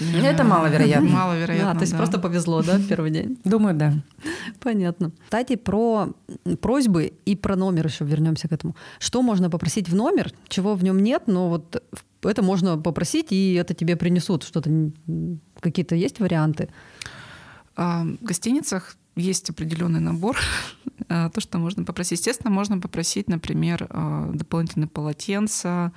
Это 0.00 0.44
маловероятно. 0.44 1.08
Маловероятно, 1.08 1.70
А, 1.70 1.74
то 1.74 1.80
есть 1.80 1.92
да. 1.92 1.98
просто 1.98 2.18
повезло, 2.18 2.62
да, 2.62 2.78
в 2.78 2.86
первый 2.86 3.10
день? 3.10 3.38
Думаю, 3.44 3.74
да. 3.76 3.94
Понятно. 4.60 5.12
Кстати, 5.24 5.56
про 5.56 6.08
просьбы 6.60 7.12
и 7.24 7.36
про 7.36 7.56
номер 7.56 7.86
еще 7.86 8.04
вернемся 8.04 8.48
к 8.48 8.52
этому. 8.52 8.76
Что 8.98 9.22
можно 9.22 9.50
попросить 9.50 9.88
в 9.88 9.94
номер, 9.94 10.32
чего 10.48 10.74
в 10.74 10.84
нем 10.84 11.02
нет, 11.02 11.22
но 11.26 11.48
вот 11.48 11.82
это 12.22 12.42
можно 12.42 12.76
попросить, 12.78 13.32
и 13.32 13.54
это 13.54 13.74
тебе 13.74 13.96
принесут. 13.96 14.42
Что-то 14.44 14.90
какие-то 15.60 15.94
есть 15.94 16.20
варианты? 16.20 16.68
А, 17.76 18.04
В 18.04 18.24
гостиницах 18.24 18.96
есть 19.16 19.50
определенный 19.50 20.00
набор, 20.00 20.36
а, 21.08 21.30
то, 21.30 21.40
что 21.40 21.58
можно 21.58 21.84
попросить. 21.84 22.18
Естественно, 22.18 22.50
можно 22.50 22.80
попросить, 22.80 23.28
например, 23.28 23.86
а, 23.90 24.30
дополнительные 24.32 24.88
полотенца, 24.88 25.92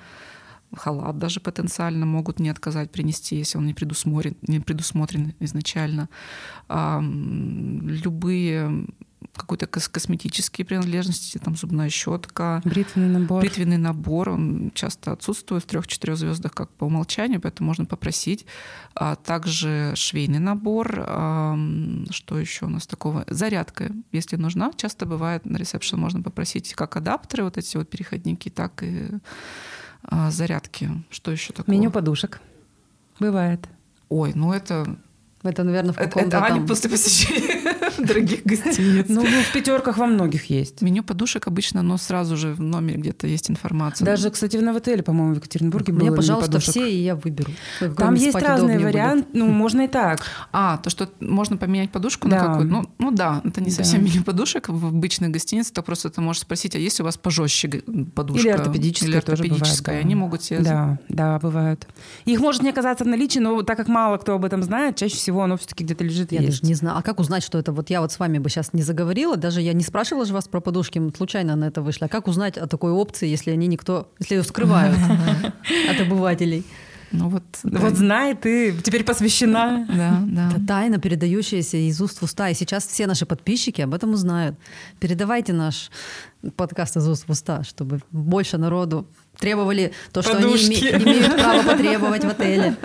халат 0.76 1.18
даже 1.18 1.40
потенциально 1.40 2.06
могут 2.06 2.40
не 2.40 2.48
отказать 2.48 2.90
принести, 2.90 3.36
если 3.36 3.58
он 3.58 3.66
не 3.66 3.74
предусмотрен, 3.74 4.36
не 4.42 4.60
предусмотрен 4.60 5.34
изначально. 5.40 6.08
А, 6.68 7.00
Любые 7.02 8.86
какой-то 9.34 9.66
кос- 9.66 9.88
косметические 9.88 10.64
принадлежности, 10.64 11.38
там 11.38 11.56
зубная 11.56 11.88
щетка, 11.88 12.62
Бритвенный 12.64 13.18
набор. 13.18 13.40
Бритвенный 13.40 13.76
набор, 13.76 14.30
он 14.30 14.70
часто 14.74 15.12
отсутствует 15.12 15.62
в 15.62 15.66
трех-четырех 15.66 16.16
звездах 16.16 16.52
как 16.52 16.70
по 16.70 16.84
умолчанию, 16.84 17.40
поэтому 17.40 17.68
можно 17.68 17.84
попросить. 17.84 18.46
А 18.94 19.16
также 19.16 19.92
швейный 19.94 20.38
набор. 20.40 21.04
ам, 21.06 22.06
Что 22.10 22.38
еще 22.38 22.66
у 22.66 22.68
нас 22.68 22.86
такого? 22.86 23.24
Зарядка, 23.28 23.90
если 24.12 24.36
нужна. 24.36 24.72
Часто 24.76 25.06
бывает 25.06 25.44
на 25.44 25.56
ресепшн 25.58 25.96
можно 25.98 26.22
попросить 26.22 26.74
как 26.74 26.96
адаптеры, 26.96 27.44
вот 27.44 27.56
эти 27.58 27.76
вот 27.76 27.88
переходники, 27.88 28.48
так 28.48 28.82
и 28.82 29.08
а, 29.10 29.20
зарядки. 30.30 30.90
Что 31.10 31.30
еще 31.30 31.52
такое? 31.52 31.74
Меню 31.74 31.90
подушек. 31.90 32.40
Бывает. 33.18 33.68
Ой, 34.08 34.32
ну 34.34 34.52
это, 34.52 34.96
Это, 35.42 35.64
наверное, 35.64 35.92
в 35.92 35.96
каком-то 35.96 36.36
это 36.36 36.44
Аня 36.44 36.56
там... 36.56 36.66
после 36.66 36.90
посещения 36.90 37.49
дорогих 38.06 38.44
гостиниц. 38.44 39.06
Ну, 39.08 39.22
ну, 39.22 39.42
в 39.42 39.52
пятерках 39.52 39.98
во 39.98 40.06
многих 40.06 40.46
есть. 40.46 40.82
Меню 40.82 41.02
подушек 41.02 41.46
обычно, 41.46 41.82
но 41.82 41.96
сразу 41.96 42.36
же 42.36 42.54
в 42.54 42.60
номере 42.60 42.98
где-то 42.98 43.26
есть 43.26 43.50
информация. 43.50 44.04
Даже, 44.04 44.30
кстати, 44.30 44.56
в 44.56 44.76
отеле, 44.76 45.02
по-моему, 45.02 45.34
в 45.34 45.36
Екатеринбурге 45.38 45.92
было 45.92 46.08
Мне, 46.08 46.12
пожалуйста, 46.12 46.58
все, 46.60 46.88
и 46.88 46.96
я 46.96 47.14
выберу. 47.14 47.50
Там 47.96 48.14
есть 48.14 48.34
разные 48.34 48.78
варианты. 48.78 49.28
Ну, 49.32 49.46
можно 49.50 49.82
и 49.82 49.88
так. 49.88 50.20
А, 50.52 50.78
то, 50.78 50.90
что 50.90 51.08
можно 51.20 51.56
поменять 51.56 51.90
подушку 51.90 52.28
на 52.28 52.38
какую-то. 52.38 52.72
Ну, 52.72 52.90
ну 52.98 53.10
да, 53.10 53.42
это 53.44 53.60
не 53.60 53.70
совсем 53.70 54.04
меню 54.04 54.22
подушек 54.22 54.68
в 54.68 54.86
обычной 54.86 55.28
гостинице, 55.28 55.72
то 55.72 55.82
просто 55.82 56.10
ты 56.10 56.20
можешь 56.20 56.42
спросить, 56.42 56.74
а 56.74 56.78
есть 56.78 57.00
у 57.00 57.04
вас 57.04 57.16
пожестче 57.16 57.68
подушка? 58.14 58.48
Или 58.48 58.54
ортопедическая 58.54 59.08
Или 59.08 59.20
бывает, 59.20 59.40
ортопедическая. 59.40 60.00
Они 60.00 60.14
могут 60.14 60.42
себе... 60.42 60.60
Да, 60.60 60.98
да, 61.08 61.38
бывают. 61.38 61.86
Их 62.24 62.40
может 62.40 62.62
не 62.62 62.70
оказаться 62.70 63.04
в 63.04 63.08
наличии, 63.08 63.38
но 63.38 63.62
так 63.62 63.76
как 63.76 63.88
мало 63.88 64.16
кто 64.18 64.34
об 64.34 64.44
этом 64.44 64.62
знает, 64.62 64.96
чаще 64.96 65.16
всего 65.16 65.42
оно 65.42 65.56
все-таки 65.56 65.84
где-то 65.84 66.04
лежит 66.04 66.32
Я 66.32 66.42
даже 66.42 66.60
не 66.62 66.74
знаю. 66.74 66.98
А 66.98 67.02
как 67.02 67.20
узнать, 67.20 67.42
что 67.42 67.58
это? 67.58 67.72
Вот 67.72 67.89
я 67.90 68.00
вот 68.00 68.12
с 68.12 68.18
вами 68.18 68.38
бы 68.38 68.48
сейчас 68.48 68.72
не 68.72 68.82
заговорила, 68.82 69.36
даже 69.36 69.60
я 69.60 69.72
не 69.72 69.82
спрашивала 69.84 70.24
же 70.24 70.32
вас 70.32 70.48
про 70.48 70.60
подушки, 70.60 70.98
мы 70.98 71.12
случайно 71.16 71.56
на 71.56 71.64
это 71.66 71.82
вышли. 71.82 72.04
А 72.04 72.08
как 72.08 72.28
узнать 72.28 72.56
о 72.56 72.66
такой 72.66 72.92
опции, 72.92 73.28
если 73.28 73.50
они 73.50 73.66
никто, 73.66 74.10
если 74.18 74.36
ее 74.36 74.42
скрывают 74.44 74.96
от 75.90 76.00
обывателей? 76.00 76.64
Ну 77.12 77.28
вот, 77.28 77.42
да. 77.64 77.80
Вот 77.80 77.96
знай, 77.96 78.36
ты 78.36 78.72
теперь 78.84 79.02
посвящена. 79.02 79.84
Да, 79.88 80.22
да. 80.24 80.50
Это 80.56 80.64
тайна, 80.64 80.98
передающаяся 80.98 81.76
из 81.76 82.00
уст 82.00 82.18
в 82.20 82.22
уста. 82.22 82.48
И 82.50 82.54
сейчас 82.54 82.86
все 82.86 83.08
наши 83.08 83.26
подписчики 83.26 83.80
об 83.80 83.94
этом 83.94 84.12
узнают. 84.12 84.54
Передавайте 85.00 85.52
наш 85.52 85.90
подкаст 86.54 86.96
из 86.98 87.08
уст 87.08 87.24
в 87.26 87.30
уста, 87.32 87.64
чтобы 87.64 87.98
больше 88.12 88.58
народу 88.58 89.08
требовали 89.40 89.90
то, 90.12 90.22
что 90.22 90.36
они 90.36 90.44
Подушки. 90.52 90.70
име- 90.84 91.02
имеют 91.02 91.34
право 91.36 91.62
потребовать 91.64 92.24
в 92.24 92.28
отеле. 92.30 92.76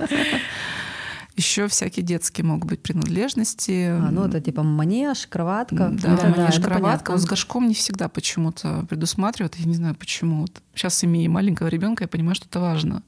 Еще 1.36 1.68
всякие 1.68 2.06
детские 2.06 2.46
могут 2.46 2.70
быть 2.70 2.82
принадлежности. 2.82 3.90
А, 3.90 4.10
ну, 4.10 4.26
это 4.26 4.40
типа 4.40 4.64
манеж, 4.64 5.28
кроватка. 5.28 5.90
Да, 5.92 6.14
Это 6.14 6.28
манеж, 6.30 6.58
это 6.58 6.70
кроватка. 6.70 7.12
Вот 7.12 7.22
с 7.22 7.26
горшком 7.26 7.68
не 7.68 7.74
всегда 7.74 8.08
почему-то 8.08 8.86
предусматривают. 8.90 9.56
Я 9.56 9.66
не 9.66 9.76
знаю 9.76 9.96
почему. 9.96 10.42
Вот 10.42 10.62
сейчас 10.74 11.04
имея 11.04 11.30
маленького 11.30 11.68
ребенка, 11.68 12.06
я 12.06 12.08
понимаю, 12.08 12.36
что 12.36 12.48
это 12.48 12.62
важно. 12.62 13.04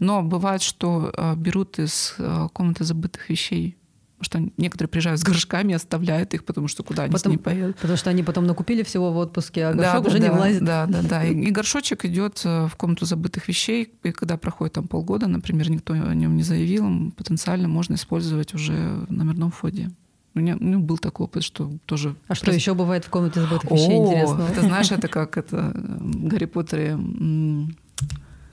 Но 0.00 0.22
бывает, 0.22 0.62
что 0.62 1.12
э, 1.16 1.36
берут 1.36 1.78
из 1.78 2.14
э, 2.18 2.48
комнаты 2.52 2.82
забытых 2.82 3.30
вещей. 3.30 3.77
Потому 4.18 4.48
что 4.48 4.52
некоторые 4.60 4.88
приезжают 4.88 5.20
с 5.20 5.22
горшками, 5.22 5.74
оставляют 5.74 6.34
их, 6.34 6.44
потому 6.44 6.66
что 6.66 6.82
куда 6.82 7.04
они 7.04 7.12
Потом- 7.12 7.32
с 7.32 7.34
ними 7.34 7.42
поедут. 7.42 7.76
Потому 7.76 7.96
что 7.96 8.10
они 8.10 8.24
потом 8.24 8.46
накупили 8.46 8.82
всего 8.82 9.12
в 9.12 9.16
отпуске, 9.16 9.66
а 9.66 9.74
горшок 9.74 10.02
да, 10.02 10.08
уже 10.08 10.18
не 10.18 10.26
да, 10.26 10.32
влазит. 10.32 10.64
Да, 10.64 10.86
да, 10.86 11.02
да. 11.02 11.24
И, 11.24 11.32
и 11.32 11.50
горшочек 11.52 12.04
идет 12.04 12.42
э, 12.44 12.66
в 12.66 12.74
комнату 12.76 13.06
забытых 13.06 13.46
вещей, 13.46 13.92
и 14.02 14.10
когда 14.10 14.36
проходит 14.36 14.74
там 14.74 14.88
полгода, 14.88 15.28
например, 15.28 15.70
никто 15.70 15.94
о 15.94 16.14
нем 16.14 16.36
не 16.36 16.42
заявил, 16.42 17.12
потенциально 17.12 17.68
можно 17.68 17.94
использовать 17.94 18.54
уже 18.54 19.06
в 19.08 19.12
номерном 19.12 19.52
входе. 19.52 19.90
У 20.34 20.40
меня 20.40 20.56
ну, 20.58 20.80
был 20.80 20.98
такой 20.98 21.24
опыт, 21.24 21.42
что 21.42 21.70
тоже... 21.86 22.14
А 22.26 22.34
что 22.34 22.50
еще 22.50 22.74
бывает 22.74 23.04
в 23.04 23.10
комнате 23.10 23.40
забытых 23.40 23.70
вещей 23.70 23.96
О, 23.96 24.06
интересного? 24.06 24.48
Это 24.48 24.60
знаешь, 24.62 24.90
это 24.90 25.08
как 25.08 25.36
это 25.36 25.72
Гарри 25.74 26.44
Поттере. 26.46 26.98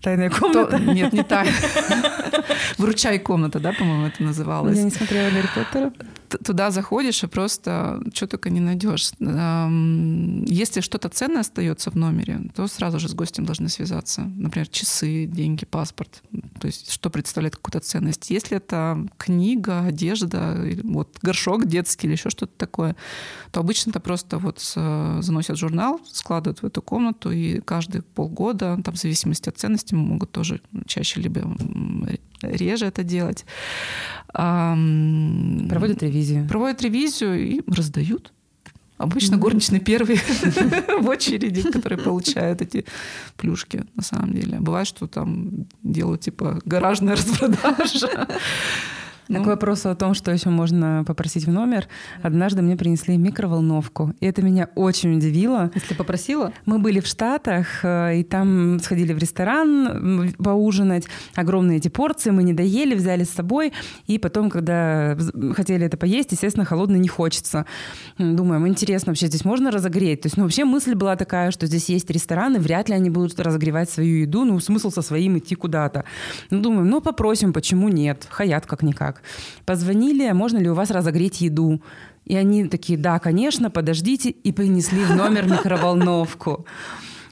Тайная 0.06 0.30
то- 0.30 0.40
комната. 0.40 0.78
Нет, 0.78 1.14
не 1.14 1.24
так. 1.24 1.48
Вручай 2.78 3.18
комната, 3.18 3.60
да, 3.60 3.74
по-моему, 3.74 4.06
это 4.06 4.22
называлось. 4.22 4.78
Я 4.78 4.84
не 4.84 4.92
смотрела 4.92 5.32
Гарри 5.32 5.50
Поттера. 5.56 5.92
Туда 6.44 6.72
заходишь 6.72 7.24
и 7.24 7.28
просто 7.28 8.02
что 8.14 8.28
только 8.28 8.50
не 8.50 8.60
найдешь. 8.60 9.12
Если 9.20 10.82
что-то 10.82 11.10
ценное 11.10 11.42
остается 11.42 11.92
в 11.92 11.96
номере, 11.96 12.42
то 12.56 12.68
сразу 12.68 13.00
же 13.00 13.08
с 13.10 13.14
гостем 13.14 13.46
должны 13.46 13.70
связаться. 13.70 14.22
Например, 14.22 14.68
часы, 14.68 15.26
деньги, 15.26 15.66
паспорт. 15.66 16.24
То 16.60 16.68
есть 16.68 16.92
что 16.92 17.10
представляет 17.10 17.56
какую-то 17.56 17.80
ценность. 17.80 18.30
Если 18.30 18.58
это 18.58 19.06
книга, 19.18 19.82
одежда, 19.82 20.58
вот 20.84 21.18
горшок 21.22 21.66
детский 21.66 22.08
или 22.08 22.14
еще 22.14 22.30
что-то 22.30 22.54
такое, 22.58 22.96
то 23.52 23.60
обычно 23.60 23.92
это 23.92 24.00
просто 24.00 24.38
вот 24.38 24.62
э, 24.76 25.20
заносят 25.22 25.58
журнал, 25.58 26.00
складывают 26.12 26.62
в 26.62 26.66
эту 26.66 26.82
комнату, 26.82 27.32
и 27.32 27.60
каждые 27.62 28.02
полгода, 28.02 28.80
там 28.84 28.94
в 28.94 28.98
зависимости 28.98 29.50
от 29.50 29.58
ценности, 29.58 29.94
могут 29.94 30.32
тоже 30.32 30.62
чаще 30.88 31.22
либо 31.22 31.42
реже 32.42 32.86
это 32.86 33.04
делать. 33.04 33.46
Проводят 34.34 36.04
ревизию. 36.04 36.25
Проводят 36.48 36.82
ревизию 36.82 37.40
и 37.40 37.62
раздают. 37.68 38.32
Обычно 38.98 39.36
горничные 39.38 39.82
первые 39.82 40.20
в 41.02 41.08
очереди, 41.10 41.70
которые 41.70 42.00
получают 42.00 42.62
эти 42.62 42.86
плюшки, 43.36 43.84
на 43.96 44.04
самом 44.04 44.32
деле. 44.34 44.60
Бывает, 44.62 44.88
что 44.88 45.08
там 45.08 45.68
делают 45.84 46.22
типа 46.22 46.62
гаражная 46.64 47.16
распродажа. 47.18 48.28
А 49.28 49.34
Ну, 49.34 49.44
К 49.44 49.48
вопросу 49.48 49.90
о 49.90 49.96
том, 49.96 50.14
что 50.14 50.32
еще 50.32 50.50
можно 50.50 51.04
попросить 51.06 51.46
в 51.46 51.52
номер, 51.52 51.88
однажды 52.22 52.62
мне 52.62 52.76
принесли 52.76 53.18
микроволновку. 53.18 54.14
И 54.20 54.26
это 54.26 54.42
меня 54.42 54.70
очень 54.76 55.18
удивило. 55.18 55.72
Если 55.74 55.94
попросила, 55.96 56.52
Мы 56.66 56.80
были 56.80 57.00
в 57.00 57.08
Штатах, 57.08 57.84
э, 57.84 58.20
и 58.20 58.24
там 58.24 58.80
сходили 58.80 59.14
в 59.14 59.18
ресторан 59.18 60.34
поужинать. 60.38 61.06
Огромные 61.36 61.78
эти 61.78 61.88
порции, 61.88 62.32
мы 62.32 62.44
не 62.44 62.54
доели, 62.54 62.96
взяли 62.96 63.24
с 63.24 63.30
собой. 63.30 63.74
И 64.08 64.18
потом, 64.20 64.50
когда 64.50 65.18
хотели 65.56 65.86
это 65.86 65.98
поесть, 65.98 66.32
естественно, 66.32 66.66
холодно 66.66 66.98
не 66.98 67.08
хочется. 67.08 67.66
Думаем, 68.18 68.68
интересно, 68.68 69.12
вообще 69.12 69.28
здесь 69.28 69.46
можно 69.46 69.72
разогреть? 69.72 70.22
То 70.22 70.28
есть, 70.28 70.38
ну, 70.38 70.44
вообще 70.44 70.66
мысль 70.66 70.94
была 70.96 71.16
такая, 71.16 71.52
что 71.52 71.66
здесь 71.66 71.90
есть 71.90 72.10
рестораны, 72.10 72.60
вряд 72.60 72.90
ли 72.90 72.96
они 72.96 73.10
будут 73.10 73.40
разогревать 73.40 73.90
свою 73.90 74.22
еду. 74.22 74.46
Ну, 74.46 74.60
смысл 74.60 74.92
со 74.92 75.02
своим 75.02 75.38
идти 75.38 75.56
куда-то. 75.56 76.04
Ну, 76.52 76.62
думаем, 76.62 76.90
ну, 76.90 77.02
попросим, 77.02 77.54
почему 77.54 77.90
нет? 77.90 78.28
Хаят 78.30 78.66
как-никак. 78.66 79.15
Позвонили, 79.66 80.32
можно 80.32 80.58
ли 80.58 80.70
у 80.70 80.74
вас 80.74 80.92
разогреть 80.92 81.42
еду? 81.42 81.82
И 82.26 82.36
они 82.36 82.68
такие, 82.68 82.98
да, 82.98 83.20
конечно, 83.20 83.70
подождите, 83.70 84.30
и 84.30 84.52
принесли 84.52 85.04
в 85.04 85.16
номер 85.16 85.46
микроволновку. 85.48 86.66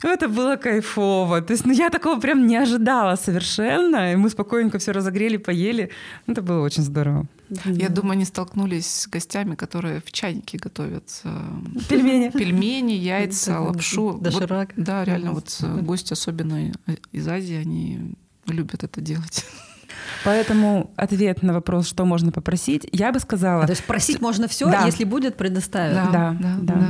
Это 0.03 0.27
было 0.27 0.57
кайфово. 0.57 1.41
То 1.41 1.53
есть, 1.53 1.65
ну, 1.65 1.71
я 1.71 1.89
такого 1.89 2.19
прям 2.19 2.45
не 2.45 2.57
ожидала 2.57 3.15
совершенно. 3.15 4.11
И 4.11 4.15
мы 4.17 4.29
спокойненько 4.29 4.77
все 4.77 4.91
разогрели, 4.91 5.37
поели. 5.37 5.89
Это 6.27 6.41
было 6.41 6.61
очень 6.61 6.83
здорово. 6.83 7.25
Я 7.65 7.89
думаю, 7.89 8.13
они 8.13 8.25
столкнулись 8.25 8.87
с 8.87 9.07
гостями, 9.07 9.55
которые 9.55 10.01
в 10.05 10.11
чайнике 10.11 10.57
готовят 10.57 11.21
э, 11.23 11.39
Пельмени. 11.87 12.29
пельмени, 12.29 12.93
яйца, 12.93 13.61
лапшу. 13.61 14.09
Вот, 14.09 14.21
доширак. 14.21 14.73
да, 14.75 15.05
реально, 15.05 15.31
вот 15.31 15.57
э, 15.61 15.81
гости, 15.81 16.13
особенно 16.13 16.71
из 17.11 17.27
Азии, 17.27 17.55
они 17.55 18.15
любят 18.47 18.83
это 18.83 18.99
делать. 19.01 19.45
Поэтому 20.25 20.91
ответ 20.95 21.43
на 21.43 21.53
вопрос, 21.53 21.87
что 21.87 22.05
можно 22.05 22.31
попросить, 22.31 22.87
я 22.91 23.11
бы 23.11 23.19
сказала... 23.19 23.63
А, 23.63 23.67
то 23.67 23.73
есть 23.73 23.83
просить 23.83 24.21
можно 24.21 24.47
все, 24.47 24.69
Да. 24.69 24.85
если 24.85 25.03
будет, 25.03 25.35
предоставят. 25.35 25.95
Да, 25.95 26.11
да, 26.11 26.37
да, 26.39 26.55
да. 26.61 26.73
да. 26.75 26.87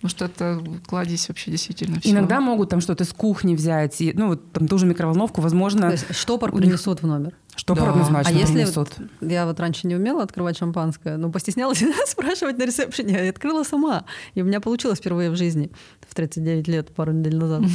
Потому 0.00 0.08
что 0.10 0.24
это 0.26 0.60
кладезь 0.86 1.28
вообще 1.28 1.50
действительно 1.50 2.00
всё. 2.00 2.10
Иногда 2.10 2.40
могут 2.40 2.70
там 2.70 2.80
что-то 2.80 3.04
с 3.04 3.12
кухни 3.12 3.54
взять, 3.54 4.00
и, 4.00 4.12
ну 4.14 4.28
вот 4.28 4.52
там 4.52 4.68
ту 4.68 4.78
же 4.78 4.86
микроволновку, 4.86 5.40
возможно, 5.40 5.82
То 5.82 5.92
есть 5.92 6.14
штопор 6.14 6.50
у 6.50 6.58
них- 6.58 6.66
принесут 6.66 7.02
в 7.02 7.06
номер. 7.06 7.34
Штопор 7.58 7.84
Да. 7.84 7.90
однозначно 7.90 8.30
А 8.30 8.38
если 8.38 8.54
принесут. 8.54 8.90
Я 9.20 9.44
вот 9.46 9.58
раньше 9.60 9.86
не 9.86 9.96
умела 9.96 10.22
открывать 10.22 10.56
шампанское, 10.56 11.16
но 11.16 11.30
постеснялась 11.30 11.82
спрашивать 12.06 12.56
на 12.58 12.64
ресепшене, 12.64 13.26
и 13.26 13.28
открыла 13.28 13.64
сама. 13.64 14.04
И 14.34 14.42
у 14.42 14.44
меня 14.44 14.60
получилось 14.60 14.98
впервые 14.98 15.30
в 15.30 15.36
жизни 15.36 15.70
в 16.08 16.14
39 16.14 16.68
лет, 16.68 16.94
пару 16.94 17.12
недель 17.12 17.36
назад. 17.36 17.62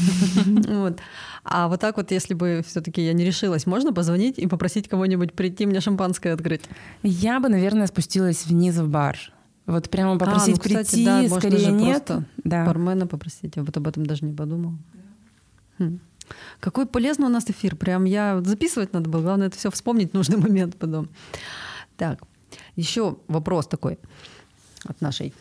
Вот. 0.73 0.99
А 1.43 1.67
вот 1.67 1.81
так 1.81 1.97
вот, 1.97 2.11
если 2.11 2.34
бы 2.34 2.63
все 2.65 2.81
таки 2.81 3.01
я 3.05 3.13
не 3.13 3.25
решилась, 3.25 3.65
можно 3.65 3.93
позвонить 3.93 4.39
и 4.39 4.47
попросить 4.47 4.88
кого-нибудь 4.88 5.34
прийти 5.34 5.65
мне 5.65 5.81
шампанское 5.81 6.34
открыть? 6.34 6.61
Я 7.03 7.39
бы, 7.39 7.49
наверное, 7.49 7.88
спустилась 7.88 8.45
вниз 8.45 8.75
в 8.77 8.88
бар. 8.88 9.17
Вот 9.65 9.89
прямо 9.89 10.17
попросить 10.17 10.55
А, 10.55 10.57
ну, 10.57 10.57
кстати, 10.57 10.89
прийти, 10.91 11.05
да, 11.05 11.21
можно 11.21 11.39
скорее 11.39 11.57
же 11.57 11.71
нет. 11.71 12.05
просто 12.05 12.25
Да. 12.43 12.65
Бармена 12.65 13.07
попросить. 13.07 13.55
Я 13.55 13.63
вот 13.63 13.75
об 13.77 13.88
этом 13.88 14.05
даже 14.05 14.25
не 14.25 14.34
подумала. 14.34 14.75
Хм. 15.79 15.99
Какой 16.59 16.86
полезный 16.86 17.27
у 17.27 17.29
нас 17.29 17.49
эфир. 17.49 17.75
Прям 17.75 18.05
я 18.05 18.41
записывать 18.43 18.93
надо 18.93 19.09
было. 19.09 19.21
Главное, 19.21 19.47
это 19.47 19.57
все 19.57 19.69
вспомнить 19.71 20.11
в 20.11 20.13
нужный 20.13 20.38
момент 20.47 20.75
потом. 20.77 21.09
Так, 21.97 22.21
еще 22.75 23.17
вопрос 23.27 23.67
такой 23.67 23.99
от 24.86 25.01
нашей 25.01 25.34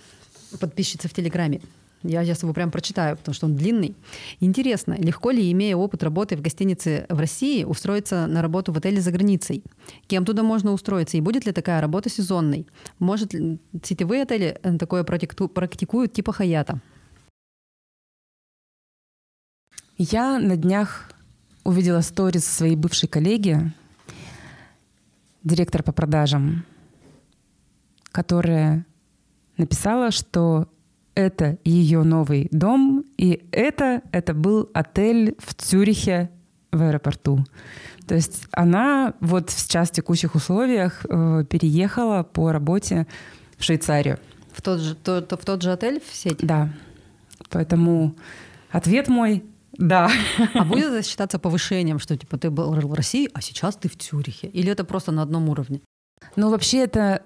подписчицы 0.60 1.08
в 1.08 1.14
Телеграме. 1.14 1.60
Я 2.02 2.24
сейчас 2.24 2.42
его 2.42 2.52
прям 2.52 2.70
прочитаю, 2.70 3.16
потому 3.16 3.34
что 3.34 3.46
он 3.46 3.56
длинный. 3.56 3.94
Интересно, 4.40 4.96
легко 4.98 5.30
ли, 5.30 5.50
имея 5.52 5.76
опыт 5.76 6.02
работы 6.02 6.36
в 6.36 6.42
гостинице 6.42 7.06
в 7.08 7.18
России, 7.18 7.64
устроиться 7.64 8.26
на 8.26 8.42
работу 8.42 8.72
в 8.72 8.76
отеле 8.76 9.00
за 9.00 9.12
границей? 9.12 9.62
Кем 10.08 10.24
туда 10.24 10.42
можно 10.42 10.72
устроиться? 10.72 11.16
И 11.16 11.20
будет 11.20 11.46
ли 11.46 11.52
такая 11.52 11.80
работа 11.80 12.10
сезонной? 12.10 12.66
Может 12.98 13.34
сетевые 13.82 14.22
отели 14.22 14.58
э, 14.62 14.78
такое 14.78 15.04
практику- 15.04 15.48
практикуют 15.48 16.12
типа 16.12 16.32
Хаята? 16.32 16.80
Я 19.98 20.38
на 20.38 20.56
днях 20.56 21.10
увидела 21.64 22.00
сторис 22.00 22.44
своей 22.46 22.76
бывшей 22.76 23.08
коллеги, 23.08 23.72
директор 25.44 25.82
по 25.82 25.92
продажам, 25.92 26.64
которая 28.10 28.86
написала, 29.56 30.10
что 30.10 30.68
это 31.14 31.58
ее 31.64 32.02
новый 32.04 32.48
дом, 32.50 33.04
и 33.18 33.44
это, 33.52 34.02
это 34.12 34.34
был 34.34 34.70
отель 34.72 35.36
в 35.38 35.54
Цюрихе 35.54 36.30
в 36.70 36.80
аэропорту. 36.82 37.44
То 38.06 38.14
есть 38.14 38.46
она 38.50 39.14
вот 39.20 39.50
сейчас 39.50 39.90
в 39.90 39.92
текущих 39.92 40.34
условиях 40.34 41.04
э, 41.08 41.44
переехала 41.48 42.22
по 42.22 42.50
работе 42.50 43.06
в 43.58 43.62
Швейцарию. 43.64 44.18
В 44.52 44.62
тот 44.62 44.80
же, 44.80 44.94
то- 44.94 45.20
то- 45.20 45.36
в 45.36 45.44
тот 45.44 45.62
же 45.62 45.70
отель 45.70 46.00
в 46.00 46.14
сети? 46.14 46.44
Да. 46.44 46.70
Поэтому 47.50 48.16
ответ 48.70 49.08
мой— 49.08 49.44
да. 49.72 50.10
А 50.54 50.64
будет 50.64 50.86
это 50.86 51.02
считаться 51.02 51.38
повышением, 51.38 51.98
что 51.98 52.16
типа 52.16 52.36
ты 52.38 52.50
был 52.50 52.72
в 52.72 52.94
России, 52.94 53.28
а 53.32 53.40
сейчас 53.40 53.76
ты 53.76 53.88
в 53.88 53.96
Цюрихе? 53.96 54.48
Или 54.48 54.70
это 54.70 54.84
просто 54.84 55.12
на 55.12 55.22
одном 55.22 55.48
уровне? 55.48 55.80
Ну, 56.36 56.50
вообще 56.50 56.78
это 56.78 57.22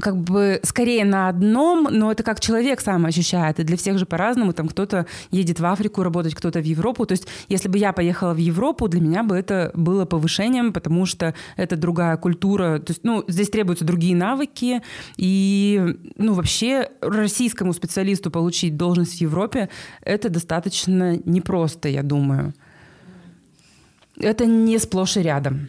как 0.00 0.16
бы 0.16 0.60
скорее 0.62 1.04
на 1.04 1.28
одном, 1.28 1.88
но 1.90 2.10
это 2.12 2.22
как 2.22 2.40
человек 2.40 2.80
сам 2.80 3.06
ощущает. 3.06 3.60
И 3.60 3.64
для 3.64 3.76
всех 3.76 3.98
же 3.98 4.06
по-разному. 4.06 4.52
Там 4.52 4.68
кто-то 4.68 5.06
едет 5.30 5.60
в 5.60 5.66
Африку 5.66 6.02
работать, 6.02 6.34
кто-то 6.34 6.60
в 6.60 6.64
Европу. 6.64 7.06
То 7.06 7.12
есть 7.12 7.26
если 7.48 7.68
бы 7.68 7.78
я 7.78 7.92
поехала 7.92 8.34
в 8.34 8.38
Европу, 8.38 8.88
для 8.88 9.00
меня 9.00 9.22
бы 9.22 9.36
это 9.36 9.70
было 9.74 10.04
повышением, 10.04 10.72
потому 10.72 11.06
что 11.06 11.34
это 11.56 11.76
другая 11.76 12.16
культура. 12.16 12.78
То 12.78 12.90
есть, 12.92 13.04
ну, 13.04 13.24
здесь 13.28 13.50
требуются 13.50 13.84
другие 13.84 14.16
навыки. 14.16 14.82
И, 15.16 15.96
ну, 16.16 16.34
вообще 16.34 16.90
российскому 17.00 17.72
специалисту 17.72 18.30
получить 18.30 18.76
должность 18.76 19.18
в 19.18 19.20
Европе 19.20 19.68
это 20.02 20.28
достаточно 20.28 21.16
непросто, 21.24 21.88
я 21.88 22.02
думаю. 22.02 22.54
Это 24.20 24.46
не 24.46 24.78
сплошь 24.78 25.16
и 25.16 25.22
рядом. 25.22 25.68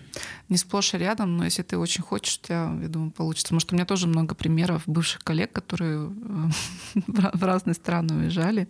Не 0.49 0.57
сплошь 0.57 0.93
и 0.93 0.97
рядом, 0.97 1.37
но 1.37 1.45
если 1.45 1.63
ты 1.63 1.77
очень 1.77 2.03
хочешь, 2.03 2.39
у 2.41 2.45
тебя, 2.45 2.77
я 2.81 2.89
думаю, 2.89 3.11
получится. 3.11 3.57
Что 3.59 3.73
у 3.73 3.77
меня 3.77 3.85
тоже 3.85 4.07
много 4.07 4.35
примеров 4.35 4.83
бывших 4.85 5.23
коллег, 5.23 5.51
которые 5.53 6.09
э, 6.09 6.49
в 7.33 7.43
разные 7.43 7.73
страны 7.73 8.15
уезжали. 8.15 8.67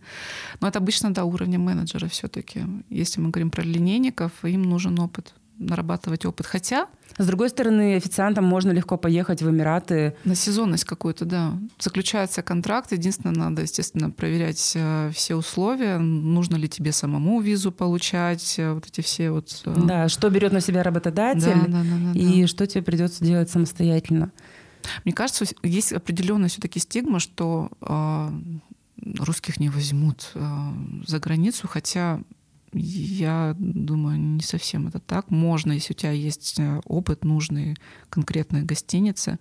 Но 0.60 0.68
это 0.68 0.78
обычно 0.80 1.12
до 1.12 1.24
уровня 1.24 1.58
менеджера 1.58 2.08
все 2.08 2.28
таки 2.28 2.62
Если 2.90 3.20
мы 3.20 3.30
говорим 3.30 3.50
про 3.50 3.64
линейников, 3.64 4.32
им 4.46 4.64
нужен 4.64 5.00
опыт, 5.00 5.34
нарабатывать 5.62 6.26
опыт. 6.26 6.46
Хотя 6.46 6.88
С 7.18 7.26
другой 7.26 7.50
стороны, 7.50 7.96
официантам 7.96 8.46
можно 8.46 8.72
легко 8.72 8.98
поехать 8.98 9.42
в 9.42 9.50
Эмираты. 9.50 10.16
на 10.26 10.36
сезонность 10.36 10.86
какую-то, 10.86 11.26
да. 11.26 11.54
Заключается 11.80 12.42
контракт. 12.42 12.92
Единственное, 12.92 13.36
надо, 13.36 13.62
естественно, 13.62 14.10
проверять 14.10 14.74
э, 14.76 15.12
все 15.14 15.36
условия. 15.36 15.98
Нужно 15.98 16.56
ли 16.56 16.68
тебе 16.68 16.92
самому 16.92 17.42
визу 17.42 17.72
получать, 17.72 18.56
э, 18.58 18.74
вот 18.74 18.88
эти 18.88 19.02
все 19.02 19.32
вот... 19.32 19.62
э, 19.66 19.76
Да, 19.86 20.10
что 20.10 20.30
берет 20.30 20.52
на 20.52 20.62
себя 20.62 20.84
работодатель 20.84 21.62
да, 21.68 21.68
да, 21.68 21.84
да, 21.84 22.14
да, 22.14 22.20
и 22.20 22.42
да. 22.42 22.48
что 22.48 22.66
тебе 22.68 22.84
придется 22.84 23.24
делать 23.24 23.50
самостоятельно. 23.50 24.32
Мне 25.06 25.14
кажется, 25.14 25.46
есть 25.62 25.94
определенная 25.94 26.50
все-таки 26.50 26.80
стигма, 26.80 27.20
что 27.20 27.70
русских 29.20 29.60
не 29.60 29.70
возьмут 29.70 30.32
за 31.06 31.20
границу, 31.20 31.68
хотя 31.68 32.20
я 32.74 33.56
думаю, 33.58 34.20
не 34.20 34.42
совсем 34.42 34.88
это 34.88 35.00
так. 35.00 35.30
Можно, 35.30 35.74
если 35.74 35.94
у 35.94 35.96
тебя 35.96 36.12
есть 36.12 36.60
э, 36.60 36.82
опыт 36.86 37.26
нужный, 37.26 37.76
конкретной 38.10 38.64
гостиницы, 38.64 39.40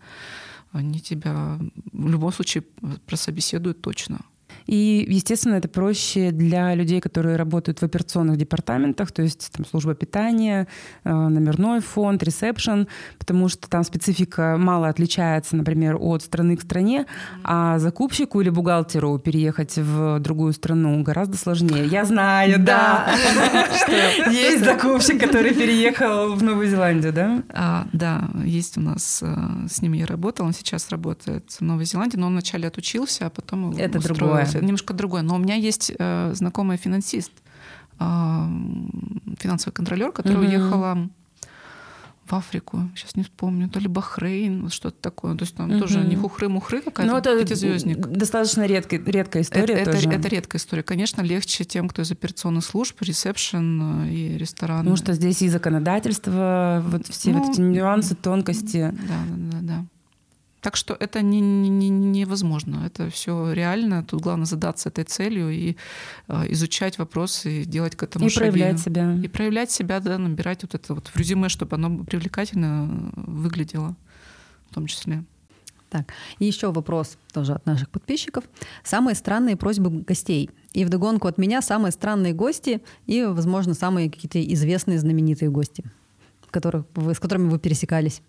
они 0.73 1.01
тебя 1.01 1.59
в 1.93 2.09
любом 2.09 2.33
случае 2.33 2.63
прособеседуют 3.07 3.83
точно. 3.83 4.21
И, 4.71 5.05
естественно, 5.09 5.57
это 5.57 5.69
проще 5.69 6.31
для 6.31 6.77
людей, 6.77 7.01
которые 7.01 7.35
работают 7.35 7.81
в 7.81 7.83
операционных 7.83 8.37
департаментах, 8.37 9.11
то 9.11 9.21
есть 9.21 9.51
там 9.51 9.67
служба 9.67 9.97
питания, 9.97 10.69
э, 11.03 11.13
номерной 11.13 11.81
фонд, 11.81 12.23
ресепшн, 12.23 12.87
потому 13.19 13.49
что 13.49 13.69
там 13.69 13.83
специфика 13.83 14.57
мало 14.57 14.87
отличается, 14.87 15.57
например, 15.57 15.97
от 16.01 16.23
страны 16.23 16.57
к 16.57 16.63
стране, 16.63 17.07
а 17.43 17.81
закупщику 17.81 18.41
или 18.43 18.51
бухгалтеру 18.51 19.19
переехать 19.19 19.77
в 19.77 20.21
другую 20.21 20.53
страну 20.53 21.03
гораздо 21.03 21.37
сложнее. 21.37 21.87
Я 21.87 22.05
знаю, 22.05 22.61
да, 22.61 23.13
есть 24.31 24.65
закупщик, 24.65 25.19
который 25.19 25.53
переехал 25.53 26.37
в 26.37 26.45
Новую 26.45 26.69
Зеландию, 26.69 27.13
да? 27.13 27.43
А, 27.49 27.89
да, 27.93 28.31
есть 28.45 28.79
у 28.79 28.81
нас, 28.81 29.21
э, 29.21 29.67
с 29.69 29.83
ним 29.83 29.95
я 29.95 30.07
работала, 30.07 30.47
он 30.47 30.53
сейчас 30.53 30.91
работает 30.91 31.51
в 31.51 31.61
Новой 31.61 31.87
Зеландии, 31.87 32.17
но 32.17 32.29
он 32.29 32.35
вначале 32.35 32.69
отучился, 32.69 33.27
а 33.27 33.31
потом 33.31 33.73
Это 33.77 33.99
устроился. 33.99 34.60
Немножко 34.61 34.95
другое. 34.95 35.23
Но 35.23 35.35
у 35.35 35.39
меня 35.39 35.55
есть 35.55 35.93
э, 35.99 36.33
знакомый 36.35 36.77
финансист, 36.77 37.33
э, 37.99 38.05
финансовый 39.39 39.73
контролер, 39.73 40.13
который 40.13 40.39
Мгм. 40.39 40.47
уехала 40.49 41.09
в 42.27 42.35
Африку, 42.37 42.89
сейчас 42.95 43.17
не 43.17 43.25
вспомню, 43.25 43.69
то 43.69 43.81
ли 43.81 43.89
Бахрейн, 43.89 44.63
вот 44.63 44.73
что-то 44.73 44.97
такое. 45.01 45.35
То 45.35 45.43
есть 45.43 45.57
там 45.57 45.69
Мгм. 45.69 45.81
тоже 45.81 46.01
не 46.03 46.15
хухры-мухры 46.15 46.81
какая-то, 46.81 47.11
Ну, 47.13 47.19
это 47.19 47.37
пятизвездник. 47.41 47.99
достаточно 48.07 48.67
редкая, 48.67 49.01
редкая 49.05 49.43
Это, 49.43 49.51
история 49.59 49.75
это, 49.75 49.93
тоже. 49.93 50.09
это 50.11 50.29
редкая 50.29 50.61
история. 50.61 50.85
Конечно, 50.85 51.23
легче 51.23 51.65
тем, 51.65 51.89
кто 51.89 52.03
из 52.03 52.13
операционных 52.13 52.65
служб, 52.65 53.03
ресепшн 53.03 54.05
э, 54.05 54.11
и 54.13 54.39
ресторан. 54.39 54.79
Потому 54.79 54.95
что 54.97 55.13
здесь 55.15 55.43
и 55.43 55.49
законодательство, 55.49 56.83
вот 56.87 57.09
все 57.09 57.33
Ну, 57.33 57.41
вот 57.41 57.51
эти 57.53 57.61
нюансы, 57.63 58.15
тонкости. 58.15 58.95
Да, 59.09 59.15
да, 59.29 59.51
да, 59.53 59.59
да. 59.63 59.85
Так 60.61 60.77
что 60.77 60.95
это 60.95 61.23
не, 61.23 61.41
не- 61.41 61.71
не- 61.71 61.89
невозможно. 61.89 62.83
Это 62.85 63.09
все 63.09 63.53
реально. 63.53 64.05
Тут 64.05 64.21
главное 64.21 64.45
задаться 64.47 64.91
этой 64.91 65.05
целью 65.05 65.51
и 65.51 65.77
э, 66.29 66.53
изучать 66.53 66.99
вопросы 66.99 67.63
и 67.63 67.65
делать 67.65 67.97
к 67.97 68.03
этому 68.03 68.27
И 68.27 68.29
шаги. 68.29 68.51
проявлять 68.51 68.79
себя. 68.81 69.15
И 69.15 69.29
проявлять 69.29 69.71
себя, 69.71 70.01
да, 70.01 70.19
набирать 70.19 70.63
вот 70.63 70.75
это 70.75 70.95
вот 70.95 71.09
в 71.09 71.17
резюме, 71.17 71.49
чтобы 71.49 71.77
оно 71.77 72.05
привлекательно 72.05 73.11
выглядело 73.17 73.97
в 74.71 74.75
том 74.75 74.87
числе. 74.87 75.25
Так, 75.89 76.13
и 76.39 76.45
еще 76.45 76.71
вопрос 76.73 77.17
тоже 77.33 77.53
от 77.55 77.67
наших 77.67 77.89
подписчиков. 77.89 78.45
Самые 78.85 79.17
странные 79.17 79.57
просьбы 79.57 79.91
гостей. 80.03 80.49
И 80.73 80.85
вдогонку 80.85 81.27
от 81.27 81.37
меня 81.39 81.63
самые 81.63 81.91
странные 81.91 82.33
гости 82.33 82.81
и, 83.07 83.25
возможно, 83.25 83.75
самые 83.75 84.09
какие-то 84.11 84.41
известные, 84.55 85.01
знаменитые 85.01 85.51
гости, 85.51 85.83
которых 86.51 86.85
вы, 86.95 87.15
с 87.15 87.19
которыми 87.19 87.49
вы 87.49 87.59
пересекались. 87.59 88.23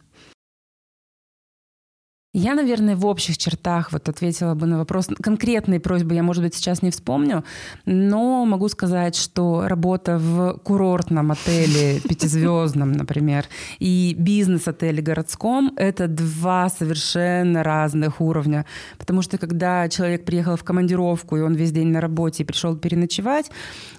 Я, 2.33 2.55
наверное, 2.55 2.95
в 2.95 3.05
общих 3.05 3.37
чертах 3.37 3.91
вот 3.91 4.07
ответила 4.07 4.55
бы 4.55 4.65
на 4.65 4.77
вопрос. 4.77 5.09
Конкретные 5.21 5.81
просьбы 5.81 6.15
я, 6.15 6.23
может 6.23 6.41
быть, 6.41 6.55
сейчас 6.55 6.81
не 6.81 6.89
вспомню, 6.89 7.43
но 7.85 8.45
могу 8.45 8.69
сказать, 8.69 9.17
что 9.17 9.67
работа 9.67 10.17
в 10.17 10.57
курортном 10.63 11.31
отеле 11.31 11.99
пятизвездном, 12.07 12.93
например, 12.93 13.47
и 13.79 14.15
бизнес-отеле 14.17 15.01
городском— 15.01 15.73
это 15.75 16.07
два 16.07 16.69
совершенно 16.69 17.63
разных 17.63 18.21
уровня. 18.21 18.65
Потому 18.97 19.21
что 19.21 19.37
когда 19.37 19.89
человек 19.89 20.23
приехал 20.23 20.55
в 20.55 20.63
командировку, 20.63 21.35
и 21.35 21.41
он 21.41 21.53
весь 21.55 21.73
день 21.73 21.89
на 21.89 21.99
работе 21.99 22.43
и 22.43 22.45
пришел 22.45 22.77
переночевать, 22.77 23.51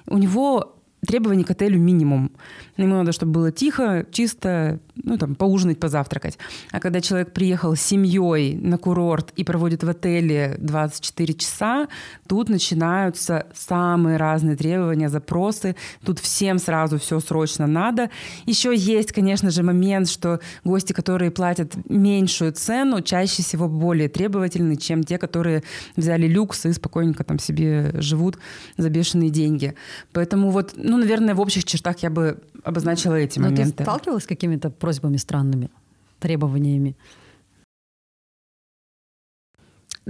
у 0.06 0.16
него 0.16 0.78
требований 1.06 1.44
к 1.44 1.50
отелю 1.50 1.80
минимум. 1.80 2.32
Ему 2.76 2.94
надо, 2.94 3.12
чтобы 3.12 3.32
было 3.32 3.52
тихо, 3.52 4.06
чисто, 4.10 4.80
ну, 4.96 5.16
там, 5.16 5.34
поужинать, 5.34 5.80
позавтракать. 5.80 6.38
А 6.70 6.80
когда 6.80 7.00
человек 7.00 7.32
приехал 7.32 7.74
с 7.74 7.80
семьей 7.80 8.56
на 8.56 8.78
курорт 8.78 9.32
и 9.36 9.44
проводит 9.44 9.82
в 9.82 9.88
отеле 9.88 10.56
24 10.58 11.34
часа, 11.34 11.88
тут 12.28 12.48
начинаются 12.48 13.46
самые 13.54 14.16
разные 14.16 14.56
требования, 14.56 15.08
запросы. 15.08 15.76
Тут 16.04 16.18
всем 16.18 16.58
сразу 16.58 16.98
все 16.98 17.20
срочно 17.20 17.66
надо. 17.66 18.10
Еще 18.46 18.74
есть, 18.76 19.12
конечно 19.12 19.50
же, 19.50 19.62
момент, 19.62 20.08
что 20.08 20.40
гости, 20.64 20.92
которые 20.92 21.30
платят 21.30 21.72
меньшую 21.88 22.52
цену, 22.52 23.00
чаще 23.00 23.42
всего 23.42 23.68
более 23.68 24.08
требовательны, 24.08 24.76
чем 24.76 25.04
те, 25.04 25.18
которые 25.18 25.62
взяли 25.96 26.26
люкс 26.26 26.66
и 26.66 26.72
спокойненько 26.72 27.24
там 27.24 27.38
себе 27.38 27.92
живут 27.94 28.38
за 28.76 28.90
бешеные 28.90 29.30
деньги. 29.30 29.74
Поэтому 30.12 30.50
вот, 30.50 30.72
ну, 30.76 30.98
наверное, 30.98 31.34
в 31.34 31.40
общих 31.40 31.64
чертах 31.64 31.98
я 32.00 32.10
бы 32.10 32.42
обозначила 32.62 33.14
эти 33.14 33.38
Но 33.38 33.50
моменты. 33.50 33.72
ты 33.78 33.82
сталкивалась 33.84 34.24
с 34.24 34.26
какими-то 34.26 34.70
просьбами 34.70 35.16
странными, 35.16 35.70
требованиями? 36.18 36.96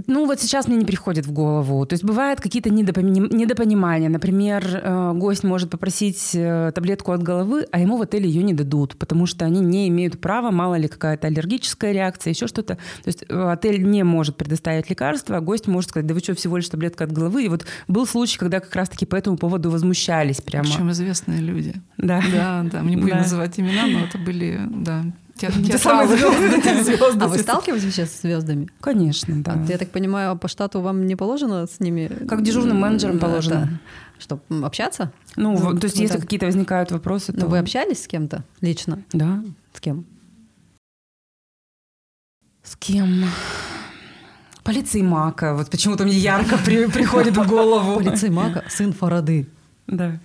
Ну, 0.07 0.27
вот 0.27 0.41
сейчас 0.41 0.69
мне 0.69 0.77
не 0.79 0.87
приходит 0.87 1.27
в 1.27 1.33
голову. 1.33 1.85
То 1.85 1.93
есть 1.93 2.03
бывают 2.03 2.41
какие-то 2.41 2.71
недопони- 2.71 3.29
недопонимания. 3.35 4.09
Например, 4.09 4.65
э, 4.83 5.13
гость 5.15 5.45
может 5.45 5.69
попросить 5.69 6.31
э, 6.35 6.73
таблетку 6.75 7.13
от 7.13 7.23
головы, 7.23 7.67
а 7.71 7.79
ему 7.79 7.99
в 7.99 8.03
отеле 8.03 8.27
ее 8.27 8.43
не 8.43 8.55
дадут, 8.55 8.97
потому 8.97 9.27
что 9.27 9.45
они 9.45 9.61
не 9.61 9.89
имеют 9.89 10.19
права, 10.19 10.51
мало 10.51 10.77
ли 10.77 10.89
какая-то 10.89 11.27
аллергическая 11.27 11.93
реакция, 11.93 12.31
еще 12.33 12.47
что-то. 12.47 12.77
То 12.77 13.07
есть 13.07 13.25
э, 13.29 13.51
отель 13.53 13.83
не 13.85 14.03
может 14.03 14.37
предоставить 14.39 14.89
лекарство, 14.89 15.37
а 15.37 15.41
гость 15.43 15.67
может 15.67 15.91
сказать, 15.91 16.07
да 16.07 16.15
вы 16.15 16.21
что, 16.21 16.35
всего 16.35 16.57
лишь 16.57 16.69
таблетка 16.71 17.05
от 17.05 17.13
головы. 17.13 17.45
И 17.45 17.49
вот 17.49 17.67
был 17.87 18.07
случай, 18.07 18.39
когда 18.39 18.61
как 18.61 18.75
раз-таки 18.75 19.05
по 19.05 19.15
этому 19.17 19.37
поводу 19.37 19.71
возмущались 19.71 20.41
прямо. 20.41 20.65
Причем 20.65 20.91
известные 20.91 21.41
люди. 21.41 21.75
Да. 21.99 22.23
Да, 22.33 22.65
да. 22.73 22.83
Мы 22.83 22.91
не 22.91 22.97
будем 22.97 23.17
Да. 23.17 23.19
называть 23.23 23.61
имена, 23.61 23.87
но 23.87 24.07
это 24.07 24.17
были, 24.17 24.59
да, 24.71 25.05
те- 25.37 25.51
Те 25.51 25.79
самые 25.79 26.09
звезды, 26.09 26.63
те 26.63 26.83
звезды. 26.85 27.25
А 27.25 27.29
вы 27.29 27.39
сталкивались 27.39 27.85
вообще 27.85 28.07
с 28.07 28.21
звездами? 28.23 28.69
Конечно, 28.81 29.43
да. 29.43 29.53
А 29.53 29.71
Я 29.71 29.79
так 29.79 29.91
понимаю, 29.91 30.37
по 30.39 30.49
штату 30.49 30.81
вам 30.81 31.07
не 31.07 31.17
положено 31.17 31.67
с 31.67 31.81
ними? 31.81 32.09
Как 32.29 32.43
дежурным 32.43 32.79
менеджерам 32.81 33.19
Да, 33.19 33.27
положено. 33.27 33.81
Чтобы 34.19 34.43
общаться? 34.65 35.13
Ну, 35.37 35.53
Ну, 35.59 35.79
то 35.79 35.87
есть, 35.87 35.97
ну 35.97 36.03
если 36.03 36.17
да. 36.17 36.23
какие-то 36.23 36.47
возникают 36.47 36.93
вопросы, 36.93 37.33
то... 37.33 37.41
Ну, 37.41 37.47
вы 37.49 37.59
общались 37.59 38.05
с 38.05 38.07
кем-то 38.07 38.45
лично? 38.61 39.03
Да. 39.13 39.43
С 39.73 39.81
кем? 39.81 40.05
С 42.63 42.77
кем? 42.77 43.25
Полиции 44.63 45.03
Мака. 45.03 45.55
Вот 45.55 45.71
почему-то 45.71 46.05
мне 46.05 46.13
ярко 46.17 46.57
при- 46.59 46.87
приходит 46.87 47.37
в 47.37 47.49
голову. 47.49 47.97
Полицей 47.97 48.31
Мака, 48.31 48.63
сын 48.69 48.93
Фарады. 48.93 49.49
Да. 49.89 50.21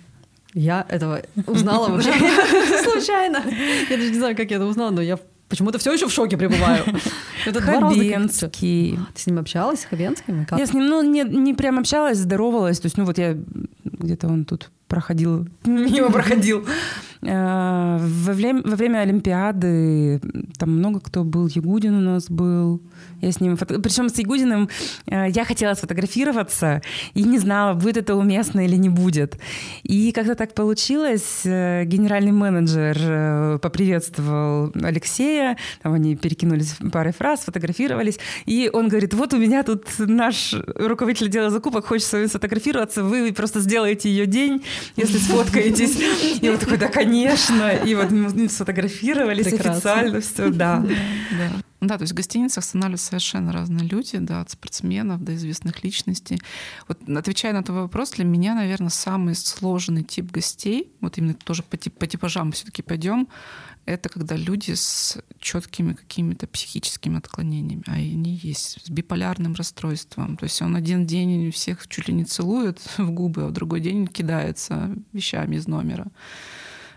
Я 0.58 0.84
этого 0.88 1.22
узнала 1.46 1.88
вообще 1.88 2.12
случайно. 2.82 3.44
Я 3.88 3.96
даже 3.96 4.10
не 4.10 4.18
знаю, 4.18 4.36
как 4.36 4.50
я 4.50 4.56
это 4.56 4.66
узнала, 4.66 4.90
но 4.90 5.00
я 5.00 5.16
почему-то 5.48 5.78
все 5.78 5.92
еще 5.92 6.08
в 6.08 6.12
шоке 6.12 6.36
пребываю. 6.36 6.84
Это 7.46 7.60
раза 7.60 7.86
Хабенский. 7.86 8.98
Ты 9.14 9.22
с 9.22 9.26
ним 9.28 9.38
общалась, 9.38 9.82
с 9.82 9.84
Хабенским? 9.84 10.44
Как? 10.46 10.58
Я 10.58 10.66
с 10.66 10.74
ним, 10.74 10.88
ну, 10.88 11.02
не, 11.02 11.22
не 11.22 11.54
прям 11.54 11.78
общалась, 11.78 12.18
здоровалась. 12.18 12.80
То 12.80 12.86
есть, 12.86 12.98
ну, 12.98 13.04
вот 13.04 13.18
я 13.18 13.36
где-то 13.84 14.26
он 14.26 14.44
тут 14.44 14.70
проходил, 14.88 15.46
мимо 15.64 16.10
проходил. 16.10 16.66
Э, 17.22 17.96
Во 18.00 18.32
время, 18.32 18.62
во 18.64 18.76
время 18.76 18.98
Олимпиады 18.98 20.20
там 20.58 20.70
много 20.78 21.00
кто 21.00 21.24
был. 21.24 21.46
Ягудин 21.48 21.94
у 21.94 22.00
нас 22.00 22.30
был. 22.30 22.80
Я 23.20 23.32
с 23.32 23.40
ним... 23.40 23.56
фото- 23.56 23.80
Причем 23.80 24.08
с 24.08 24.18
Ягудиным 24.18 24.68
э, 25.06 25.26
я 25.30 25.44
хотела 25.44 25.74
сфотографироваться 25.74 26.80
и 27.14 27.22
не 27.24 27.38
знала, 27.38 27.74
будет 27.74 27.96
это 27.96 28.14
уместно 28.14 28.64
или 28.64 28.76
не 28.76 28.88
будет. 28.88 29.38
И 29.82 30.12
как-то 30.12 30.34
так 30.34 30.54
получилось. 30.54 31.42
э, 31.44 31.84
Генеральный 31.84 32.32
менеджер 32.32 33.58
поприветствовал 33.58 34.72
Алексея. 34.82 35.56
Там 35.82 35.94
они 35.94 36.16
перекинулись 36.16 36.76
парой 36.92 37.12
фраз, 37.12 37.42
сфотографировались. 37.42 38.18
И 38.46 38.70
он 38.72 38.88
говорит, 38.88 39.14
вот 39.14 39.34
у 39.34 39.38
меня 39.38 39.62
тут 39.62 39.86
наш 39.98 40.54
руководитель 40.76 41.26
отдела 41.26 41.50
закупок 41.50 41.86
хочет 41.86 42.06
с 42.06 42.12
вами 42.12 42.26
сфотографироваться, 42.26 43.02
вы 43.02 43.32
просто 43.32 43.60
сделаете 43.60 44.08
ее 44.10 44.26
день, 44.26 44.62
если 44.96 45.18
сфоткаетесь. 45.18 45.98
И 46.40 46.48
он 46.48 46.58
такой, 46.58 46.76
да, 46.78 46.88
конечно. 46.88 47.07
И 47.84 47.94
вот 47.94 48.10
мы 48.10 48.48
сфотографировались 48.48 49.46
Прекрасно. 49.46 49.72
официально, 49.72 50.20
все, 50.20 50.50
да. 50.50 50.80
Да. 50.80 51.62
Да, 51.80 51.96
то 51.96 52.02
есть 52.02 52.12
в 52.12 52.16
гостиницах 52.16 52.64
останавливаются 52.64 53.06
совершенно 53.06 53.52
разные 53.52 53.86
люди, 53.86 54.18
да, 54.18 54.40
от 54.40 54.50
спортсменов 54.50 55.22
до 55.22 55.36
известных 55.36 55.84
личностей. 55.84 56.40
Вот 56.88 56.98
отвечая 57.08 57.52
на 57.52 57.62
твой 57.62 57.82
вопрос, 57.82 58.10
для 58.10 58.24
меня, 58.24 58.54
наверное, 58.54 58.88
самый 58.88 59.36
сложный 59.36 60.02
тип 60.02 60.32
гостей, 60.32 60.90
вот 61.00 61.18
именно 61.18 61.34
тоже 61.34 61.62
по, 61.62 61.76
тип, 61.76 61.94
по 61.94 62.08
типажам 62.08 62.50
все-таки 62.50 62.82
пойдем, 62.82 63.28
это 63.86 64.08
когда 64.08 64.36
люди 64.36 64.72
с 64.72 65.18
четкими 65.38 65.94
какими-то 65.94 66.46
психическими 66.46 67.18
отклонениями, 67.18 67.84
а 67.86 67.92
они 67.92 68.38
есть, 68.42 68.84
с 68.84 68.90
биполярным 68.90 69.54
расстройством. 69.54 70.36
То 70.36 70.44
есть 70.44 70.60
он 70.60 70.76
один 70.76 71.06
день 71.06 71.50
всех 71.52 71.86
чуть 71.88 72.08
ли 72.08 72.14
не 72.14 72.24
целует 72.24 72.80
в 72.98 73.10
губы, 73.10 73.44
а 73.44 73.46
в 73.46 73.52
другой 73.52 73.80
день 73.80 74.06
кидается 74.06 74.94
вещами 75.12 75.56
из 75.56 75.66
номера. 75.66 76.08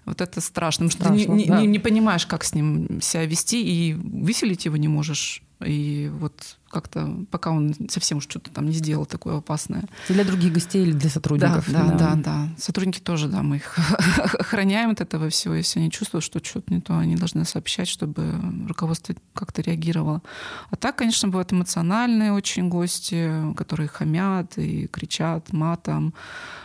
Вот 0.06 0.22
это 0.22 0.41
страшно, 0.41 0.88
потому 0.89 1.18
что 1.18 1.24
Страшно, 1.26 1.36
ты 1.36 1.38
не, 1.38 1.43
не- 1.43 1.49
да. 1.49 1.62
не- 1.62 1.68
не 1.68 1.80
понимаешь, 1.80 2.26
как 2.26 2.43
с 2.43 2.54
ним 2.56 3.02
себя 3.02 3.26
вести, 3.26 3.62
и 3.64 3.93
выселить 3.93 4.66
его 4.66 4.78
не 4.78 4.88
можешь. 4.88 5.43
И 5.66 6.09
вот 6.14 6.57
как-то, 6.70 7.26
пока 7.30 7.51
он 7.51 7.76
совсем 7.89 8.20
уж 8.20 8.24
что-то 8.24 8.49
там 8.51 8.66
не 8.66 8.72
сделал 8.72 9.05
такое 9.05 9.38
опасное. 9.38 9.84
Для 10.07 10.24
других 10.24 10.53
гостей 10.53 10.84
или 10.84 10.93
для 10.93 11.09
сотрудников. 11.09 11.70
Да, 11.72 11.86
да, 11.86 11.97
да, 11.97 12.16
да. 12.16 12.49
Сотрудники 12.57 12.99
тоже, 12.99 13.28
да, 13.28 13.43
мы 13.43 13.57
их 13.57 13.78
охраняем 14.18 14.91
от 14.91 15.01
этого 15.01 15.30
всего. 15.30 15.55
Если 15.55 15.80
они 15.80 15.91
чувствуют, 15.91 16.24
что 16.24 16.43
что-то 16.43 16.74
не 16.74 16.82
то, 16.82 16.97
они 16.97 17.16
должны 17.16 17.45
сообщать, 17.45 17.88
чтобы 17.88 18.34
руководство 18.68 19.16
как-то 19.34 19.62
реагировало. 19.62 20.22
А 20.70 20.76
так, 20.76 20.95
конечно, 20.95 21.28
бывают 21.28 21.51
эмоциональные 21.51 22.32
очень 22.32 22.70
гости, 22.70 23.32
которые 23.55 23.88
хамят 23.88 24.57
и 24.57 24.88
кричат 24.88 25.51
матом. 25.51 26.14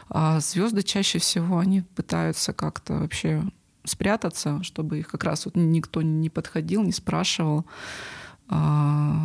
А 0.08 0.40
звезды 0.40 0.82
чаще 0.82 1.18
всего 1.18 1.58
они 1.58 1.82
пытаются 1.82 2.52
как-то 2.52 2.94
вообще 2.94 3.42
спрятаться, 3.88 4.62
чтобы 4.62 4.98
их 4.98 5.08
как 5.08 5.24
раз 5.24 5.44
вот 5.46 5.56
никто 5.56 6.02
не 6.02 6.30
подходил, 6.30 6.82
не 6.82 6.92
спрашивал. 6.92 7.66
А, 8.48 9.16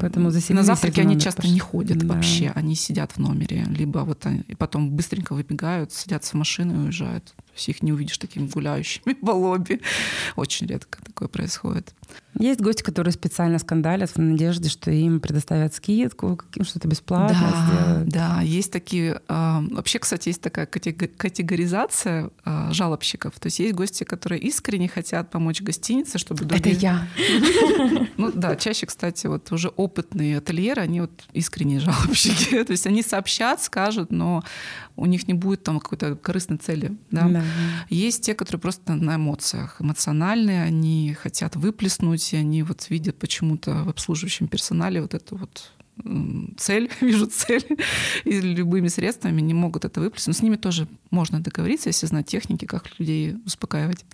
Поэтому 0.00 0.30
на 0.30 0.62
завтраки 0.62 1.00
они 1.00 1.18
часто 1.20 1.42
пошли. 1.42 1.54
не 1.54 1.60
ходят 1.60 1.98
Да. 1.98 2.14
вообще, 2.14 2.52
они 2.54 2.74
сидят 2.74 3.12
в 3.12 3.18
номере, 3.18 3.64
либо 3.68 4.00
вот 4.00 4.26
они, 4.26 4.42
и 4.48 4.54
потом 4.54 4.90
быстренько 4.90 5.34
выбегают, 5.34 5.92
садятся 5.92 6.32
в 6.32 6.34
машину 6.34 6.74
и 6.74 6.84
уезжают. 6.86 7.24
То 7.26 7.52
есть 7.54 7.68
их 7.68 7.82
не 7.82 7.92
увидишь 7.92 8.18
такими 8.18 8.46
гуляющими 8.48 9.12
по 9.22 9.30
лобби. 9.30 9.80
Очень 10.36 10.66
редко 10.66 10.98
такое 11.04 11.28
происходит. 11.28 11.94
Есть 12.38 12.60
гости, 12.60 12.82
которые 12.82 13.12
специально 13.12 13.58
скандалят 13.58 14.10
в 14.10 14.18
надежде, 14.18 14.68
что 14.68 14.90
им 14.90 15.20
предоставят 15.20 15.74
скидку, 15.74 16.38
что-то 16.62 16.88
бесплатно 16.88 17.38
да, 17.52 17.66
сделают. 17.66 18.08
да, 18.08 18.40
есть 18.42 18.72
такие. 18.72 19.20
а, 19.28 19.62
вообще, 19.70 19.98
кстати, 19.98 20.28
есть 20.28 20.40
такая 20.40 20.66
катего- 20.66 21.08
категоризация 21.08 22.30
а, 22.44 22.72
жалобщиков. 22.72 23.38
То 23.38 23.46
есть 23.46 23.58
есть 23.58 23.74
гости, 23.74 24.04
которые 24.04 24.40
искренне 24.40 24.88
хотят 24.88 25.30
помочь 25.30 25.62
гостинице, 25.62 26.18
чтобы 26.18 26.44
Это 26.44 26.54
другие- 26.62 26.76
я. 26.76 27.06
Ну 28.16 28.32
да, 28.34 28.56
чаще, 28.56 28.86
кстати, 28.86 29.26
вот 29.26 29.52
уже 29.52 29.68
опытные 29.68 30.38
ательеры, 30.38 30.82
они 30.82 31.02
вот 31.02 31.10
искренние 31.32 31.80
жалобщики. 31.80 32.62
То 32.64 32.70
есть 32.72 32.86
они 32.86 33.02
сообщат, 33.02 33.62
скажут, 33.62 34.10
но 34.10 34.42
у 34.96 35.06
них 35.06 35.28
не 35.28 35.34
будет 35.34 35.62
там 35.62 35.80
какой-то 35.80 36.16
корыстной 36.16 36.56
цели. 36.58 36.96
Да? 37.10 37.28
Да. 37.28 37.42
Есть 37.90 38.24
те, 38.24 38.34
которые 38.34 38.60
просто 38.60 38.94
на 38.94 39.16
эмоциях, 39.16 39.76
эмоциональные, 39.80 40.62
они 40.64 41.14
хотят 41.20 41.56
выплеснуть, 41.56 42.25
и 42.32 42.36
они 42.36 42.62
вот 42.62 42.90
видят 42.90 43.18
почему-то 43.18 43.84
в 43.84 43.88
обслуживающем 43.88 44.48
персонале 44.48 45.00
вот 45.00 45.14
эту 45.14 45.36
вот 45.36 45.72
цель, 46.58 46.90
вижу 47.00 47.26
цель, 47.26 47.64
и 48.24 48.40
любыми 48.40 48.88
средствами 48.88 49.40
не 49.40 49.54
могут 49.54 49.84
это 49.84 50.00
выплеснуть. 50.00 50.36
С 50.36 50.42
ними 50.42 50.56
тоже 50.56 50.86
можно 51.10 51.40
договориться, 51.40 51.88
если 51.88 52.06
знать 52.06 52.26
техники, 52.26 52.64
как 52.66 52.98
людей 52.98 53.36
успокаивать 53.46 54.04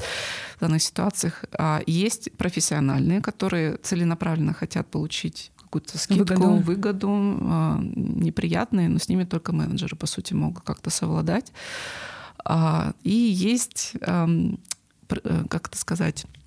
в 0.56 0.60
данных 0.60 0.82
ситуациях. 0.82 1.44
А 1.58 1.82
есть 1.86 2.30
профессиональные, 2.36 3.20
которые 3.20 3.76
целенаправленно 3.78 4.52
хотят 4.52 4.86
получить 4.90 5.50
какую-то 5.56 5.98
скидку, 5.98 6.34
Выгоду. 6.34 6.56
выгоду, 6.64 7.08
а, 7.10 7.80
неприятные, 7.82 8.88
но 8.88 8.98
с 8.98 9.08
ними 9.08 9.24
только 9.24 9.52
менеджеры, 9.52 9.96
по 9.96 10.06
сути, 10.06 10.34
могут 10.34 10.64
как-то 10.64 10.90
совладать. 10.90 11.52
А, 12.44 12.92
И 13.02 13.10
есть, 13.14 13.92
э, 14.00 14.54
как 15.48 15.68
это 15.68 15.78
сказать, 15.78 16.26
а, 16.26 16.41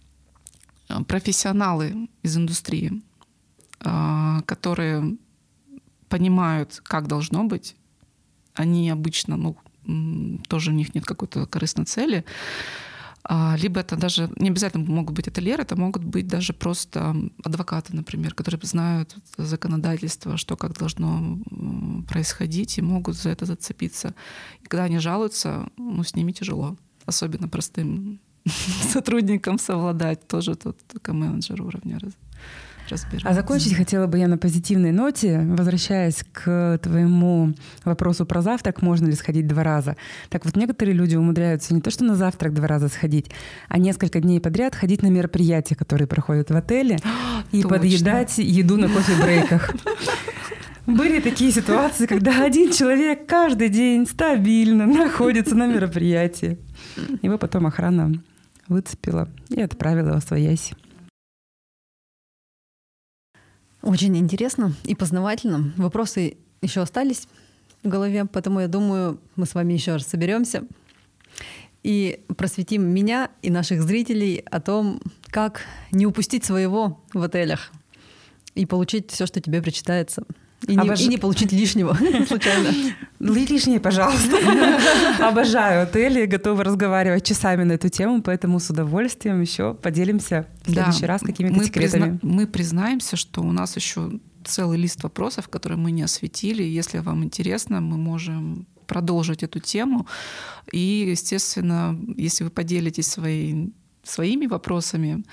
профессионалы 1.08 2.10
из 2.22 2.38
индустрии, 2.38 3.02
а, 3.80 4.42
которые 4.44 5.18
понимают, 6.10 6.82
как 6.84 7.08
должно 7.08 7.44
быть. 7.44 7.76
Они 8.54 8.90
обычно, 8.90 9.36
ну, 9.36 9.58
тоже 10.48 10.72
у 10.72 10.74
них 10.74 10.96
нет 10.96 11.06
какой-то 11.06 11.46
корыстной 11.46 11.86
цели. 11.86 12.26
А, 13.28 13.56
либо 13.58 13.80
это 13.80 13.96
даже 13.96 14.30
не 14.36 14.50
обязательно 14.50 14.86
могут 14.88 15.16
быть 15.16 15.28
ательеры, 15.28 15.64
это 15.64 15.76
могут 15.76 16.04
быть 16.04 16.28
даже 16.28 16.54
просто 16.54 17.16
адвокаты, 17.44 17.96
например, 17.96 18.36
которые 18.36 18.60
знают 18.64 19.16
законодательство, 19.36 20.38
что 20.38 20.56
как 20.56 20.78
должно 20.78 21.40
происходить, 22.08 22.78
и 22.78 22.84
могут 22.84 23.18
за 23.18 23.30
это 23.30 23.46
зацепиться. 23.46 24.14
И 24.62 24.66
когда 24.68 24.84
они 24.84 25.00
жалуются, 25.00 25.68
ну, 25.78 26.04
с 26.04 26.14
ними 26.16 26.34
тяжело, 26.34 26.78
особенно 27.08 27.48
простым 27.48 28.20
сотрудникам 28.94 29.60
совладать, 29.60 30.28
тоже 30.28 30.56
тут 30.56 30.78
только 30.92 31.14
менеджер 31.14 31.62
уровня 31.62 32.00
разбираться. 32.90 33.28
А 33.28 33.34
закончить 33.34 33.76
хотела 33.76 34.08
бы 34.08 34.20
я 34.20 34.28
на 34.28 34.38
позитивной 34.38 34.92
ноте, 34.92 35.40
возвращаясь 35.40 36.24
к 36.32 36.80
твоему 36.82 37.54
вопросу 37.84 38.26
про 38.26 38.42
завтрак, 38.42 38.82
можно 38.82 39.08
ли 39.08 39.14
сходить 39.14 39.48
два 39.48 39.64
раза. 39.64 39.96
Так 40.30 40.46
вот, 40.46 40.56
некоторые 40.56 40.96
люди 40.96 41.16
умудряются 41.16 41.74
не 41.74 41.82
то, 41.82 41.90
что 41.90 42.04
на 42.04 42.16
завтрак 42.16 42.54
два 42.54 42.68
раза 42.68 42.88
сходить, 42.88 43.32
а 43.68 43.80
несколько 43.80 44.20
дней 44.20 44.40
подряд 44.40 44.76
ходить 44.76 45.02
на 45.02 45.08
мероприятия, 45.08 45.76
которые 45.76 46.08
проходят 46.08 46.52
в 46.52 46.56
отеле, 46.56 47.00
и 47.52 47.62
Точно. 47.62 47.70
подъедать 47.78 48.38
еду 48.38 48.78
на 48.78 48.88
кофе-брейках. 48.88 49.74
Были 50.86 51.20
такие 51.20 51.52
ситуации, 51.52 52.06
когда 52.06 52.44
один 52.44 52.72
человек 52.72 53.26
каждый 53.26 53.70
день 53.70 54.06
стабильно 54.06 54.86
находится 54.86 55.56
на 55.56 55.66
мероприятии. 55.66 56.60
Его 57.24 57.40
потом 57.40 57.66
охрана 57.66 58.14
выцепила 58.68 59.30
и 59.50 59.62
отправила 59.62 60.20
в 60.20 60.24
своясь. 60.24 60.74
Очень 63.82 64.18
интересно 64.18 64.74
и 64.84 64.96
познавательно. 64.96 65.72
Вопросы 65.78 66.38
еще 66.62 66.82
остались 66.82 67.28
в 67.84 67.88
голове, 67.88 68.26
поэтому 68.26 68.60
я 68.60 68.68
думаю, 68.68 69.20
мы 69.36 69.46
с 69.46 69.54
вами 69.54 69.74
еще 69.74 69.94
раз 69.94 70.08
соберемся 70.08 70.64
и 71.84 72.26
просветим 72.36 72.82
меня 72.82 73.30
и 73.44 73.52
наших 73.52 73.84
зрителей 73.84 74.44
о 74.50 74.60
том, 74.60 75.00
как 75.28 75.62
не 75.92 76.08
упустить 76.08 76.44
своего 76.44 77.04
в 77.14 77.22
отелях 77.22 77.72
и 78.56 78.66
получить 78.66 79.12
все, 79.12 79.28
что 79.28 79.40
тебе 79.40 79.62
причитается. 79.62 80.24
И, 80.68 80.78
Обож... 80.78 81.00
не, 81.00 81.06
и 81.06 81.10
не 81.10 81.18
получить 81.18 81.52
лишнего 81.52 81.98
случайно. 82.28 82.70
Лишнее, 83.20 83.80
пожалуйста. 83.80 84.38
Обожаю 85.20 85.84
отели, 85.84 86.26
готова 86.26 86.64
разговаривать 86.64 87.26
часами 87.26 87.64
на 87.64 87.74
эту 87.74 87.90
тему, 87.90 88.22
поэтому 88.22 88.60
с 88.60 88.70
удовольствием 88.70 89.42
еще 89.42 89.74
поделимся 89.74 90.48
в 90.64 90.72
следующий 90.72 91.02
да. 91.02 91.08
раз 91.08 91.22
какими-то 91.22 91.56
мы 91.56 91.66
секретами. 91.66 92.18
Призна... 92.18 92.20
Мы 92.22 92.48
признаемся, 92.48 93.16
что 93.16 93.42
у 93.42 93.52
нас 93.52 93.76
еще 93.76 94.20
целый 94.44 94.78
лист 94.78 95.04
вопросов, 95.04 95.50
которые 95.50 95.78
мы 95.78 95.92
не 95.92 96.04
осветили. 96.04 96.64
Если 96.64 97.00
вам 97.00 97.24
интересно, 97.24 97.82
мы 97.82 97.98
можем 97.98 98.68
продолжить 98.88 99.44
эту 99.44 99.60
тему. 99.60 100.08
И, 100.72 101.08
естественно, 101.10 102.00
если 102.18 102.44
вы 102.44 102.50
поделитесь 102.50 103.08
своей, 103.08 103.74
своими 104.04 104.46
вопросами, 104.46 105.24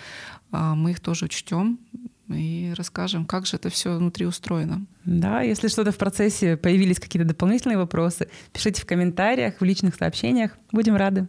а, 0.50 0.74
мы 0.74 0.92
их 0.92 1.00
тоже 1.00 1.26
учтем 1.26 1.78
и 2.32 2.72
расскажем, 2.74 3.24
как 3.26 3.46
же 3.46 3.56
это 3.56 3.68
все 3.68 3.96
внутри 3.96 4.26
устроено. 4.26 4.86
Да, 5.04 5.42
если 5.42 5.68
что-то 5.68 5.92
в 5.92 5.98
процессе 5.98 6.56
появились 6.56 6.98
какие-то 6.98 7.28
дополнительные 7.28 7.78
вопросы, 7.78 8.28
пишите 8.52 8.82
в 8.82 8.86
комментариях, 8.86 9.60
в 9.60 9.64
личных 9.64 9.94
сообщениях. 9.94 10.56
Будем 10.70 10.96
рады. 10.96 11.28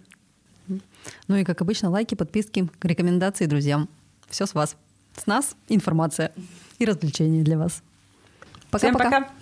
Ну 1.27 1.35
и, 1.35 1.43
как 1.43 1.61
обычно, 1.61 1.89
лайки, 1.89 2.15
подписки, 2.15 2.69
рекомендации 2.81 3.45
друзьям. 3.45 3.89
Все 4.29 4.45
с 4.45 4.53
вас. 4.53 4.77
С 5.17 5.27
нас 5.27 5.55
информация 5.67 6.31
и 6.79 6.85
развлечения 6.85 7.43
для 7.43 7.57
вас. 7.57 7.83
Пока-пока. 8.71 9.09
Всем 9.09 9.23
пока. 9.23 9.33